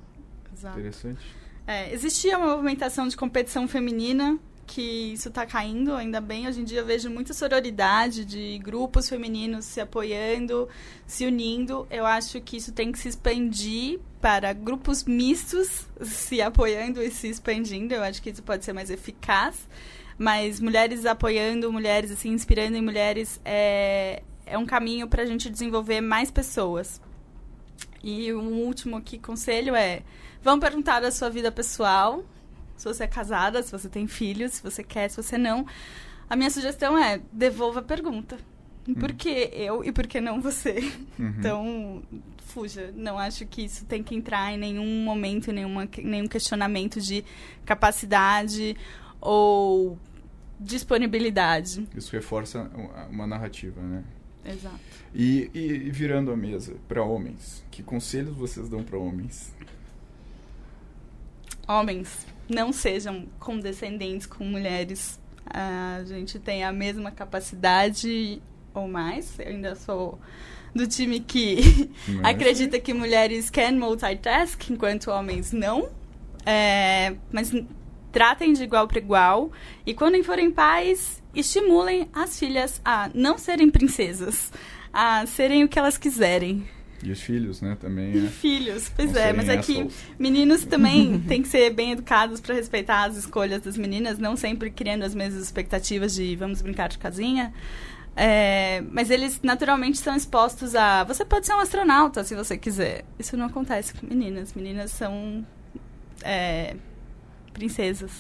Exato. 0.54 0.78
Interessante. 0.78 1.26
É, 1.68 1.94
existia 1.94 2.38
uma 2.38 2.56
movimentação 2.56 3.10
de 3.10 3.18
competição 3.18 3.68
feminina, 3.68 4.40
que 4.66 5.12
isso 5.14 5.28
está 5.28 5.46
caindo, 5.46 5.94
ainda 5.94 6.22
bem. 6.22 6.48
Hoje 6.48 6.62
em 6.62 6.64
dia 6.64 6.80
eu 6.80 6.86
vejo 6.86 7.10
muita 7.10 7.34
sororidade 7.34 8.24
de 8.24 8.58
grupos 8.60 9.10
femininos 9.10 9.66
se 9.66 9.82
apoiando, 9.82 10.70
se 11.06 11.26
unindo. 11.26 11.86
Eu 11.92 12.06
acho 12.06 12.40
que 12.40 12.56
isso 12.56 12.72
tem 12.72 12.90
que 12.92 12.98
se 12.98 13.10
expandir 13.10 14.00
para 14.22 14.54
grupos 14.54 15.04
mistos 15.04 15.88
se 16.02 16.42
apoiando 16.42 17.02
e 17.02 17.12
se 17.12 17.28
expandindo. 17.28 17.94
Eu 17.94 18.04
acho 18.04 18.22
que 18.22 18.30
isso 18.30 18.44
pode 18.44 18.64
ser 18.64 18.72
mais 18.72 18.90
eficaz. 18.90 19.68
Mas 20.18 20.62
mulheres 20.62 21.06
apoiando, 21.06 21.72
mulheres 21.72 22.12
assim, 22.12 22.30
inspirando 22.30 22.76
em 22.78 22.82
mulheres 22.82 23.40
é, 23.46 24.24
é 24.46 24.58
um 24.58 24.66
caminho 24.66 25.08
para 25.08 25.22
a 25.22 25.26
gente 25.26 25.50
desenvolver 25.50 26.00
mais 26.00 26.32
pessoas. 26.32 27.00
E 28.04 28.34
um 28.34 28.62
último 28.64 28.98
aqui 28.98 29.18
conselho 29.18 29.76
é 29.76 30.04
Vão 30.48 30.60
perguntar 30.60 31.00
da 31.00 31.12
sua 31.12 31.30
vida 31.30 31.52
pessoal, 31.52 32.24
se 32.76 32.86
você 32.86 33.04
é 33.04 33.08
casada, 33.08 33.62
se 33.62 33.72
você 33.72 33.90
tem 33.90 34.08
filhos, 34.08 34.54
se 34.54 34.64
você 34.64 34.84
quer, 34.84 35.10
se 35.10 35.18
você 35.18 35.38
não. 35.38 35.66
A 36.30 36.36
minha 36.36 36.50
sugestão 36.50 36.98
é 36.98 37.20
devolva 37.34 37.80
a 37.80 37.84
pergunta. 37.84 38.38
Por 38.98 39.12
uhum. 39.12 39.18
que 39.18 39.50
eu 39.52 39.84
e 39.84 39.92
por 39.92 40.08
que 40.08 40.22
não 40.22 40.40
você? 40.40 40.80
Uhum. 41.20 41.34
Então, 41.40 42.04
fuja. 42.46 42.94
Não 42.96 43.18
acho 43.18 43.46
que 43.48 43.64
isso 43.64 43.84
tem 43.86 44.04
que 44.04 44.14
entrar 44.14 44.54
em 44.54 44.58
nenhum 44.58 45.04
momento, 45.04 45.52
nenhuma, 45.52 45.90
nenhum 45.98 46.28
questionamento 46.28 47.02
de 47.02 47.26
capacidade 47.66 48.78
ou 49.20 49.98
disponibilidade. 50.60 51.88
Isso 51.96 52.12
reforça 52.12 52.70
uma 53.10 53.26
narrativa, 53.26 53.82
né? 53.82 54.04
Exato. 54.48 54.80
E, 55.14 55.50
e- 55.54 55.60
e 55.88 55.92
virando 55.92 56.32
a 56.32 56.38
mesa 56.38 56.76
para 56.88 57.04
homens, 57.04 57.64
que 57.72 57.82
conselhos 57.84 58.36
vocês 58.36 58.70
dão 58.70 58.84
para 58.84 58.98
homens? 58.98 59.54
Homens, 61.68 62.26
não 62.50 62.72
sejam 62.72 63.28
condescendentes 63.40 64.26
com 64.26 64.44
mulheres. 64.44 65.20
A 65.46 66.04
gente 66.06 66.40
tem 66.40 66.64
a 66.64 66.72
mesma 66.72 67.12
capacidade 67.12 68.42
ou 68.74 68.88
mais. 68.88 69.38
Eu 69.40 69.48
ainda 69.48 69.76
sou 69.76 70.20
do 70.74 70.88
time 70.88 71.20
que 71.20 71.90
Mas- 72.08 72.26
acredita 72.36 72.80
que 72.80 72.94
mulheres 72.94 73.50
can 73.50 73.74
multitask, 73.74 74.70
enquanto 74.70 75.10
homens 75.12 75.52
não. 75.52 75.90
É, 76.46 77.16
mas 77.32 77.52
tratem 78.12 78.54
de 78.54 78.64
igual 78.64 78.88
para 78.88 79.00
igual. 79.00 79.52
E 79.86 79.94
quando 79.94 80.22
forem 80.24 80.52
pais, 80.52 81.22
estimulem 81.36 82.10
as 82.14 82.38
filhas 82.40 82.82
a 82.84 83.10
não 83.14 83.38
serem 83.38 83.70
princesas, 83.70 84.52
a 84.92 85.26
serem 85.26 85.64
o 85.64 85.68
que 85.68 85.78
elas 85.78 85.98
quiserem. 85.98 86.68
E 87.04 87.12
os 87.12 87.22
filhos, 87.22 87.62
né? 87.62 87.78
Também 87.80 88.12
E 88.12 88.26
é. 88.26 88.30
filhos, 88.30 88.92
pois 88.96 89.14
Não 89.14 89.22
é, 89.22 89.32
mas 89.32 89.48
é 89.48 89.58
que 89.58 89.88
meninos 90.18 90.66
também 90.66 91.20
têm 91.28 91.44
que 91.44 91.48
ser 91.48 91.72
bem 91.72 91.92
educados 91.92 92.42
para 92.42 92.56
respeitar 92.56 93.04
as 93.04 93.16
escolhas 93.16 93.62
das 93.62 93.78
meninas, 93.78 94.18
não 94.18 94.36
sempre 94.36 94.72
criando 94.72 95.04
as 95.04 95.14
mesmas 95.14 95.44
expectativas 95.44 96.16
de 96.16 96.36
vamos 96.36 96.62
brincar 96.62 96.90
de 96.90 96.98
casinha. 96.98 97.54
É, 98.20 98.84
mas 98.90 99.12
eles 99.12 99.40
naturalmente 99.44 100.00
são 100.00 100.16
expostos 100.16 100.74
a. 100.74 101.04
Você 101.04 101.24
pode 101.24 101.46
ser 101.46 101.54
um 101.54 101.60
astronauta 101.60 102.24
se 102.24 102.34
você 102.34 102.58
quiser. 102.58 103.06
Isso 103.20 103.38
não 103.38 103.46
acontece 103.46 103.94
com 103.94 104.08
meninas. 104.08 104.56
Meninas 104.56 104.90
são. 104.90 105.46
é, 106.24 106.76
princesas. 107.58 108.12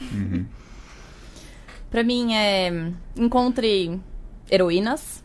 Uhum. 0.00 0.46
Pra 1.90 2.02
mim 2.02 2.34
é 2.34 2.92
encontre 3.16 3.98
heroínas, 4.50 5.24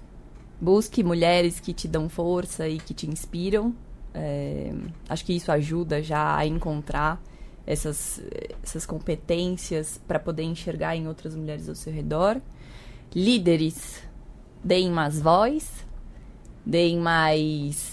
busque 0.59 1.03
mulheres 1.03 1.59
que 1.59 1.73
te 1.73 1.89
dão 1.89 2.07
força 2.07 2.67
e 2.69 2.77
que 2.77 2.93
te 2.93 3.05
inspiram. 3.05 3.75
É, 4.13 4.71
acho 5.09 5.25
que 5.25 5.33
isso 5.33 5.51
ajuda 5.51 6.01
já 6.01 6.37
a 6.37 6.45
encontrar 6.45 7.21
essas, 7.67 8.21
essas 8.63 8.85
competências 8.85 9.99
para 10.07 10.19
poder 10.19 10.43
enxergar 10.43 10.95
em 10.95 11.05
outras 11.07 11.35
mulheres 11.35 11.67
ao 11.67 11.75
seu 11.75 11.91
redor. 11.91 12.39
Líderes, 13.13 14.01
deem 14.63 14.89
mais 14.89 15.19
voz, 15.19 15.85
deem 16.65 16.97
mais 16.97 17.92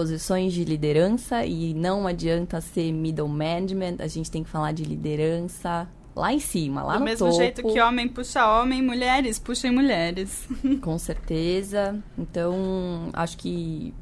posições 0.00 0.54
de 0.54 0.64
liderança 0.64 1.44
e 1.44 1.74
não 1.74 2.06
adianta 2.06 2.58
ser 2.62 2.90
middle 2.90 3.28
management, 3.28 3.96
a 3.98 4.06
gente 4.06 4.30
tem 4.30 4.42
que 4.42 4.48
falar 4.48 4.72
de 4.72 4.82
liderança 4.82 5.86
lá 6.16 6.32
em 6.32 6.40
cima, 6.40 6.82
lá 6.82 6.94
Do 6.94 7.00
no 7.00 7.04
mesmo 7.04 7.26
topo. 7.26 7.38
jeito 7.38 7.62
que 7.62 7.78
homem 7.78 8.08
puxa 8.08 8.50
homem, 8.50 8.80
mulheres 8.80 9.38
puxem 9.38 9.70
mulheres. 9.70 10.48
Com 10.80 10.98
certeza. 10.98 12.02
Então, 12.16 13.10
acho 13.12 13.36
que 13.36 13.92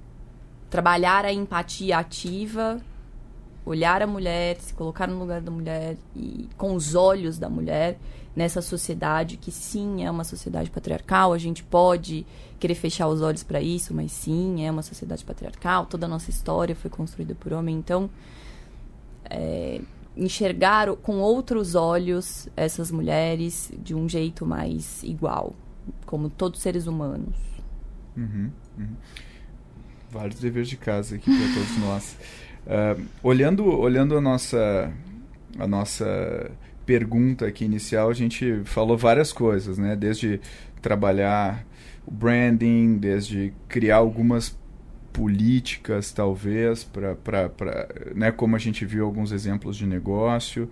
trabalhar 0.70 1.24
a 1.24 1.32
empatia 1.32 1.98
ativa, 1.98 2.80
olhar 3.66 4.00
a 4.00 4.06
mulher, 4.06 4.56
se 4.60 4.72
colocar 4.74 5.08
no 5.08 5.18
lugar 5.18 5.40
da 5.40 5.50
mulher 5.50 5.96
e 6.14 6.48
com 6.56 6.74
os 6.74 6.94
olhos 6.94 7.40
da 7.40 7.50
mulher 7.50 7.98
nessa 8.38 8.62
sociedade 8.62 9.36
que 9.36 9.50
sim 9.50 10.04
é 10.04 10.10
uma 10.10 10.22
sociedade 10.22 10.70
patriarcal, 10.70 11.32
a 11.32 11.38
gente 11.38 11.64
pode 11.64 12.24
querer 12.60 12.76
fechar 12.76 13.08
os 13.08 13.20
olhos 13.20 13.42
para 13.42 13.60
isso, 13.60 13.92
mas 13.92 14.12
sim 14.12 14.64
é 14.64 14.70
uma 14.70 14.82
sociedade 14.82 15.24
patriarcal, 15.24 15.86
toda 15.86 16.06
a 16.06 16.08
nossa 16.08 16.30
história 16.30 16.76
foi 16.76 16.88
construída 16.88 17.34
por 17.34 17.52
homem, 17.52 17.74
então 17.74 18.08
é, 19.24 19.80
enxergar 20.16 20.94
com 20.98 21.18
outros 21.18 21.74
olhos 21.74 22.48
essas 22.56 22.92
mulheres 22.92 23.72
de 23.76 23.92
um 23.92 24.08
jeito 24.08 24.46
mais 24.46 25.02
igual, 25.02 25.52
como 26.06 26.30
todos 26.30 26.60
seres 26.60 26.86
humanos. 26.86 27.34
Uhum, 28.16 28.52
uhum. 28.78 28.96
Vários 30.12 30.38
deveres 30.38 30.68
de 30.68 30.76
casa 30.76 31.16
aqui 31.16 31.28
para 31.28 31.54
todos 31.54 31.78
nós. 31.78 32.16
Ah, 32.70 32.94
olhando, 33.22 33.64
olhando 33.64 34.14
a 34.14 34.20
nossa, 34.20 34.92
a 35.58 35.66
nossa 35.66 36.50
pergunta 36.88 37.46
aqui 37.46 37.66
inicial, 37.66 38.08
a 38.08 38.14
gente 38.14 38.62
falou 38.64 38.96
várias 38.96 39.30
coisas, 39.30 39.76
né? 39.76 39.94
Desde 39.94 40.40
trabalhar 40.80 41.66
o 42.06 42.10
branding, 42.10 42.96
desde 42.96 43.52
criar 43.68 43.96
algumas 43.96 44.56
políticas, 45.12 46.10
talvez, 46.12 46.84
para, 46.84 47.50
né, 48.14 48.32
como 48.32 48.56
a 48.56 48.58
gente 48.58 48.86
viu 48.86 49.04
alguns 49.04 49.32
exemplos 49.32 49.76
de 49.76 49.84
negócio. 49.84 50.70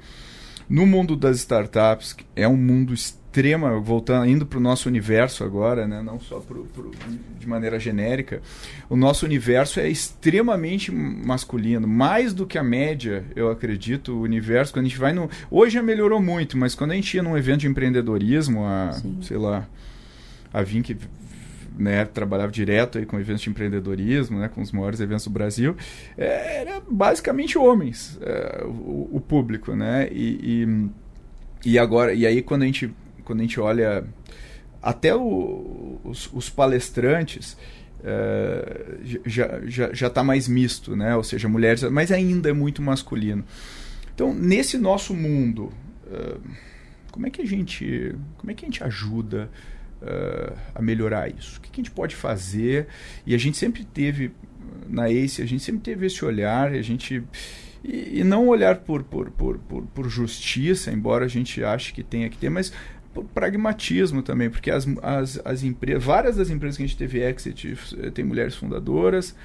No 0.69 0.87
mundo 0.87 1.15
das 1.15 1.37
startups, 1.39 2.13
que 2.13 2.25
é 2.35 2.47
um 2.49 2.57
mundo 2.57 2.93
extrema, 2.93 3.79
voltando, 3.79 4.29
indo 4.29 4.45
para 4.45 4.59
o 4.59 4.61
nosso 4.61 4.89
universo 4.89 5.45
agora, 5.45 5.87
né, 5.87 6.03
não 6.03 6.19
só 6.19 6.41
pro, 6.41 6.65
pro, 6.65 6.91
de 7.39 7.47
maneira 7.47 7.79
genérica, 7.79 8.43
o 8.89 8.97
nosso 8.97 9.25
universo 9.25 9.79
é 9.79 9.89
extremamente 9.89 10.91
masculino, 10.91 11.87
mais 11.87 12.33
do 12.35 12.47
que 12.47 12.59
a 12.59 12.65
média, 12.65 13.25
eu 13.37 13.51
acredito, 13.51 14.13
o 14.15 14.23
universo, 14.23 14.73
quando 14.73 14.87
a 14.87 14.89
gente 14.89 14.99
vai 14.99 15.13
no... 15.13 15.31
Hoje 15.51 15.75
já 15.75 15.83
melhorou 15.83 16.21
muito, 16.21 16.57
mas 16.57 16.75
quando 16.75 16.93
a 16.93 16.95
gente 16.95 17.15
ia 17.15 17.23
num 17.23 17.37
evento 17.37 17.61
de 17.61 17.69
empreendedorismo, 17.69 18.65
a, 18.65 18.93
Sim. 18.93 19.19
sei 19.23 19.37
lá, 19.37 19.69
a 20.53 20.63
Vink 20.63 20.97
né, 21.77 22.05
trabalhava 22.05 22.51
direto 22.51 22.99
aí 22.99 23.07
com 23.07 23.19
eventos 23.19 23.43
de 23.43 23.51
empreendedorismo, 23.51 24.39
né, 24.39 24.49
com 24.49 24.61
os 24.61 24.73
maiores 24.73 25.01
eventos 25.01 25.25
do 25.25 25.31
Brasil, 25.31 25.77
é, 26.17 26.61
era 26.61 26.83
basicamente 26.89 27.59
homens, 27.59 28.19
é, 28.23 28.65
o, 28.65 29.11
o 29.13 29.21
público, 29.21 29.75
né, 29.75 30.09
e, 30.11 30.65
e, 31.65 31.71
e 31.73 31.79
agora, 31.79 32.13
e 32.13 32.27
aí 32.27 32.43
quando 32.43 32.63
a 32.63 32.67
gente, 32.67 32.93
quando 33.25 33.41
a 33.41 33.43
gente 33.43 33.61
olha 33.61 34.05
até 34.83 35.15
o, 35.15 36.01
os, 36.05 36.33
os 36.33 36.49
palestrantes, 36.49 37.57
é, 38.05 38.99
já 39.25 39.61
já 39.67 39.93
já 39.93 40.07
está 40.07 40.23
mais 40.23 40.47
misto, 40.47 40.95
né, 40.95 41.17
ou 41.17 41.25
seja, 41.25 41.49
mulheres, 41.49 41.83
mas 41.85 42.13
ainda 42.13 42.49
é 42.49 42.53
muito 42.53 42.81
masculino. 42.81 43.45
Então, 44.15 44.33
nesse 44.33 44.79
nosso 44.79 45.13
mundo, 45.13 45.71
é, 46.11 46.37
como 47.11 47.27
é 47.27 47.31
que 47.31 47.43
a 47.43 47.47
gente, 47.47 48.15
como 48.39 48.51
é 48.51 48.55
que 48.55 48.65
a 48.65 48.69
gente 48.69 48.83
ajuda 48.85 49.51
uh, 50.03 50.57
a 50.75 50.83
melhorar 50.83 51.29
isso? 51.29 51.59
O 51.59 51.61
que, 51.61 51.71
que, 51.71 51.81
a 51.81 51.85
gente 51.85 51.93
pode 51.93 52.15
fazer? 52.15 52.87
E 53.27 53.35
a 53.35 53.39
gente 53.39 53.57
sempre 53.57 53.85
teve, 53.85 54.33
na 54.89 55.09
ACE, 55.11 55.43
a 55.43 55.47
gente 55.47 55.63
sempre 55.63 55.81
teve 55.81 56.07
esse 56.07 56.25
olhar, 56.25 56.73
a 56.73 56.83
gente. 56.83 57.23
E, 57.85 58.25
não 58.25 58.49
olhar 58.49 58.77
por, 58.79 59.05
por, 59.05 59.31
por, 59.31 59.59
por, 59.59 60.09
justiça, 60.09 60.91
embora 60.91 61.25
a 61.25 61.29
gente 61.29 61.63
ache 61.63 61.93
que 61.93 62.03
tenha 62.03 62.29
que 62.29 62.37
ter, 62.37 62.51
mas 62.51 62.73
por 63.15 63.25
pragmatismo 63.27 64.23
também, 64.23 64.51
porque 64.51 64.71
as, 64.71 64.87
as, 65.03 65.41
as 65.45 65.63
empresas, 65.63 66.03
várias 66.03 66.37
das 66.37 66.51
empresas 66.51 66.77
que 66.77 66.83
a 66.83 66.87
gente 66.87 66.99
teve 66.99 67.21
exit 67.21 67.77
tem 68.13 68.25
mulheres 68.25 68.57
fundadoras. 68.57 69.37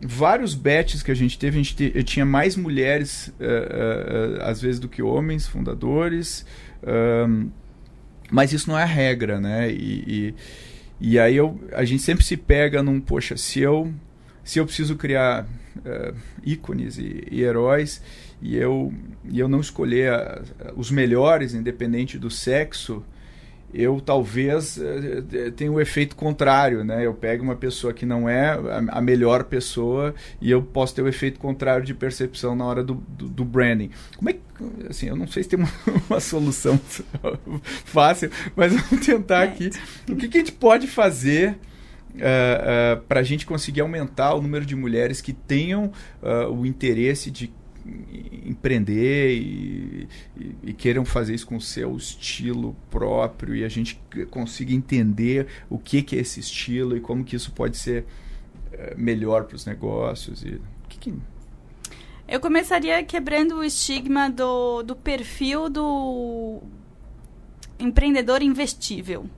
Vários 0.00 0.54
bets 0.54 1.02
que 1.02 1.10
a 1.10 1.14
gente 1.14 1.38
teve, 1.38 1.58
a 1.58 1.62
gente 1.62 1.76
te, 1.76 2.04
tinha 2.04 2.26
mais 2.26 2.56
mulheres, 2.56 3.28
uh, 3.40 4.42
às 4.42 4.60
vezes, 4.60 4.78
do 4.78 4.88
que 4.88 5.02
homens 5.02 5.46
fundadores. 5.46 6.44
Mas 8.34 8.52
isso 8.52 8.68
não 8.68 8.76
é 8.76 8.82
a 8.82 8.86
regra, 8.86 9.40
né? 9.40 9.70
E, 9.70 10.34
e, 11.00 11.12
e, 11.12 11.18
aí 11.20 11.36
eu, 11.36 11.56
a 11.72 11.84
gente 11.84 12.02
sempre 12.02 12.24
se 12.24 12.36
pega 12.36 12.82
num, 12.82 13.00
poxa, 13.00 13.36
se 13.36 13.60
eu, 13.60 13.94
se 14.42 14.58
eu 14.58 14.66
preciso 14.66 14.96
criar 14.96 15.46
uh, 15.76 16.16
ícones 16.44 16.98
e, 16.98 17.28
e, 17.30 17.42
heróis 17.42 18.02
e 18.42 18.56
eu, 18.56 18.92
e 19.24 19.38
eu 19.38 19.46
não 19.46 19.60
escolher 19.60 20.10
a, 20.10 20.42
os 20.74 20.90
melhores, 20.90 21.54
independente 21.54 22.18
do 22.18 22.28
sexo, 22.28 23.04
eu 23.74 24.00
talvez 24.00 24.76
uh, 24.76 25.52
tenha 25.56 25.72
o 25.72 25.80
efeito 25.80 26.14
contrário, 26.14 26.84
né? 26.84 27.04
Eu 27.04 27.12
pego 27.12 27.42
uma 27.42 27.56
pessoa 27.56 27.92
que 27.92 28.06
não 28.06 28.28
é 28.28 28.56
a, 28.88 29.00
melhor 29.00 29.44
pessoa 29.44 30.14
e 30.40 30.50
eu 30.50 30.62
posso 30.62 30.94
ter 30.94 31.02
o 31.02 31.08
efeito 31.08 31.40
contrário 31.40 31.84
de 31.84 31.92
percepção 31.92 32.54
na 32.54 32.64
hora 32.64 32.84
do, 32.84 32.94
do, 32.94 33.28
do 33.28 33.44
branding. 33.44 33.90
Como 34.16 34.30
é 34.30 34.34
que, 34.34 34.40
assim, 34.88 35.08
eu 35.08 35.16
não 35.16 35.26
sei 35.26 35.42
se 35.42 35.48
tem 35.48 35.58
uma, 35.58 35.68
uma 36.08 36.20
solução 36.20 36.78
fácil, 37.84 38.30
mas 38.54 38.72
vamos 38.72 39.04
tentar 39.04 39.42
aqui. 39.42 39.70
O 40.08 40.14
que, 40.14 40.28
que 40.28 40.38
a 40.38 40.40
gente 40.40 40.52
pode 40.52 40.86
fazer 40.86 41.58
Uh, 42.14 42.96
uh, 42.96 43.02
para 43.08 43.18
a 43.18 43.22
gente 43.24 43.44
conseguir 43.44 43.80
aumentar 43.80 44.34
o 44.34 44.40
número 44.40 44.64
de 44.64 44.76
mulheres 44.76 45.20
que 45.20 45.32
tenham 45.32 45.90
uh, 46.22 46.48
o 46.48 46.64
interesse 46.64 47.28
de 47.28 47.52
empreender 48.46 49.34
e, 49.34 50.08
e, 50.36 50.56
e, 50.64 50.72
queiram 50.72 51.04
fazer 51.04 51.34
isso 51.34 51.46
com 51.46 51.56
o 51.56 51.60
seu 51.60 51.96
estilo 51.96 52.74
próprio 52.90 53.54
e 53.54 53.64
a 53.64 53.68
gente 53.68 54.00
consiga 54.30 54.72
entender 54.72 55.46
o 55.68 55.78
que, 55.78 56.02
que 56.02 56.16
é 56.16 56.20
esse 56.20 56.40
estilo 56.40 56.96
e 56.96 57.00
como 57.00 57.24
que 57.24 57.36
isso 57.36 57.52
pode 57.52 57.76
ser 57.76 58.06
melhor 58.96 59.44
para 59.44 59.56
os 59.56 59.66
negócios 59.66 60.42
e 60.42 60.60
que, 60.88 60.98
que... 60.98 61.14
eu 62.26 62.40
começaria 62.40 63.02
quebrando 63.02 63.56
o 63.56 63.64
estigma 63.64 64.30
do, 64.30 64.82
do 64.82 64.96
perfil 64.96 65.68
do 65.68 66.62
empreendedor 67.78 68.42
investível. 68.42 69.28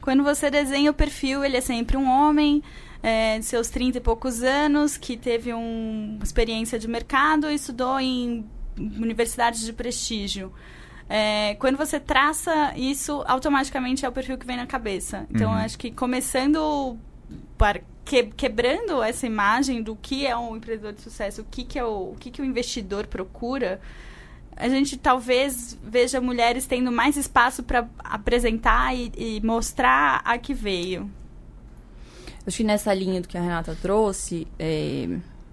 Quando 0.00 0.24
você 0.24 0.50
desenha 0.50 0.90
o 0.90 0.94
perfil, 0.94 1.44
ele 1.44 1.56
é 1.56 1.60
sempre 1.60 1.96
um 1.96 2.08
homem 2.08 2.62
é, 3.02 3.38
de 3.38 3.44
seus 3.44 3.68
30 3.70 3.98
e 3.98 4.00
poucos 4.00 4.42
anos, 4.42 4.96
que 4.96 5.16
teve 5.16 5.52
um, 5.54 6.14
uma 6.16 6.24
experiência 6.24 6.78
de 6.78 6.86
mercado 6.88 7.50
e 7.50 7.54
estudou 7.54 7.98
em 8.00 8.44
universidades 8.78 9.60
de 9.62 9.72
prestígio. 9.72 10.52
é, 11.12 11.56
quando 11.56 11.76
você 11.76 11.98
traça 11.98 12.72
isso, 12.76 13.24
automaticamente 13.26 14.06
é 14.06 14.08
o 14.08 14.12
perfil 14.12 14.38
que 14.38 14.46
vem 14.46 14.56
na 14.56 14.64
cabeça. 14.66 15.26
Então, 15.28 15.50
Uhum. 15.50 15.56
acho 15.56 15.76
que 15.76 15.90
começando 15.90 16.96
par- 17.58 17.80
que- 18.04 18.26
quebrando 18.36 19.02
essa 19.02 19.26
imagem 19.26 19.82
do 19.82 19.96
que 19.96 20.24
é 20.24 20.36
um 20.36 20.56
empreendedor 20.56 20.92
de 20.92 21.00
sucesso, 21.00 21.42
o 21.42 21.44
que, 21.44 21.64
que 21.64 21.76
é 21.80 21.84
o, 21.84 22.12
o 22.12 22.16
que, 22.18 22.30
que 22.30 22.40
o 22.40 22.44
investidor 22.44 23.08
procura, 23.08 23.80
a 24.56 24.68
gente 24.68 24.96
talvez 24.96 25.76
veja 25.82 26.20
mulheres 26.20 26.64
tendo 26.66 26.92
mais 26.92 27.16
espaço 27.16 27.64
para 27.64 27.88
apresentar 27.98 28.94
e, 28.94 29.10
e 29.16 29.40
mostrar 29.44 30.20
a 30.24 30.38
que 30.38 30.54
veio. 30.54 31.10
Acho 32.46 32.56
que 32.58 32.64
nessa 32.64 32.92
linha 32.94 33.20
do 33.20 33.28
que 33.28 33.36
a 33.36 33.40
Renata 33.42 33.76
trouxe, 33.80 34.46
é, 34.58 35.08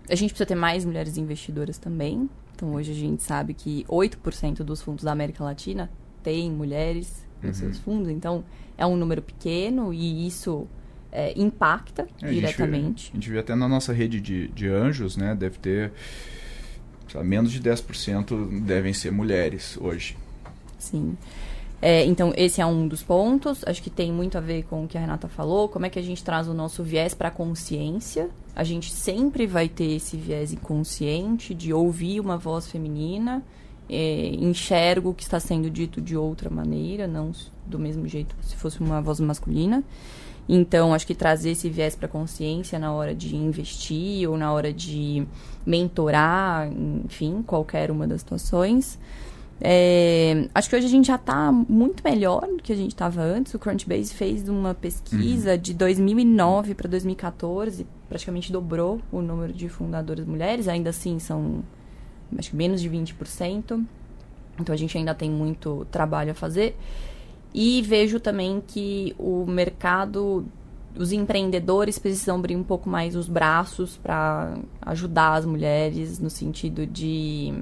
a 0.09 0.15
gente 0.15 0.29
precisa 0.31 0.45
ter 0.45 0.55
mais 0.55 0.85
mulheres 0.85 1.17
investidoras 1.17 1.77
também. 1.77 2.29
Então, 2.55 2.73
hoje 2.73 2.91
a 2.91 2.95
gente 2.95 3.21
sabe 3.23 3.53
que 3.53 3.85
8% 3.87 4.63
dos 4.63 4.81
fundos 4.81 5.03
da 5.03 5.11
América 5.11 5.43
Latina 5.43 5.89
têm 6.23 6.49
mulheres 6.51 7.25
nos 7.43 7.57
seus 7.57 7.77
fundos. 7.77 8.09
Então, 8.09 8.43
é 8.77 8.85
um 8.85 8.95
número 8.95 9.21
pequeno 9.21 9.93
e 9.93 10.25
isso 10.25 10.65
é, 11.11 11.33
impacta 11.39 12.07
É, 12.21 12.25
a 12.25 12.27
gente- 12.31 12.39
diretamente. 12.39 13.11
A 13.11 13.15
gente 13.15 13.29
vê 13.29 13.39
até 13.39 13.53
na 13.53 13.67
nossa 13.67 13.93
rede 13.93 14.19
de, 14.19 14.47
de 14.49 14.67
anjos, 14.67 15.15
né? 15.17 15.35
Deve 15.35 15.57
ter 15.59 15.91
lá, 17.13 17.23
menos 17.23 17.51
de 17.51 17.59
10% 17.61 18.61
devem 18.61 18.93
ser 18.93 19.11
mulheres 19.11 19.77
hoje. 19.79 20.17
Sim. 20.79 21.15
É, 21.81 22.03
então, 22.05 22.33
esse 22.35 22.59
é 22.59 22.65
um 22.65 22.87
dos 22.87 23.03
pontos. 23.03 23.63
Acho 23.65 23.81
que 23.81 23.89
tem 23.89 24.11
muito 24.11 24.37
a 24.37 24.41
ver 24.41 24.63
com 24.63 24.83
o 24.83 24.87
que 24.87 24.97
a 24.97 25.01
Renata 25.01 25.27
falou. 25.27 25.69
Como 25.69 25.85
é 25.85 25.89
que 25.89 25.99
a 25.99 26.01
gente 26.01 26.23
traz 26.23 26.47
o 26.47 26.53
nosso 26.53 26.83
viés 26.83 27.13
para 27.13 27.27
a 27.27 27.31
consciência? 27.31 28.29
A 28.55 28.63
gente 28.63 28.91
sempre 28.91 29.45
vai 29.45 29.69
ter 29.69 29.95
esse 29.95 30.17
viés 30.17 30.51
inconsciente 30.51 31.53
de 31.53 31.71
ouvir 31.71 32.19
uma 32.19 32.37
voz 32.37 32.67
feminina, 32.67 33.43
é, 33.87 34.29
enxergo 34.29 35.11
o 35.11 35.13
que 35.13 35.23
está 35.23 35.39
sendo 35.39 35.69
dito 35.69 36.01
de 36.01 36.17
outra 36.17 36.49
maneira, 36.49 37.07
não 37.07 37.31
do 37.65 37.77
mesmo 37.77 38.07
jeito 38.07 38.35
se 38.41 38.55
fosse 38.55 38.79
uma 38.79 39.01
voz 39.01 39.19
masculina. 39.19 39.83
Então, 40.49 40.93
acho 40.93 41.05
que 41.05 41.13
trazer 41.13 41.51
esse 41.51 41.69
viés 41.69 41.95
para 41.95 42.05
a 42.05 42.09
consciência 42.09 42.79
na 42.79 42.93
hora 42.93 43.13
de 43.13 43.35
investir 43.35 44.29
ou 44.29 44.37
na 44.37 44.51
hora 44.51 44.71
de 44.71 45.27
mentorar, 45.65 46.71
enfim, 47.05 47.43
qualquer 47.45 47.91
uma 47.91 48.07
das 48.07 48.21
situações. 48.21 48.97
É, 49.59 50.47
acho 50.53 50.69
que 50.69 50.75
hoje 50.75 50.85
a 50.85 50.89
gente 50.89 51.07
já 51.07 51.15
está 51.15 51.51
muito 51.51 52.03
melhor 52.03 52.41
do 52.41 52.61
que 52.61 52.71
a 52.71 52.75
gente 52.75 52.91
estava 52.91 53.21
antes. 53.21 53.53
O 53.53 53.59
Crunchbase 53.59 54.13
fez 54.13 54.47
uma 54.47 54.73
pesquisa 54.73 55.57
de 55.57 55.73
2009 55.73 56.75
para 56.75 56.87
2014, 56.87 57.87
praticamente 58.07 58.51
dobrou 58.51 59.01
o 59.11 59.21
número 59.21 59.51
de 59.51 59.67
fundadoras 59.67 60.25
mulheres. 60.25 60.67
Ainda 60.67 60.91
assim, 60.91 61.17
são 61.17 61.63
acho 62.37 62.51
que 62.51 62.55
menos 62.55 62.81
de 62.81 62.89
20%. 62.89 63.83
Então 64.59 64.73
a 64.73 64.77
gente 64.77 64.97
ainda 64.97 65.13
tem 65.13 65.29
muito 65.29 65.85
trabalho 65.91 66.31
a 66.31 66.35
fazer. 66.35 66.77
E 67.53 67.81
vejo 67.81 68.19
também 68.19 68.61
que 68.65 69.15
o 69.17 69.45
mercado, 69.45 70.45
os 70.95 71.11
empreendedores 71.11 71.97
precisam 71.97 72.35
abrir 72.35 72.55
um 72.55 72.63
pouco 72.63 72.89
mais 72.89 73.15
os 73.15 73.27
braços 73.27 73.97
para 73.97 74.57
ajudar 74.81 75.35
as 75.35 75.45
mulheres 75.45 76.19
no 76.19 76.29
sentido 76.29 76.85
de 76.85 77.53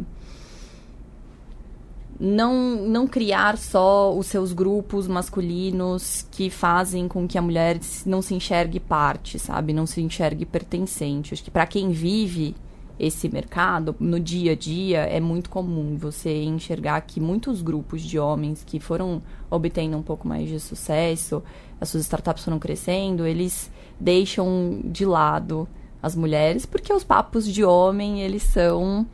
não, 2.20 2.76
não 2.76 3.08
criar 3.08 3.58
só 3.58 4.16
os 4.16 4.28
seus 4.28 4.54
grupos 4.54 5.08
masculinos 5.08 6.26
que 6.32 6.50
fazem 6.50 7.08
com 7.08 7.28
que 7.28 7.38
a 7.38 7.42
mulher 7.42 7.80
não 8.06 8.22
se 8.22 8.34
enxergue 8.34 8.80
parte, 8.80 9.38
sabe? 9.38 9.74
Não 9.74 9.86
se 9.86 10.02
enxergue 10.02 10.46
pertencente. 10.46 11.34
Acho 11.34 11.44
que 11.44 11.52
para 11.52 11.68
quem 11.68 11.90
vive 11.92 12.56
esse 12.98 13.28
mercado, 13.28 13.94
no 14.00 14.18
dia 14.18 14.54
a 14.54 14.56
dia, 14.56 15.00
é 15.00 15.20
muito 15.20 15.50
comum 15.50 15.98
você 15.98 16.44
enxergar 16.44 17.02
que 17.02 17.20
muitos 17.20 17.62
grupos 17.62 18.02
de 18.02 18.18
homens 18.18 18.64
que 18.66 18.80
foram 18.80 19.22
obtendo 19.50 19.98
um 19.98 20.02
pouco 20.02 20.26
mais 20.26 20.48
de 20.48 20.58
sucesso, 20.62 21.44
as 21.82 21.90
suas 21.90 22.04
startups 22.04 22.46
foram 22.46 22.58
crescendo, 22.58 23.26
eles 23.26 23.70
deixam 24.00 24.80
de 24.86 25.06
lado 25.06 25.68
as 26.02 26.16
mulheres, 26.16 26.66
porque 26.66 26.94
os 26.94 27.04
papos 27.04 27.46
de 27.46 27.66
homem, 27.66 28.22
eles 28.22 28.44
são... 28.44 29.06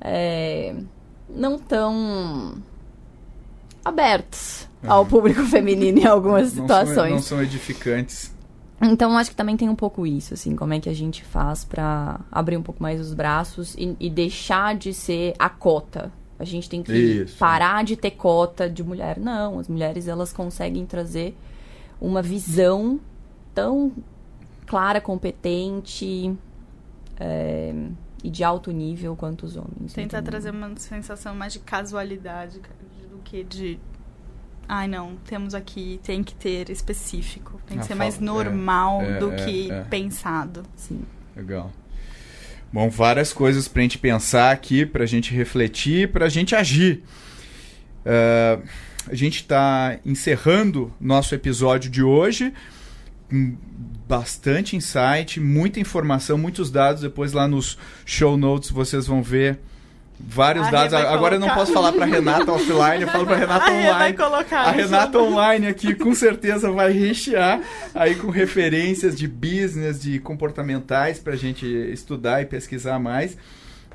é, 0.00 0.74
não 1.34 1.58
tão 1.58 2.54
abertos 3.84 4.68
ao 4.86 5.04
público 5.06 5.42
feminino 5.48 6.00
em 6.00 6.06
algumas 6.06 6.54
Não 6.54 6.62
situações. 6.62 6.94
são, 6.94 7.10
não 7.10 7.22
são 7.22 7.42
edificantes. 7.42 8.34
Então, 8.82 9.16
acho 9.18 9.30
que 9.30 9.36
também 9.36 9.56
tem 9.58 9.68
um 9.68 9.74
pouco 9.76 10.06
isso, 10.06 10.32
assim, 10.32 10.56
como 10.56 10.72
é 10.72 10.80
que 10.80 10.88
a 10.88 10.94
gente 10.94 11.22
faz 11.22 11.64
pra 11.64 12.20
abrir 12.32 12.56
um 12.56 12.62
pouco 12.62 12.82
mais 12.82 12.98
os 12.98 13.12
braços 13.12 13.74
e, 13.76 13.94
e 14.00 14.08
deixar 14.08 14.74
de 14.74 14.94
ser 14.94 15.34
a 15.38 15.50
cota. 15.50 16.10
A 16.38 16.44
gente 16.44 16.70
tem 16.70 16.82
que 16.82 16.90
Isso. 16.90 17.36
parar 17.36 17.84
de 17.84 17.94
ter 17.94 18.12
cota 18.12 18.70
de 18.70 18.82
mulher. 18.82 19.18
Não, 19.18 19.58
as 19.58 19.68
mulheres, 19.68 20.08
elas 20.08 20.32
conseguem 20.32 20.86
trazer 20.86 21.36
uma 22.00 22.22
visão 22.22 22.98
tão 23.54 23.92
clara, 24.66 25.02
competente 25.02 26.34
é, 27.18 27.74
e 28.22 28.30
de 28.30 28.44
alto 28.44 28.70
nível 28.70 29.16
quanto 29.16 29.44
os 29.46 29.56
homens. 29.56 29.92
Tentar 29.94 30.18
Então, 30.18 30.30
trazer 30.30 30.50
uma 30.50 30.74
sensação 30.76 31.34
mais 31.34 31.52
de 31.52 31.58
casualidade 31.60 32.60
do 33.10 33.18
que 33.24 33.42
de. 33.44 33.78
Ai, 34.68 34.86
não, 34.86 35.16
temos 35.24 35.54
aqui, 35.54 35.98
tem 36.04 36.22
que 36.22 36.34
ter 36.34 36.70
específico. 36.70 37.60
Tem 37.66 37.76
que 37.78 37.82
Ah, 37.82 37.86
ser 37.86 37.88
fala- 37.88 37.98
mais 37.98 38.18
é, 38.18 38.20
normal 38.20 39.02
é, 39.02 39.18
do 39.18 39.32
é, 39.32 39.36
que 39.36 39.70
é. 39.70 39.82
pensado. 39.84 40.62
Sim. 40.76 41.02
Legal. 41.34 41.72
Bom, 42.72 42.88
várias 42.88 43.32
coisas 43.32 43.66
pra 43.66 43.82
gente 43.82 43.98
pensar 43.98 44.52
aqui, 44.52 44.86
pra 44.86 45.04
gente 45.06 45.34
refletir, 45.34 46.12
pra 46.12 46.28
gente 46.28 46.54
agir. 46.54 47.02
Ah, 48.06 48.60
a 49.08 49.14
gente 49.14 49.44
tá 49.44 49.98
encerrando 50.06 50.92
nosso 51.00 51.34
episódio 51.34 51.90
de 51.90 52.02
hoje. 52.02 52.52
Bastante 54.10 54.74
insight, 54.74 55.38
muita 55.38 55.78
informação, 55.78 56.36
muitos 56.36 56.68
dados. 56.68 57.00
Depois 57.00 57.32
lá 57.32 57.46
nos 57.46 57.78
show 58.04 58.36
notes 58.36 58.68
vocês 58.68 59.06
vão 59.06 59.22
ver 59.22 59.60
vários 60.18 60.66
A 60.66 60.70
dados. 60.72 60.94
Agora 60.94 61.36
eu 61.36 61.38
não 61.38 61.46
colocar. 61.46 61.60
posso 61.60 61.72
falar 61.72 61.92
pra 61.92 62.04
Renata 62.06 62.50
offline, 62.50 63.02
eu 63.02 63.08
falo 63.08 63.24
pra 63.24 63.36
Renata 63.38 63.66
A 63.66 63.68
Rê 63.70 63.82
vai 63.84 63.92
online. 63.92 64.16
colocar 64.16 64.60
A 64.62 64.70
Renata 64.72 65.16
online 65.16 65.68
aqui 65.68 65.94
com 65.94 66.12
certeza 66.12 66.72
vai 66.72 66.90
rechear 66.90 67.60
aí 67.94 68.16
com 68.16 68.30
referências 68.30 69.14
de 69.16 69.28
business, 69.28 70.00
de 70.00 70.18
comportamentais 70.18 71.20
pra 71.20 71.36
gente 71.36 71.64
estudar 71.64 72.42
e 72.42 72.46
pesquisar 72.46 72.98
mais. 72.98 73.36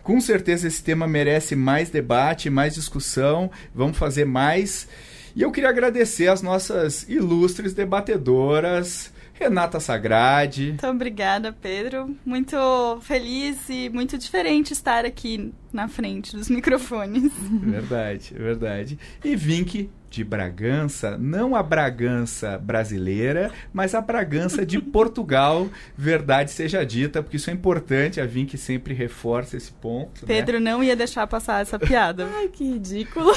Com 0.01 0.21
certeza 0.21 0.65
esse 0.65 0.81
tema 0.81 1.05
merece 1.05 1.57
mais 1.57 1.89
debate, 1.89 2.49
mais 2.49 2.73
discussão. 2.75 3.51
Vamos 3.73 3.97
fazer 3.97 4.23
mais. 4.23 4.87
E 5.35 5.41
eu 5.41 5.51
queria 5.51 5.69
agradecer 5.71 6.29
as 6.29 6.41
nossas 6.41 7.05
ilustres 7.09 7.73
debatedoras, 7.73 9.11
Renata 9.39 9.79
Sagrade. 9.79 10.69
Muito 10.69 10.87
obrigada, 10.87 11.53
Pedro. 11.53 12.15
Muito 12.25 12.57
feliz 13.01 13.67
e 13.69 13.89
muito 13.89 14.17
diferente 14.17 14.71
estar 14.71 15.05
aqui 15.05 15.53
na 15.75 15.87
frente 15.87 16.35
dos 16.35 16.49
microfones. 16.49 17.31
Verdade, 17.51 18.33
é 18.35 18.39
verdade. 18.39 18.99
E 19.23 19.35
Vink 19.35 19.89
de 20.09 20.23
Bragança, 20.23 21.17
não 21.17 21.55
a 21.55 21.61
Bragança 21.61 22.57
brasileira, 22.57 23.51
mas 23.73 23.93
a 23.93 23.99
Bragança 23.99 24.65
de 24.65 24.79
Portugal. 24.81 25.67
Verdade 25.97 26.51
seja 26.51 26.85
dita, 26.85 27.21
porque 27.21 27.35
isso 27.37 27.49
é 27.49 27.53
importante. 27.53 28.21
A 28.21 28.25
Vink 28.25 28.57
sempre 28.57 28.93
reforça 28.93 29.57
esse 29.57 29.71
ponto. 29.73 30.21
né? 30.21 30.27
Pedro 30.27 30.59
não 30.59 30.81
ia 30.83 30.95
deixar 30.95 31.27
passar 31.27 31.61
essa 31.61 31.77
piada. 31.77 32.27
Ai, 32.37 32.47
que 32.47 32.63
ridículo. 32.63 33.31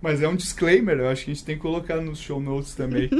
Mas 0.00 0.22
é 0.22 0.28
um 0.28 0.36
disclaimer, 0.36 0.96
eu 0.98 1.08
acho 1.08 1.24
que 1.24 1.30
a 1.32 1.34
gente 1.34 1.44
tem 1.44 1.56
que 1.56 1.62
colocar 1.62 1.96
nos 1.96 2.20
show 2.20 2.40
notes 2.40 2.74
também. 2.74 3.10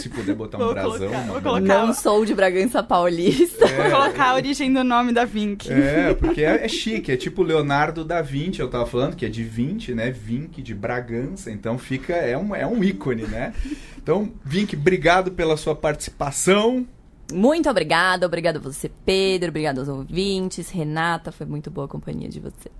Se 0.00 0.08
puder 0.08 0.34
botar 0.34 0.58
um 0.58 0.60
Vou 0.62 0.72
brasão. 0.74 0.98
colocar, 0.98 1.22
vou 1.26 1.40
colocar. 1.42 1.86
Não 1.86 1.94
sou 1.94 2.24
de 2.24 2.34
Bragança 2.34 2.82
Paulista. 2.82 3.66
Vou 3.68 3.90
colocar 3.90 4.30
a 4.30 4.34
origem 4.34 4.72
do 4.72 4.82
nome 4.82 5.12
da 5.12 5.24
Vink. 5.24 5.72
É, 5.72 6.09
porque 6.14 6.42
é, 6.42 6.64
é 6.64 6.68
chique, 6.68 7.12
é 7.12 7.16
tipo 7.16 7.42
Leonardo 7.42 8.04
da 8.04 8.22
Vinci, 8.22 8.60
eu 8.60 8.68
tava 8.68 8.86
falando 8.86 9.16
que 9.16 9.24
é 9.24 9.28
de 9.28 9.42
20, 9.42 9.94
né? 9.94 10.10
Vink 10.10 10.62
de 10.62 10.74
Bragança, 10.74 11.50
então 11.50 11.78
fica, 11.78 12.14
é 12.14 12.36
um, 12.36 12.54
é 12.54 12.66
um 12.66 12.82
ícone, 12.82 13.22
né? 13.22 13.54
Então, 13.96 14.32
Vink, 14.44 14.76
obrigado 14.76 15.32
pela 15.32 15.56
sua 15.56 15.74
participação. 15.74 16.86
Muito 17.32 17.70
obrigada, 17.70 18.26
obrigada 18.26 18.58
a 18.58 18.62
você, 18.62 18.90
Pedro, 19.04 19.50
obrigada 19.50 19.80
aos 19.80 19.88
ouvintes, 19.88 20.70
Renata, 20.70 21.30
foi 21.30 21.46
muito 21.46 21.70
boa 21.70 21.86
a 21.86 21.88
companhia 21.88 22.28
de 22.28 22.40
vocês. 22.40 22.74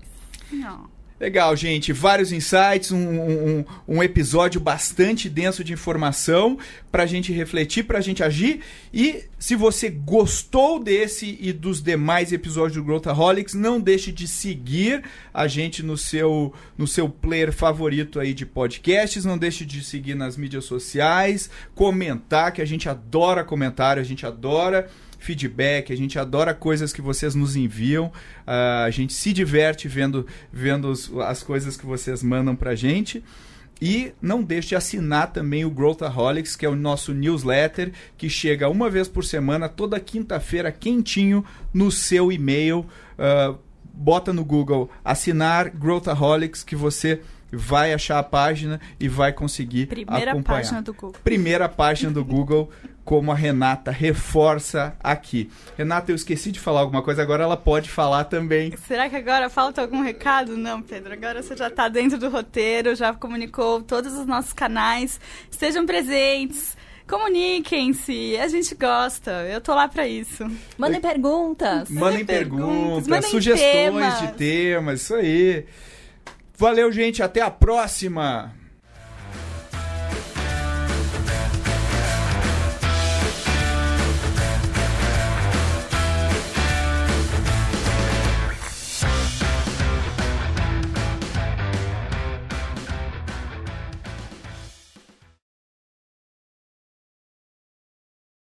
Não. 0.51 1.00
Legal, 1.21 1.55
gente. 1.55 1.93
Vários 1.93 2.31
insights, 2.31 2.91
um, 2.91 2.97
um, 2.97 3.65
um 3.87 4.01
episódio 4.01 4.59
bastante 4.59 5.29
denso 5.29 5.63
de 5.63 5.71
informação 5.71 6.57
pra 6.91 7.05
gente 7.05 7.31
refletir, 7.31 7.83
pra 7.83 8.01
gente 8.01 8.23
agir. 8.23 8.61
E 8.91 9.25
se 9.37 9.55
você 9.55 9.87
gostou 9.87 10.79
desse 10.79 11.37
e 11.39 11.53
dos 11.53 11.79
demais 11.79 12.33
episódios 12.33 12.73
do 12.73 12.83
Growthaholics, 12.83 13.53
não 13.53 13.79
deixe 13.79 14.11
de 14.11 14.27
seguir 14.27 15.03
a 15.31 15.47
gente 15.47 15.83
no 15.83 15.95
seu, 15.95 16.55
no 16.75 16.87
seu 16.87 17.07
player 17.07 17.53
favorito 17.53 18.19
aí 18.19 18.33
de 18.33 18.47
podcasts. 18.47 19.23
Não 19.23 19.37
deixe 19.37 19.63
de 19.63 19.83
seguir 19.83 20.15
nas 20.15 20.35
mídias 20.35 20.65
sociais, 20.65 21.51
comentar, 21.75 22.51
que 22.51 22.63
a 22.63 22.65
gente 22.65 22.89
adora 22.89 23.43
comentário, 23.43 24.01
a 24.01 24.05
gente 24.05 24.25
adora 24.25 24.89
feedback, 25.21 25.93
a 25.93 25.95
gente 25.95 26.17
adora 26.17 26.53
coisas 26.53 26.91
que 26.91 27.01
vocês 27.01 27.35
nos 27.35 27.55
enviam, 27.55 28.07
uh, 28.07 28.85
a 28.85 28.89
gente 28.89 29.13
se 29.13 29.31
diverte 29.31 29.87
vendo, 29.87 30.25
vendo 30.51 30.89
os, 30.89 31.11
as 31.19 31.43
coisas 31.43 31.77
que 31.77 31.85
vocês 31.85 32.21
mandam 32.23 32.55
pra 32.55 32.75
gente. 32.75 33.23
E 33.79 34.13
não 34.21 34.43
deixe 34.43 34.69
de 34.69 34.75
assinar 34.75 35.31
também 35.31 35.65
o 35.65 35.71
Growthaholics, 35.71 36.55
que 36.55 36.65
é 36.65 36.69
o 36.69 36.75
nosso 36.75 37.13
newsletter, 37.13 37.91
que 38.15 38.29
chega 38.29 38.69
uma 38.69 38.89
vez 38.89 39.07
por 39.07 39.23
semana, 39.23 39.67
toda 39.67 39.99
quinta-feira, 39.99 40.71
quentinho, 40.71 41.43
no 41.73 41.91
seu 41.91 42.31
e-mail. 42.31 42.85
Uh, 43.17 43.57
bota 43.93 44.31
no 44.31 44.45
Google 44.45 44.89
assinar 45.03 45.69
Growthaholics, 45.69 46.63
que 46.63 46.75
você 46.75 47.21
vai 47.51 47.93
achar 47.93 48.19
a 48.19 48.23
página 48.23 48.79
e 48.99 49.07
vai 49.07 49.33
conseguir 49.33 49.87
Primeira 49.87 50.31
acompanhar. 50.31 50.61
página 50.61 50.81
do 50.81 50.93
Google. 50.93 51.21
Primeira 51.23 51.69
página 51.69 52.11
do 52.11 52.23
Google, 52.23 52.69
como 53.03 53.31
a 53.31 53.35
Renata 53.35 53.91
reforça 53.91 54.95
aqui. 54.99 55.49
Renata, 55.77 56.11
eu 56.11 56.15
esqueci 56.15 56.51
de 56.51 56.59
falar 56.59 56.81
alguma 56.81 57.01
coisa, 57.01 57.21
agora 57.21 57.43
ela 57.43 57.57
pode 57.57 57.89
falar 57.89 58.25
também. 58.25 58.73
Será 58.87 59.09
que 59.09 59.15
agora 59.15 59.49
falta 59.49 59.81
algum 59.81 60.01
recado? 60.01 60.55
Não, 60.55 60.81
Pedro. 60.81 61.13
Agora 61.13 61.41
você 61.41 61.55
já 61.55 61.67
está 61.67 61.87
dentro 61.87 62.17
do 62.17 62.29
roteiro, 62.29 62.95
já 62.95 63.13
comunicou 63.13 63.81
todos 63.81 64.13
os 64.13 64.25
nossos 64.25 64.53
canais. 64.53 65.19
Estejam 65.49 65.85
presentes. 65.85 66.77
Comuniquem-se, 67.07 68.37
a 68.37 68.47
gente 68.47 68.73
gosta, 68.73 69.31
eu 69.51 69.59
tô 69.59 69.75
lá 69.75 69.85
pra 69.87 70.07
isso. 70.07 70.49
Mandem 70.77 71.01
perguntas. 71.01 71.89
Mandem 71.89 71.99
Mandem 71.99 72.25
perguntas, 72.25 72.67
perguntas, 72.69 73.07
mandem 73.07 73.29
sugestões 73.29 73.71
temas. 73.73 74.21
de 74.21 74.27
temas, 74.33 75.01
isso 75.01 75.15
aí. 75.15 75.65
Valeu, 76.57 76.89
gente, 76.89 77.21
até 77.21 77.41
a 77.41 77.51
próxima! 77.51 78.53